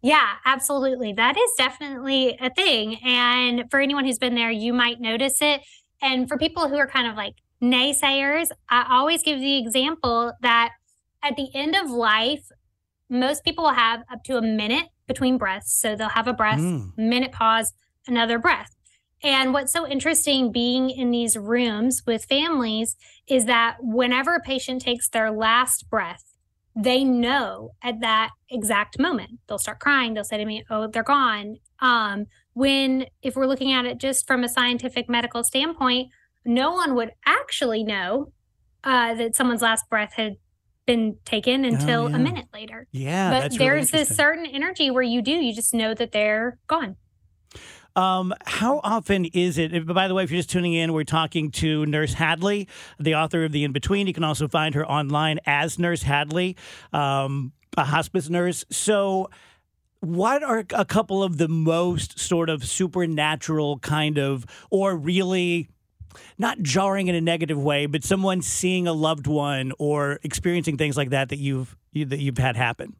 Yeah, 0.02 0.26
absolutely. 0.44 1.12
That 1.12 1.36
is 1.36 1.52
definitely 1.56 2.36
a 2.40 2.50
thing. 2.50 2.96
And 2.96 3.70
for 3.70 3.78
anyone 3.78 4.04
who's 4.04 4.18
been 4.18 4.34
there, 4.34 4.50
you 4.50 4.72
might 4.72 5.00
notice 5.00 5.40
it. 5.40 5.60
And 6.02 6.28
for 6.28 6.36
people 6.36 6.68
who 6.68 6.78
are 6.78 6.88
kind 6.88 7.06
of 7.06 7.14
like 7.14 7.34
naysayers, 7.62 8.48
I 8.68 8.86
always 8.90 9.22
give 9.22 9.38
the 9.38 9.56
example 9.56 10.32
that 10.42 10.70
at 11.22 11.36
the 11.36 11.48
end 11.54 11.76
of 11.76 11.90
life, 11.90 12.48
most 13.08 13.44
people 13.44 13.62
will 13.62 13.74
have 13.74 14.00
up 14.12 14.24
to 14.24 14.36
a 14.36 14.42
minute 14.42 14.86
between 15.06 15.38
breaths. 15.38 15.78
So 15.80 15.94
they'll 15.94 16.08
have 16.08 16.26
a 16.26 16.32
breath, 16.32 16.58
mm. 16.58 16.90
minute 16.98 17.30
pause, 17.30 17.72
another 18.08 18.38
breath. 18.38 18.74
And 19.22 19.52
what's 19.52 19.72
so 19.72 19.86
interesting 19.86 20.52
being 20.52 20.90
in 20.90 21.10
these 21.10 21.36
rooms 21.36 22.02
with 22.06 22.24
families 22.24 22.96
is 23.28 23.46
that 23.46 23.76
whenever 23.80 24.34
a 24.34 24.40
patient 24.40 24.80
takes 24.82 25.08
their 25.08 25.30
last 25.30 25.90
breath, 25.90 26.22
they 26.76 27.02
know 27.02 27.70
at 27.82 28.00
that 28.00 28.30
exact 28.48 28.98
moment. 29.00 29.40
They'll 29.48 29.58
start 29.58 29.80
crying. 29.80 30.14
They'll 30.14 30.22
say 30.24 30.38
to 30.38 30.44
me, 30.44 30.64
Oh, 30.70 30.86
they're 30.86 31.02
gone. 31.02 31.56
Um, 31.80 32.26
when, 32.52 33.06
if 33.22 33.34
we're 33.34 33.46
looking 33.46 33.72
at 33.72 33.84
it 33.84 33.98
just 33.98 34.26
from 34.26 34.44
a 34.44 34.48
scientific 34.48 35.08
medical 35.08 35.42
standpoint, 35.42 36.08
no 36.44 36.72
one 36.72 36.94
would 36.94 37.10
actually 37.26 37.82
know 37.82 38.32
uh, 38.84 39.14
that 39.14 39.34
someone's 39.34 39.62
last 39.62 39.88
breath 39.90 40.12
had 40.14 40.34
been 40.86 41.16
taken 41.24 41.64
until 41.64 42.04
Oh, 42.04 42.08
yeah. 42.08 42.16
a 42.16 42.18
minute 42.20 42.46
later. 42.54 42.86
Yeah, 42.92 43.30
but 43.30 43.40
that's 43.40 43.58
really 43.58 43.68
there's 43.70 43.90
this 43.90 44.08
certain 44.16 44.46
energy 44.46 44.90
where 44.90 45.02
you 45.02 45.20
do, 45.22 45.32
you 45.32 45.52
just 45.52 45.74
know 45.74 45.92
that 45.94 46.12
they're 46.12 46.58
gone. 46.68 46.96
Um, 47.98 48.32
how 48.46 48.80
often 48.84 49.24
is 49.24 49.58
it? 49.58 49.84
By 49.84 50.06
the 50.06 50.14
way, 50.14 50.22
if 50.22 50.30
you're 50.30 50.38
just 50.38 50.50
tuning 50.50 50.72
in, 50.72 50.92
we're 50.92 51.02
talking 51.02 51.50
to 51.50 51.84
Nurse 51.84 52.12
Hadley, 52.12 52.68
the 53.00 53.16
author 53.16 53.44
of 53.44 53.50
The 53.50 53.64
In 53.64 53.72
Between. 53.72 54.06
You 54.06 54.12
can 54.12 54.22
also 54.22 54.46
find 54.46 54.76
her 54.76 54.88
online 54.88 55.40
as 55.46 55.80
Nurse 55.80 56.04
Hadley, 56.04 56.56
um, 56.92 57.50
a 57.76 57.82
hospice 57.82 58.28
nurse. 58.28 58.64
So, 58.70 59.30
what 59.98 60.44
are 60.44 60.64
a 60.76 60.84
couple 60.84 61.24
of 61.24 61.38
the 61.38 61.48
most 61.48 62.20
sort 62.20 62.50
of 62.50 62.64
supernatural 62.64 63.80
kind 63.80 64.16
of, 64.16 64.46
or 64.70 64.96
really 64.96 65.68
not 66.38 66.62
jarring 66.62 67.08
in 67.08 67.16
a 67.16 67.20
negative 67.20 67.60
way, 67.60 67.86
but 67.86 68.04
someone 68.04 68.42
seeing 68.42 68.86
a 68.86 68.92
loved 68.92 69.26
one 69.26 69.72
or 69.80 70.20
experiencing 70.22 70.76
things 70.76 70.96
like 70.96 71.10
that 71.10 71.30
that 71.30 71.38
you've 71.38 71.76
you, 71.90 72.04
that 72.04 72.20
you've 72.20 72.38
had 72.38 72.54
happen? 72.54 72.94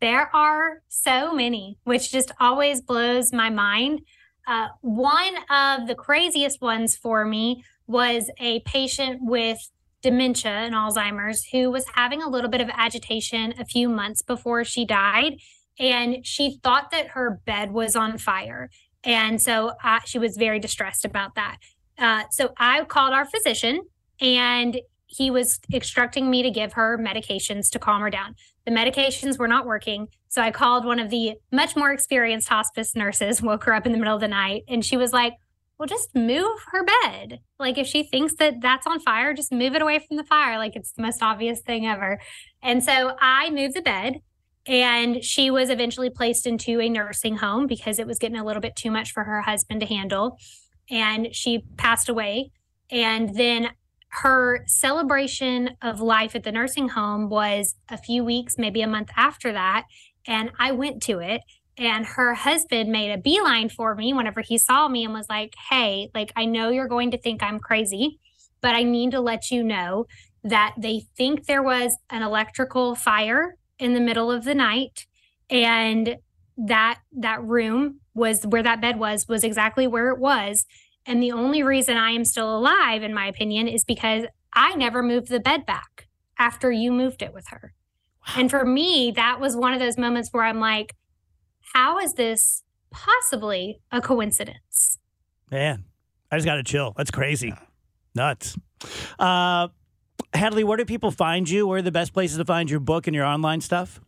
There 0.00 0.34
are 0.34 0.82
so 0.88 1.32
many, 1.32 1.78
which 1.84 2.12
just 2.12 2.32
always 2.40 2.80
blows 2.80 3.32
my 3.32 3.50
mind. 3.50 4.00
Uh, 4.46 4.68
one 4.80 5.34
of 5.50 5.88
the 5.88 5.94
craziest 5.94 6.60
ones 6.60 6.96
for 6.96 7.24
me 7.24 7.64
was 7.86 8.30
a 8.38 8.60
patient 8.60 9.20
with 9.22 9.58
dementia 10.02 10.52
and 10.52 10.74
Alzheimer's 10.74 11.44
who 11.46 11.70
was 11.70 11.84
having 11.94 12.22
a 12.22 12.28
little 12.28 12.50
bit 12.50 12.60
of 12.60 12.70
agitation 12.72 13.54
a 13.58 13.64
few 13.64 13.88
months 13.88 14.22
before 14.22 14.64
she 14.64 14.84
died. 14.84 15.34
And 15.78 16.24
she 16.24 16.58
thought 16.62 16.90
that 16.92 17.08
her 17.08 17.40
bed 17.44 17.72
was 17.72 17.96
on 17.96 18.18
fire. 18.18 18.70
And 19.04 19.40
so 19.40 19.72
uh, 19.82 20.00
she 20.04 20.18
was 20.18 20.36
very 20.36 20.58
distressed 20.58 21.04
about 21.04 21.34
that. 21.34 21.56
Uh, 21.98 22.24
so 22.30 22.52
I 22.56 22.84
called 22.84 23.12
our 23.12 23.24
physician 23.24 23.82
and 24.20 24.80
he 25.08 25.30
was 25.30 25.58
instructing 25.70 26.30
me 26.30 26.42
to 26.42 26.50
give 26.50 26.74
her 26.74 26.98
medications 26.98 27.70
to 27.70 27.78
calm 27.78 28.02
her 28.02 28.10
down. 28.10 28.34
The 28.66 28.70
medications 28.70 29.38
were 29.38 29.48
not 29.48 29.66
working. 29.66 30.08
So 30.28 30.42
I 30.42 30.50
called 30.50 30.84
one 30.84 31.00
of 31.00 31.08
the 31.08 31.36
much 31.50 31.74
more 31.74 31.90
experienced 31.90 32.48
hospice 32.48 32.94
nurses, 32.94 33.42
woke 33.42 33.64
her 33.64 33.74
up 33.74 33.86
in 33.86 33.92
the 33.92 33.98
middle 33.98 34.14
of 34.14 34.20
the 34.20 34.28
night, 34.28 34.64
and 34.68 34.84
she 34.84 34.98
was 34.98 35.12
like, 35.12 35.32
Well, 35.78 35.88
just 35.88 36.14
move 36.14 36.58
her 36.72 36.84
bed. 36.84 37.40
Like, 37.58 37.78
if 37.78 37.86
she 37.86 38.02
thinks 38.02 38.34
that 38.34 38.60
that's 38.60 38.86
on 38.86 39.00
fire, 39.00 39.32
just 39.32 39.50
move 39.50 39.74
it 39.74 39.82
away 39.82 39.98
from 39.98 40.18
the 40.18 40.24
fire. 40.24 40.58
Like, 40.58 40.76
it's 40.76 40.92
the 40.92 41.02
most 41.02 41.22
obvious 41.22 41.62
thing 41.62 41.86
ever. 41.86 42.20
And 42.62 42.84
so 42.84 43.16
I 43.18 43.48
moved 43.48 43.74
the 43.74 43.82
bed, 43.82 44.20
and 44.66 45.24
she 45.24 45.50
was 45.50 45.70
eventually 45.70 46.10
placed 46.10 46.46
into 46.46 46.80
a 46.80 46.90
nursing 46.90 47.36
home 47.36 47.66
because 47.66 47.98
it 47.98 48.06
was 48.06 48.18
getting 48.18 48.36
a 48.36 48.44
little 48.44 48.60
bit 48.60 48.76
too 48.76 48.90
much 48.90 49.12
for 49.12 49.24
her 49.24 49.40
husband 49.40 49.80
to 49.80 49.86
handle. 49.86 50.36
And 50.90 51.34
she 51.34 51.64
passed 51.78 52.10
away. 52.10 52.50
And 52.90 53.34
then 53.34 53.70
her 54.08 54.64
celebration 54.66 55.70
of 55.82 56.00
life 56.00 56.34
at 56.34 56.42
the 56.42 56.52
nursing 56.52 56.88
home 56.88 57.28
was 57.28 57.74
a 57.88 57.98
few 57.98 58.24
weeks, 58.24 58.56
maybe 58.58 58.80
a 58.82 58.88
month 58.88 59.10
after 59.16 59.52
that. 59.52 59.84
And 60.26 60.50
I 60.58 60.72
went 60.72 61.02
to 61.04 61.20
it. 61.20 61.42
And 61.76 62.04
her 62.04 62.34
husband 62.34 62.90
made 62.90 63.12
a 63.12 63.18
beeline 63.18 63.68
for 63.68 63.94
me 63.94 64.12
whenever 64.12 64.40
he 64.40 64.58
saw 64.58 64.88
me 64.88 65.04
and 65.04 65.14
was 65.14 65.28
like, 65.28 65.54
Hey, 65.70 66.10
like, 66.14 66.32
I 66.34 66.44
know 66.44 66.70
you're 66.70 66.88
going 66.88 67.12
to 67.12 67.18
think 67.18 67.42
I'm 67.42 67.60
crazy, 67.60 68.18
but 68.60 68.74
I 68.74 68.82
need 68.82 69.12
to 69.12 69.20
let 69.20 69.50
you 69.50 69.62
know 69.62 70.06
that 70.42 70.74
they 70.76 71.04
think 71.16 71.46
there 71.46 71.62
was 71.62 71.96
an 72.10 72.22
electrical 72.22 72.94
fire 72.94 73.56
in 73.78 73.94
the 73.94 74.00
middle 74.00 74.30
of 74.32 74.44
the 74.44 74.54
night. 74.54 75.06
And 75.50 76.16
that 76.56 76.98
that 77.12 77.42
room 77.44 78.00
was 78.14 78.44
where 78.44 78.64
that 78.64 78.80
bed 78.80 78.98
was 78.98 79.28
was 79.28 79.44
exactly 79.44 79.86
where 79.86 80.08
it 80.08 80.18
was 80.18 80.66
and 81.08 81.22
the 81.22 81.32
only 81.32 81.62
reason 81.62 81.96
i 81.96 82.10
am 82.10 82.24
still 82.24 82.56
alive 82.56 83.02
in 83.02 83.12
my 83.12 83.26
opinion 83.26 83.66
is 83.66 83.84
because 83.84 84.24
i 84.52 84.74
never 84.76 85.02
moved 85.02 85.28
the 85.28 85.40
bed 85.40 85.66
back 85.66 86.06
after 86.38 86.70
you 86.70 86.92
moved 86.92 87.22
it 87.22 87.34
with 87.34 87.48
her 87.48 87.74
and 88.36 88.50
for 88.50 88.64
me 88.64 89.10
that 89.10 89.40
was 89.40 89.56
one 89.56 89.72
of 89.72 89.80
those 89.80 89.98
moments 89.98 90.28
where 90.32 90.44
i'm 90.44 90.60
like 90.60 90.94
how 91.74 91.98
is 91.98 92.14
this 92.14 92.62
possibly 92.90 93.80
a 93.90 94.00
coincidence 94.00 94.98
Man, 95.50 95.84
I 96.30 96.36
just 96.36 96.46
got 96.46 96.56
to 96.56 96.62
chill. 96.62 96.92
That's 96.96 97.10
crazy. 97.10 97.54
Nuts. 98.14 98.56
Uh, 99.18 99.68
Hadley, 100.34 100.64
where 100.64 100.76
do 100.76 100.84
people 100.84 101.10
find 101.10 101.48
you? 101.48 101.66
Where 101.66 101.78
are 101.78 101.82
the 101.82 101.92
best 101.92 102.12
places 102.12 102.36
to 102.38 102.44
find 102.44 102.70
your 102.70 102.80
book 102.80 103.06
and 103.06 103.14
your 103.14 103.24
online 103.24 103.60
stuff? 103.60 104.00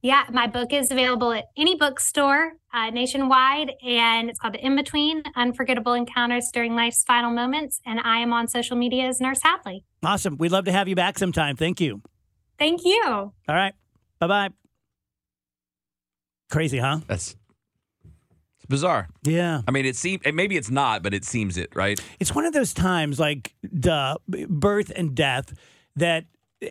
Yeah, 0.00 0.24
my 0.30 0.46
book 0.46 0.72
is 0.72 0.92
available 0.92 1.32
at 1.32 1.46
any 1.56 1.74
bookstore 1.74 2.52
uh, 2.72 2.90
nationwide, 2.90 3.72
and 3.84 4.30
it's 4.30 4.38
called 4.38 4.54
The 4.54 4.64
In 4.64 4.76
Between 4.76 5.24
Unforgettable 5.34 5.92
Encounters 5.92 6.50
During 6.52 6.76
Life's 6.76 7.02
Final 7.02 7.32
Moments. 7.32 7.80
And 7.84 7.98
I 8.00 8.18
am 8.18 8.32
on 8.32 8.46
social 8.46 8.76
media 8.76 9.06
as 9.06 9.20
Nurse 9.20 9.40
Hadley. 9.42 9.84
Awesome. 10.04 10.36
We'd 10.38 10.52
love 10.52 10.66
to 10.66 10.72
have 10.72 10.86
you 10.86 10.94
back 10.94 11.18
sometime. 11.18 11.56
Thank 11.56 11.80
you. 11.80 12.00
Thank 12.60 12.84
you. 12.84 13.02
All 13.06 13.34
right. 13.48 13.74
Bye 14.20 14.26
bye. 14.26 14.48
Crazy, 16.50 16.78
huh? 16.78 17.00
That's 17.08 17.36
it's 18.56 18.66
bizarre. 18.68 19.08
Yeah. 19.24 19.62
I 19.66 19.70
mean, 19.72 19.84
it 19.84 19.96
seems 19.96 20.22
maybe 20.32 20.56
it's 20.56 20.70
not, 20.70 21.02
but 21.02 21.12
it 21.12 21.24
seems 21.24 21.56
it, 21.56 21.74
right? 21.74 22.00
It's 22.20 22.34
one 22.34 22.44
of 22.44 22.52
those 22.52 22.72
times 22.72 23.18
like 23.18 23.54
the 23.62 24.16
birth 24.48 24.92
and 24.94 25.14
death 25.14 25.54
that 25.96 26.24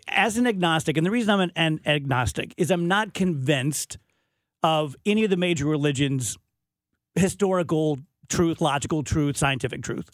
as 0.08 0.36
an 0.36 0.46
agnostic, 0.46 0.96
and 0.96 1.06
the 1.06 1.10
reason 1.10 1.30
I'm 1.30 1.40
an, 1.40 1.52
an 1.56 1.80
agnostic 1.86 2.54
is 2.56 2.70
I'm 2.70 2.88
not 2.88 3.14
convinced 3.14 3.98
of 4.62 4.96
any 5.06 5.24
of 5.24 5.30
the 5.30 5.36
major 5.36 5.66
religions' 5.66 6.36
historical 7.14 7.98
truth, 8.28 8.60
logical 8.60 9.02
truth, 9.02 9.36
scientific 9.36 9.82
truth. 9.82 10.10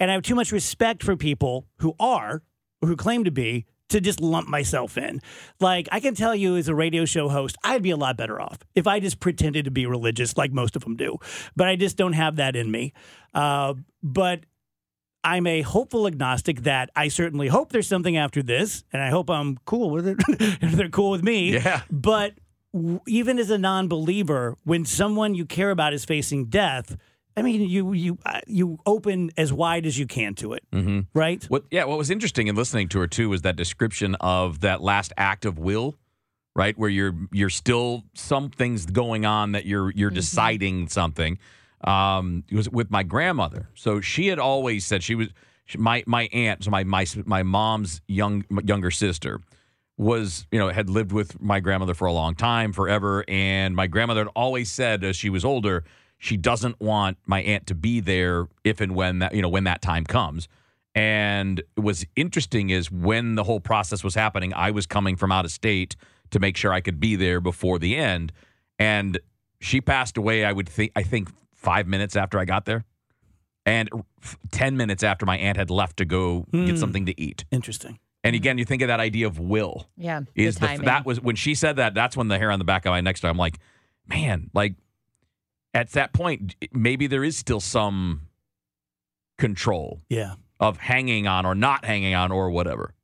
And 0.00 0.10
I 0.10 0.14
have 0.14 0.22
too 0.22 0.34
much 0.34 0.52
respect 0.52 1.02
for 1.02 1.16
people 1.16 1.66
who 1.78 1.94
are, 1.98 2.42
who 2.80 2.96
claim 2.96 3.24
to 3.24 3.30
be, 3.30 3.66
to 3.88 4.00
just 4.00 4.20
lump 4.20 4.48
myself 4.48 4.98
in. 4.98 5.20
Like, 5.60 5.88
I 5.90 6.00
can 6.00 6.14
tell 6.14 6.34
you 6.34 6.56
as 6.56 6.68
a 6.68 6.74
radio 6.74 7.04
show 7.04 7.28
host, 7.28 7.56
I'd 7.64 7.82
be 7.82 7.90
a 7.90 7.96
lot 7.96 8.16
better 8.16 8.40
off 8.40 8.58
if 8.74 8.86
I 8.86 9.00
just 9.00 9.18
pretended 9.18 9.64
to 9.64 9.70
be 9.70 9.86
religious 9.86 10.36
like 10.36 10.52
most 10.52 10.76
of 10.76 10.84
them 10.84 10.96
do. 10.96 11.18
But 11.56 11.68
I 11.68 11.76
just 11.76 11.96
don't 11.96 12.12
have 12.12 12.36
that 12.36 12.54
in 12.54 12.70
me. 12.70 12.92
Uh, 13.34 13.74
but 14.02 14.40
I'm 15.24 15.46
a 15.46 15.62
hopeful 15.62 16.06
agnostic 16.06 16.62
that 16.62 16.90
I 16.94 17.08
certainly 17.08 17.48
hope 17.48 17.70
there's 17.72 17.88
something 17.88 18.16
after 18.16 18.42
this, 18.42 18.84
and 18.92 19.02
I 19.02 19.10
hope 19.10 19.28
I'm 19.30 19.58
cool 19.64 19.90
with 19.90 20.06
it 20.06 20.16
if 20.28 20.72
they're 20.72 20.88
cool 20.88 21.10
with 21.10 21.22
me. 21.24 21.54
Yeah. 21.54 21.82
But 21.90 22.34
w- 22.72 23.00
even 23.06 23.38
as 23.38 23.50
a 23.50 23.58
non-believer, 23.58 24.56
when 24.64 24.84
someone 24.84 25.34
you 25.34 25.44
care 25.44 25.70
about 25.70 25.92
is 25.92 26.04
facing 26.04 26.46
death, 26.46 26.96
I 27.36 27.42
mean, 27.42 27.62
you 27.68 27.92
you 27.92 28.18
uh, 28.26 28.40
you 28.46 28.78
open 28.86 29.30
as 29.36 29.52
wide 29.52 29.86
as 29.86 29.96
you 29.98 30.06
can 30.06 30.34
to 30.36 30.54
it, 30.54 30.62
Mm-hmm. 30.72 31.00
right? 31.14 31.44
What? 31.44 31.64
Yeah. 31.70 31.84
What 31.84 31.98
was 31.98 32.10
interesting 32.10 32.48
in 32.48 32.56
listening 32.56 32.88
to 32.90 32.98
her 33.00 33.06
too 33.06 33.28
was 33.28 33.42
that 33.42 33.54
description 33.56 34.16
of 34.20 34.60
that 34.60 34.80
last 34.80 35.12
act 35.16 35.44
of 35.44 35.56
will, 35.58 35.94
right, 36.56 36.76
where 36.76 36.90
you're 36.90 37.14
you're 37.32 37.50
still 37.50 38.02
some 38.14 38.50
things 38.50 38.86
going 38.86 39.24
on 39.24 39.52
that 39.52 39.66
you're 39.66 39.90
you're 39.92 40.10
deciding 40.10 40.88
something. 40.88 41.38
Um, 41.84 42.44
was 42.50 42.68
with 42.68 42.90
my 42.90 43.04
grandmother. 43.04 43.68
So 43.74 44.00
she 44.00 44.26
had 44.26 44.38
always 44.38 44.84
said 44.84 45.02
she 45.02 45.14
was 45.14 45.28
she, 45.66 45.78
my 45.78 46.02
my 46.06 46.28
aunt, 46.32 46.64
so 46.64 46.70
my 46.70 46.82
my 46.84 47.06
my 47.24 47.42
mom's 47.42 48.00
young 48.08 48.44
younger 48.64 48.90
sister 48.90 49.40
was 49.96 50.46
you 50.50 50.58
know 50.58 50.68
had 50.70 50.90
lived 50.90 51.12
with 51.12 51.40
my 51.40 51.60
grandmother 51.60 51.94
for 51.94 52.06
a 52.06 52.12
long 52.12 52.34
time 52.34 52.72
forever. 52.72 53.24
And 53.28 53.76
my 53.76 53.86
grandmother 53.86 54.24
had 54.24 54.30
always 54.34 54.70
said 54.70 55.04
as 55.04 55.16
she 55.16 55.30
was 55.30 55.44
older 55.44 55.84
she 56.18 56.36
doesn't 56.36 56.80
want 56.80 57.16
my 57.26 57.40
aunt 57.42 57.66
to 57.68 57.74
be 57.74 58.00
there 58.00 58.48
if 58.64 58.80
and 58.80 58.94
when 58.94 59.20
that 59.20 59.34
you 59.34 59.40
know 59.40 59.48
when 59.48 59.64
that 59.64 59.80
time 59.80 60.04
comes. 60.04 60.48
And 60.94 61.62
what's 61.76 62.04
interesting 62.16 62.70
is 62.70 62.90
when 62.90 63.36
the 63.36 63.44
whole 63.44 63.60
process 63.60 64.02
was 64.02 64.14
happening 64.14 64.52
i 64.54 64.70
was 64.70 64.86
coming 64.86 65.16
from 65.16 65.32
out 65.32 65.44
of 65.44 65.50
state 65.50 65.96
to 66.30 66.40
make 66.40 66.56
sure 66.56 66.72
i 66.72 66.80
could 66.80 67.00
be 67.00 67.16
there 67.16 67.40
before 67.40 67.78
the 67.78 67.96
end. 67.96 68.32
And 68.78 69.18
she 69.60 69.80
passed 69.80 70.16
away 70.16 70.44
i 70.44 70.52
would 70.52 70.68
think 70.68 70.92
i 70.96 71.02
think 71.02 71.28
five 71.58 71.86
minutes 71.86 72.16
after 72.16 72.38
i 72.38 72.44
got 72.44 72.64
there 72.64 72.84
and 73.66 73.90
f- 74.22 74.38
10 74.52 74.76
minutes 74.76 75.02
after 75.02 75.26
my 75.26 75.36
aunt 75.36 75.56
had 75.58 75.70
left 75.70 75.98
to 75.98 76.04
go 76.06 76.46
Hmm. 76.50 76.64
get 76.66 76.78
something 76.78 77.04
to 77.06 77.20
eat 77.20 77.44
Interesting. 77.50 77.98
and 78.24 78.34
again 78.34 78.56
you 78.58 78.64
think 78.64 78.80
of 78.82 78.88
that 78.88 79.00
idea 79.00 79.26
of 79.26 79.38
will 79.38 79.88
Yeah. 79.96 80.20
is 80.34 80.56
the 80.56 80.66
the, 80.78 80.82
that 80.84 81.04
was 81.04 81.20
when 81.20 81.36
she 81.36 81.54
said 81.54 81.76
that 81.76 81.92
that's 81.94 82.16
when 82.16 82.28
the 82.28 82.38
hair 82.38 82.50
on 82.50 82.58
the 82.58 82.64
back 82.64 82.86
of 82.86 82.90
my 82.90 83.00
neck 83.00 83.16
started 83.16 83.34
i'm 83.34 83.38
like 83.38 83.58
man 84.06 84.50
like 84.54 84.74
at 85.74 85.90
that 85.92 86.12
point 86.12 86.54
maybe 86.72 87.06
there 87.06 87.22
is 87.24 87.36
still 87.36 87.60
some 87.60 88.22
control 89.38 90.00
Yeah. 90.08 90.34
of 90.60 90.78
hanging 90.78 91.26
on 91.26 91.44
or 91.46 91.54
not 91.54 91.84
hanging 91.84 92.14
on 92.14 92.32
or 92.32 92.50
whatever 92.50 92.94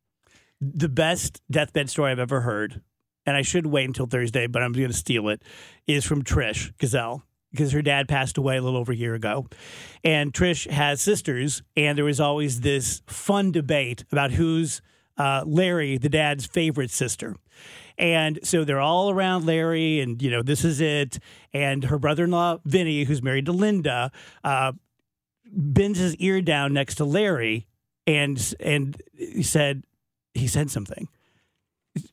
The 0.61 0.89
best 0.89 1.43
deathbed 1.51 1.91
story 1.91 2.11
I've 2.13 2.19
ever 2.19 2.41
heard, 2.41 2.81
and 3.27 3.37
I 3.37 3.43
should 3.43 3.67
wait 3.67 3.85
until 3.85 4.07
Thursday, 4.07 4.47
but 4.47 4.63
I'm 4.63 4.73
going 4.73 4.87
to 4.89 4.95
steal 4.95 5.29
it, 5.29 5.43
is 5.87 6.05
from 6.07 6.23
Trish 6.23 6.73
Gazall. 6.79 7.23
Because 7.55 7.73
her 7.73 7.83
dad 7.83 8.09
passed 8.09 8.37
away 8.37 8.57
a 8.57 8.63
little 8.63 8.79
over 8.79 8.93
a 8.93 8.97
year 8.97 9.15
ago. 9.15 9.47
And 10.03 10.33
Trish 10.33 10.69
has 10.69 11.01
sisters, 11.01 11.63
and 11.77 11.97
there 11.97 12.05
was 12.05 12.21
always 12.21 12.61
this 12.61 13.03
fun 13.07 13.53
debate 13.53 14.05
about 14.11 14.33
who's 14.33 14.83
uh, 15.17 15.45
Larry, 15.47 15.97
the 15.97 16.09
dad's 16.09 16.47
favorite 16.47 16.91
sister. 16.91 17.37
And 17.97 18.41
so 18.43 18.65
they're 18.65 18.81
all 18.81 19.11
around 19.11 19.47
Larry, 19.47 20.01
and 20.01 20.21
you 20.21 20.31
know 20.31 20.43
this 20.43 20.65
is 20.65 20.81
it. 20.81 21.21
And 21.53 21.85
her 21.85 21.99
brother-in-law 21.99 22.59
Vinny, 22.65 23.05
who's 23.05 23.23
married 23.23 23.47
to 23.47 23.53
Linda, 23.53 24.11
uh, 24.43 24.73
bends 25.47 26.01
his 26.01 26.17
ear 26.17 26.41
down 26.43 26.73
next 26.73 26.97
to 26.97 27.05
Larry, 27.05 27.69
and 28.05 28.55
and 28.59 29.01
he 29.17 29.45
said 29.45 29.85
he 30.35 30.49
said 30.49 30.73
something. 30.73 31.09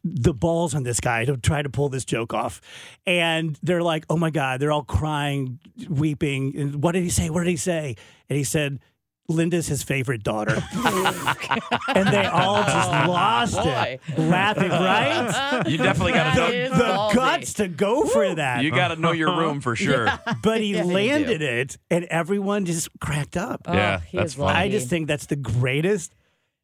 The 0.04 0.34
balls 0.34 0.76
on 0.76 0.84
this 0.84 1.00
guy 1.00 1.26
to 1.26 1.38
try 1.38 1.62
to 1.64 1.70
pull 1.70 1.90
this 1.90 2.06
joke 2.06 2.34
off, 2.34 2.62
and 3.08 3.58
they're 3.64 3.82
like, 3.82 4.06
"Oh 4.10 4.18
my 4.18 4.30
god!" 4.30 4.60
They're 4.60 4.72
all 4.72 4.84
crying, 4.84 5.60
weeping. 5.90 6.56
And 6.56 6.84
what 6.84 6.92
did 6.92 7.02
he 7.04 7.10
say? 7.10 7.30
What 7.32 7.44
did 7.46 7.50
he 7.50 7.58
say? 7.58 7.96
And 8.30 8.38
he 8.38 8.44
said, 8.44 8.80
Linda's 9.28 9.66
his 9.68 9.82
favorite 9.82 10.24
daughter. 10.24 10.62
and 10.76 12.08
they 12.08 12.26
all 12.26 12.64
just 12.64 12.90
lost 12.92 13.58
it 13.66 14.00
laughing, 14.18 14.70
right? 14.70 15.64
You 15.68 15.78
definitely 15.78 16.14
got 16.14 16.36
to 16.36 16.42
the, 16.42 16.70
know 16.70 17.10
the 17.10 17.16
guts 17.16 17.54
to 17.54 17.68
go 17.68 18.06
for 18.06 18.36
that. 18.36 18.64
You 18.64 18.72
got 18.72 18.90
to 18.90 18.96
know 18.98 19.12
your 19.14 19.38
room 19.38 19.62
for 19.62 19.76
sure. 19.76 20.10
But 20.44 20.62
he 20.62 20.74
Yeah, 20.76 20.84
landed 20.84 21.42
it, 21.42 21.78
and 21.90 22.06
everyone 22.06 22.66
just 22.66 22.90
cracked 23.00 23.38
up. 23.38 23.62
Yeah, 23.68 24.02
he 24.02 24.18
that's 24.18 24.34
funny. 24.36 24.58
I 24.58 24.70
just 24.70 24.90
think 24.90 25.08
that's 25.08 25.28
the 25.28 25.36
greatest. 25.38 26.14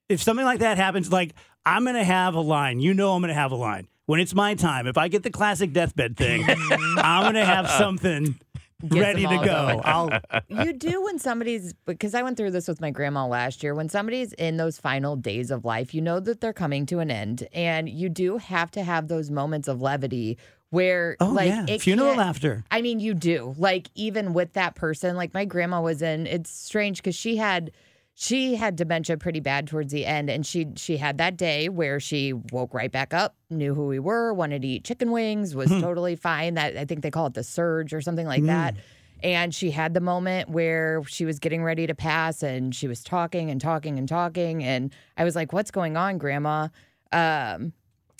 If 0.09 0.21
something 0.23 0.45
like 0.45 0.59
that 0.59 0.77
happens, 0.77 1.11
like 1.11 1.33
I'm 1.67 1.83
going 1.83 1.95
to 1.95 2.03
have 2.03 2.33
a 2.33 2.39
line. 2.39 2.79
You 2.79 2.93
know, 2.93 3.13
I'm 3.13 3.21
going 3.21 3.27
to 3.27 3.39
have 3.39 3.51
a 3.51 3.55
line. 3.55 3.89
When 4.05 4.21
it's 4.21 4.33
my 4.33 4.55
time, 4.55 4.87
if 4.87 4.97
I 4.97 5.09
get 5.09 5.23
the 5.23 5.29
classic 5.29 5.73
deathbed 5.73 6.15
thing, 6.15 6.45
I'm 6.97 7.23
going 7.23 7.33
to 7.33 7.43
have 7.43 7.69
something 7.69 8.39
Gets 8.81 8.95
ready 8.95 9.23
to 9.23 9.41
go. 9.43 9.81
I'll, 9.83 10.09
you 10.47 10.71
do 10.71 11.03
when 11.03 11.19
somebody's 11.19 11.73
because 11.85 12.15
I 12.15 12.23
went 12.23 12.37
through 12.37 12.51
this 12.51 12.69
with 12.69 12.79
my 12.79 12.89
grandma 12.89 13.27
last 13.27 13.63
year. 13.63 13.75
When 13.75 13.89
somebody's 13.89 14.31
in 14.33 14.55
those 14.55 14.77
final 14.77 15.17
days 15.17 15.51
of 15.51 15.65
life, 15.65 15.93
you 15.93 15.99
know 15.99 16.21
that 16.21 16.39
they're 16.39 16.53
coming 16.53 16.85
to 16.85 16.99
an 16.99 17.11
end, 17.11 17.47
and 17.51 17.89
you 17.89 18.07
do 18.07 18.37
have 18.37 18.71
to 18.71 18.83
have 18.83 19.09
those 19.09 19.29
moments 19.29 19.67
of 19.67 19.81
levity 19.81 20.37
where, 20.69 21.17
oh, 21.19 21.27
like, 21.27 21.47
yeah. 21.47 21.65
it 21.67 21.81
Funeral 21.81 22.15
laughter. 22.15 22.63
I 22.71 22.81
mean, 22.81 22.99
you 22.99 23.13
do. 23.13 23.55
Like 23.57 23.87
even 23.95 24.33
with 24.33 24.53
that 24.53 24.75
person, 24.75 25.17
like 25.17 25.33
my 25.33 25.43
grandma 25.43 25.81
was 25.81 26.01
in. 26.01 26.27
It's 26.27 26.49
strange 26.49 26.97
because 26.97 27.15
she 27.15 27.35
had 27.35 27.71
she 28.19 28.55
had 28.55 28.75
dementia 28.75 29.15
pretty 29.15 29.39
bad 29.39 29.67
towards 29.67 29.93
the 29.93 30.03
end, 30.03 30.27
and 30.27 30.43
she 30.43 30.65
she 30.75 30.97
had 30.97 31.19
that 31.19 31.37
day 31.37 31.69
where 31.69 31.99
she 31.99 32.33
woke 32.33 32.73
right 32.73 32.91
back 32.91 33.13
up, 33.13 33.35
knew 33.51 33.75
who 33.75 33.85
we 33.85 33.99
were, 33.99 34.33
wanted 34.33 34.63
to 34.63 34.67
eat 34.67 34.83
chicken 34.83 35.11
wings, 35.11 35.55
was 35.55 35.69
totally 35.69 36.15
fine. 36.15 36.55
That 36.55 36.75
I 36.75 36.85
think 36.85 37.03
they 37.03 37.11
call 37.11 37.27
it 37.27 37.35
the 37.35 37.43
surge 37.43 37.93
or 37.93 38.01
something 38.01 38.25
like 38.25 38.43
that. 38.45 38.75
And 39.21 39.53
she 39.53 39.69
had 39.69 39.93
the 39.93 39.99
moment 39.99 40.49
where 40.49 41.03
she 41.03 41.25
was 41.25 41.37
getting 41.37 41.63
ready 41.63 41.85
to 41.85 41.93
pass, 41.93 42.41
and 42.41 42.73
she 42.73 42.87
was 42.87 43.03
talking 43.03 43.51
and 43.51 43.61
talking 43.61 43.99
and 43.99 44.09
talking, 44.09 44.63
and 44.63 44.91
I 45.15 45.23
was 45.23 45.35
like, 45.35 45.53
"What's 45.53 45.69
going 45.69 45.95
on, 45.95 46.17
Grandma?" 46.17 46.69
Um, 47.11 47.71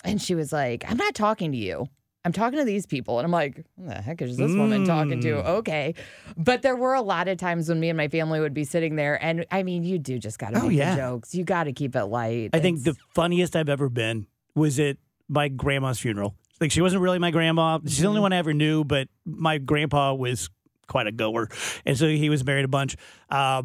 and 0.03 0.21
she 0.21 0.35
was 0.35 0.53
like, 0.53 0.85
"I'm 0.87 0.97
not 0.97 1.15
talking 1.15 1.51
to 1.53 1.57
you." 1.57 1.87
I'm 2.26 2.32
talking 2.34 2.59
to 2.59 2.65
these 2.65 2.86
people. 2.86 3.20
And 3.20 3.26
I'm 3.26 3.32
like, 3.32 3.63
what 3.76 3.95
the 3.95 4.01
heck 4.01 4.22
is 4.22 4.36
this 4.38 4.51
woman 4.53 4.86
talking 4.86 5.22
to? 5.22 5.28
Mm. 5.36 5.45
Okay. 5.59 5.95
But 6.36 6.61
there 6.61 6.76
were 6.76 6.93
a 6.93 7.01
lot 7.01 7.28
of 7.30 7.38
times 7.38 7.70
when 7.70 7.80
me 7.80 7.89
and 7.89 7.95
my 7.97 8.09
family 8.09 8.39
would 8.41 8.53
be 8.53 8.65
sitting 8.65 8.95
there. 8.97 9.22
And 9.24 9.45
I 9.49 9.63
mean, 9.63 9.84
you 9.84 9.97
do 9.97 10.20
just 10.20 10.38
got 10.38 10.49
to 10.53 10.59
Oh, 10.61 10.68
make 10.68 10.78
yeah. 10.78 10.95
jokes. 10.95 11.34
You 11.34 11.43
got 11.45 11.65
to 11.65 11.74
keep 11.74 11.95
it 11.95 12.05
light. 12.05 12.49
I 12.53 12.59
think 12.59 12.84
the 12.84 12.95
funniest 13.15 13.55
I've 13.55 13.70
ever 13.70 13.88
been 13.89 14.28
was 14.55 14.78
at 14.80 14.97
my 15.30 15.47
grandma's 15.47 15.99
funeral. 15.99 16.36
Like 16.59 16.72
she 16.72 16.82
wasn't 16.82 17.01
really 17.01 17.20
my 17.20 17.32
grandma. 17.32 17.80
She's 17.86 17.99
the 17.99 18.07
only 18.07 18.20
one 18.22 18.34
I 18.34 18.38
ever 18.38 18.53
knew, 18.53 18.84
but 18.84 19.07
my 19.26 19.57
grandpa 19.59 20.13
was 20.15 20.49
quite 20.88 21.05
a 21.05 21.11
goer, 21.11 21.49
and 21.86 21.95
so 21.97 22.07
he 22.07 22.30
was 22.30 22.43
married 22.43 22.65
a 22.65 22.68
bunch. 22.68 22.95
Uh, 23.30 23.61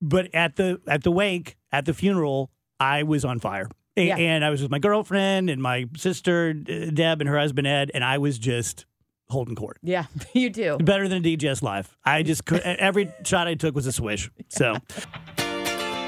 but 0.00 0.34
at 0.34 0.56
the 0.56 0.80
at 0.88 1.04
the 1.04 1.12
wake 1.12 1.56
at 1.70 1.84
the 1.84 1.94
funeral, 1.94 2.50
I 2.80 3.04
was 3.04 3.24
on 3.24 3.38
fire. 3.38 3.68
A- 3.96 4.06
Yeah. 4.06 4.16
And 4.16 4.44
I 4.44 4.50
was 4.50 4.62
with 4.62 4.70
my 4.70 4.78
girlfriend 4.78 5.50
and 5.50 5.60
my 5.62 5.86
sister 5.96 6.54
uh, 6.68 6.90
Deb 6.92 7.20
and 7.20 7.28
her 7.28 7.38
husband 7.38 7.66
Ed, 7.66 7.90
and 7.94 8.02
I 8.04 8.18
was 8.18 8.38
just 8.38 8.86
holding 9.28 9.54
court. 9.54 9.78
yeah, 9.82 10.04
you 10.34 10.50
do. 10.50 10.76
Better 10.78 11.08
than 11.08 11.22
DJS 11.22 11.62
Live. 11.62 11.96
I 12.04 12.22
just 12.30 12.44
could. 12.44 12.60
every 12.60 13.10
shot 13.24 13.46
I 13.48 13.54
took 13.54 13.74
was 13.74 13.86
a 13.86 13.92
swish. 13.92 14.30
So. 14.48 14.76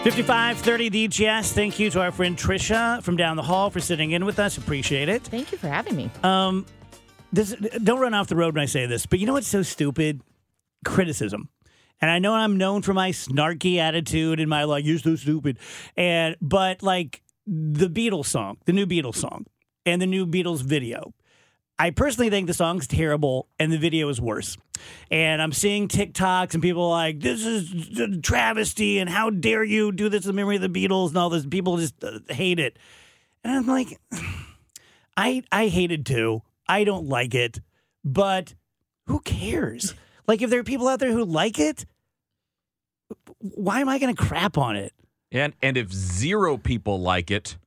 5530 0.05 1.09
DGS. 1.09 1.53
Thank 1.53 1.79
you 1.79 1.89
to 1.91 2.01
our 2.03 2.13
friend 2.13 2.37
Trisha 2.37 3.03
from 3.03 3.17
down 3.17 3.37
the 3.37 3.43
hall 3.43 3.71
for 3.71 3.81
sitting 3.81 4.11
in 4.11 4.27
with 4.27 4.39
us. 4.39 4.59
Appreciate 4.59 5.09
it. 5.09 5.23
Thank 5.23 5.51
you 5.51 5.57
for 5.57 5.69
having 5.69 5.97
me. 5.97 6.11
Um, 6.23 6.67
this 7.33 7.53
don't 7.83 8.01
run 8.01 8.13
off 8.13 8.29
the 8.29 8.37
road 8.37 8.55
when 8.55 8.63
I 8.63 8.67
say 8.67 8.85
this, 8.87 9.07
but 9.07 9.19
you 9.19 9.27
know 9.27 9.33
what's 9.33 9.49
so 9.49 9.63
stupid? 9.63 10.21
Criticism. 10.85 11.49
And 12.03 12.11
I 12.11 12.19
know 12.19 12.35
I'm 12.35 12.59
known 12.59 12.83
for 12.83 12.93
my 12.93 13.13
snarky 13.13 13.79
attitude 13.79 14.41
and 14.41 14.51
my 14.51 14.65
like, 14.65 14.85
you're 14.85 14.99
so 14.99 15.17
stupid. 15.17 15.59
And 15.97 16.37
but 16.43 16.83
like 16.83 17.23
the 17.47 17.89
Beatles 17.89 18.27
song, 18.27 18.59
the 18.65 18.73
new 18.73 18.87
Beatles 18.87 19.17
song, 19.17 19.47
and 19.85 20.01
the 20.01 20.07
new 20.07 20.27
Beatles 20.27 20.63
video. 20.63 21.13
I 21.79 21.91
personally 21.91 22.31
think 22.31 22.47
the 22.47 22.55
song's 22.55 22.87
terrible 22.87 23.49
and 23.59 23.73
the 23.73 23.79
video 23.79 24.09
is 24.09 24.21
worse. 24.21 24.57
And 25.11 25.43
I'm 25.43 25.53
seeing 25.53 25.89
TikToks 25.89 26.55
and 26.55 26.63
people 26.63 26.89
like, 26.89 27.21
this 27.21 27.45
is 27.45 27.99
a 27.99 28.17
travesty 28.19 28.99
and 28.99 29.11
how 29.11 29.31
dare 29.31 29.65
you 29.65 29.91
do 29.91 30.09
this 30.09 30.27
in 30.27 30.35
memory 30.37 30.57
of 30.57 30.63
the 30.63 30.69
Beatles 30.69 31.09
and 31.09 31.19
all 31.19 31.31
this. 31.31 31.45
People 31.45 31.77
just 31.79 32.03
uh, 32.05 32.21
hate 32.29 32.61
it. 32.61 32.79
And 33.43 33.53
I'm 33.53 33.67
like, 33.67 33.99
I 35.17 35.43
I 35.51 35.69
hate 35.69 35.93
it 35.93 36.05
too. 36.05 36.43
I 36.69 36.85
don't 36.85 37.07
like 37.07 37.35
it, 37.35 37.61
but 38.05 38.55
who 39.07 39.21
cares? 39.21 39.95
Like 40.27 40.43
if 40.43 40.51
there 40.51 40.61
are 40.61 40.65
people 40.65 40.89
out 40.89 40.99
there 40.99 41.13
who 41.13 41.25
like 41.25 41.59
it, 41.59 41.87
why 43.39 43.81
am 43.81 43.89
I 43.89 43.99
going 43.99 44.15
to 44.15 44.23
crap 44.23 44.57
on 44.57 44.77
it? 44.77 44.93
And 45.35 45.53
and 45.63 45.77
if 45.77 45.93
zero 45.93 46.57
people 46.57 47.01
like 47.01 47.31
it, 47.31 47.59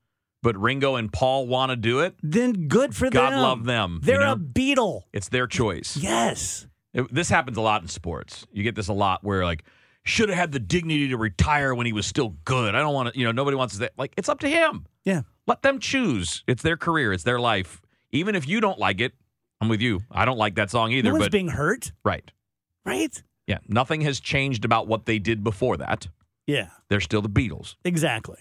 but 0.42 0.58
Ringo 0.58 0.96
and 0.96 1.12
Paul 1.12 1.46
want 1.46 1.70
to 1.72 1.76
do 1.76 2.00
it, 2.00 2.16
Then 2.24 2.68
good 2.68 2.96
for 2.96 3.10
God 3.10 3.32
them. 3.32 3.40
God 3.40 3.42
love 3.42 3.66
them. 3.66 4.00
They're 4.02 4.22
know? 4.22 4.32
a 4.32 4.38
Beatle. 4.38 5.04
It's 5.14 5.30
their 5.30 5.46
choice. 5.46 5.98
Yes. 5.98 6.66
It- 6.94 7.14
this 7.14 7.30
happens 7.30 7.58
a 7.58 7.62
lot 7.62 7.82
in 7.82 7.90
sports. 7.90 8.48
You 8.52 8.64
get 8.64 8.76
this 8.76 8.88
a 8.88 8.94
lot 8.94 9.24
where 9.24 9.44
like 9.44 9.64
should 10.04 10.30
have 10.30 10.38
had 10.38 10.52
the 10.54 10.60
dignity 10.60 11.10
to 11.10 11.18
retire 11.18 11.76
when 11.76 11.86
he 11.86 11.92
was 11.92 12.06
still 12.08 12.38
good. 12.46 12.74
I 12.74 12.80
don't 12.80 12.94
want 12.94 13.14
to, 13.14 13.20
you 13.20 13.26
know, 13.26 13.34
nobody 13.34 13.58
wants 13.58 13.74
to 13.76 13.82
say 13.82 13.90
like 13.98 14.14
it's 14.16 14.30
up 14.30 14.40
to 14.40 14.48
him. 14.48 14.86
Yeah. 15.04 15.24
Let 15.46 15.62
them 15.62 15.80
choose. 15.80 16.44
It's 16.48 16.64
their 16.64 16.78
career, 16.78 17.12
it's 17.12 17.24
their 17.24 17.40
life. 17.40 17.82
Even 18.12 18.34
if 18.36 18.48
you 18.48 18.62
don't 18.62 18.80
like 18.80 19.02
it, 19.02 19.12
I'm 19.60 19.68
with 19.68 19.82
you. 19.82 20.02
I 20.10 20.24
don't 20.24 20.38
like 20.38 20.56
that 20.56 20.72
song 20.72 20.94
either, 20.94 21.10
no 21.10 21.14
one's 21.16 21.26
but 21.26 21.32
being 21.34 21.50
hurt, 21.50 21.92
right. 22.06 22.32
right? 22.86 23.22
Yeah, 23.48 23.58
nothing 23.68 24.02
has 24.02 24.20
changed 24.20 24.64
about 24.66 24.88
what 24.88 25.06
they 25.06 25.20
did 25.20 25.44
before 25.44 25.78
that. 25.78 26.08
Yeah, 26.48 26.70
They're 26.90 27.02
still 27.02 27.22
the 27.22 27.30
Beatles. 27.30 27.76
exactly. 27.84 28.38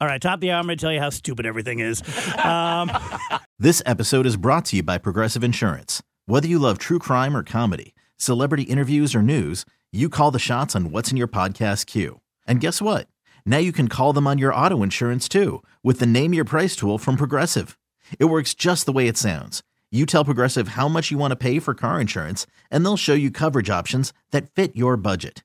All 0.00 0.08
right, 0.08 0.20
top 0.20 0.34
of 0.34 0.40
the 0.40 0.50
hour, 0.50 0.58
I'm 0.58 0.66
going 0.66 0.76
to 0.76 0.82
tell 0.82 0.92
you 0.92 0.98
how 0.98 1.10
stupid 1.10 1.46
everything 1.46 1.78
is. 1.78 2.02
Um, 2.44 2.90
This 3.58 3.80
episode 3.86 4.26
is 4.26 4.36
brought 4.36 4.64
to 4.66 4.76
you 4.76 4.82
by 4.82 4.98
Progressive 4.98 5.44
Insurance. 5.44 6.02
Whether 6.26 6.48
you 6.48 6.58
love 6.58 6.78
true 6.78 6.98
crime 6.98 7.36
or 7.36 7.44
comedy, 7.44 7.94
celebrity 8.16 8.64
interviews 8.64 9.14
or 9.14 9.22
news, 9.22 9.64
you 9.92 10.08
call 10.08 10.32
the 10.32 10.40
shots 10.40 10.74
on 10.74 10.90
what's 10.90 11.10
in 11.12 11.16
your 11.16 11.28
podcast 11.28 11.86
queue. 11.86 12.20
And 12.46 12.58
guess 12.60 12.82
what? 12.82 13.06
Now 13.46 13.58
you 13.58 13.70
can 13.72 13.86
call 13.86 14.12
them 14.12 14.26
on 14.26 14.38
your 14.38 14.52
auto 14.54 14.82
insurance 14.82 15.28
too 15.28 15.62
with 15.84 16.00
the 16.00 16.06
Name 16.06 16.34
Your 16.34 16.44
Price 16.44 16.74
tool 16.74 16.98
from 16.98 17.16
Progressive. 17.16 17.78
It 18.18 18.24
works 18.24 18.54
just 18.54 18.84
the 18.86 18.92
way 18.92 19.06
it 19.06 19.16
sounds. 19.16 19.62
You 19.92 20.06
tell 20.06 20.24
Progressive 20.24 20.68
how 20.68 20.88
much 20.88 21.10
you 21.12 21.18
want 21.18 21.30
to 21.30 21.36
pay 21.36 21.58
for 21.60 21.74
car 21.74 22.00
insurance, 22.00 22.46
and 22.70 22.84
they'll 22.84 22.96
show 22.96 23.14
you 23.14 23.30
coverage 23.30 23.68
options 23.70 24.12
that 24.32 24.48
fit 24.54 24.74
your 24.74 24.96
budget. 24.96 25.44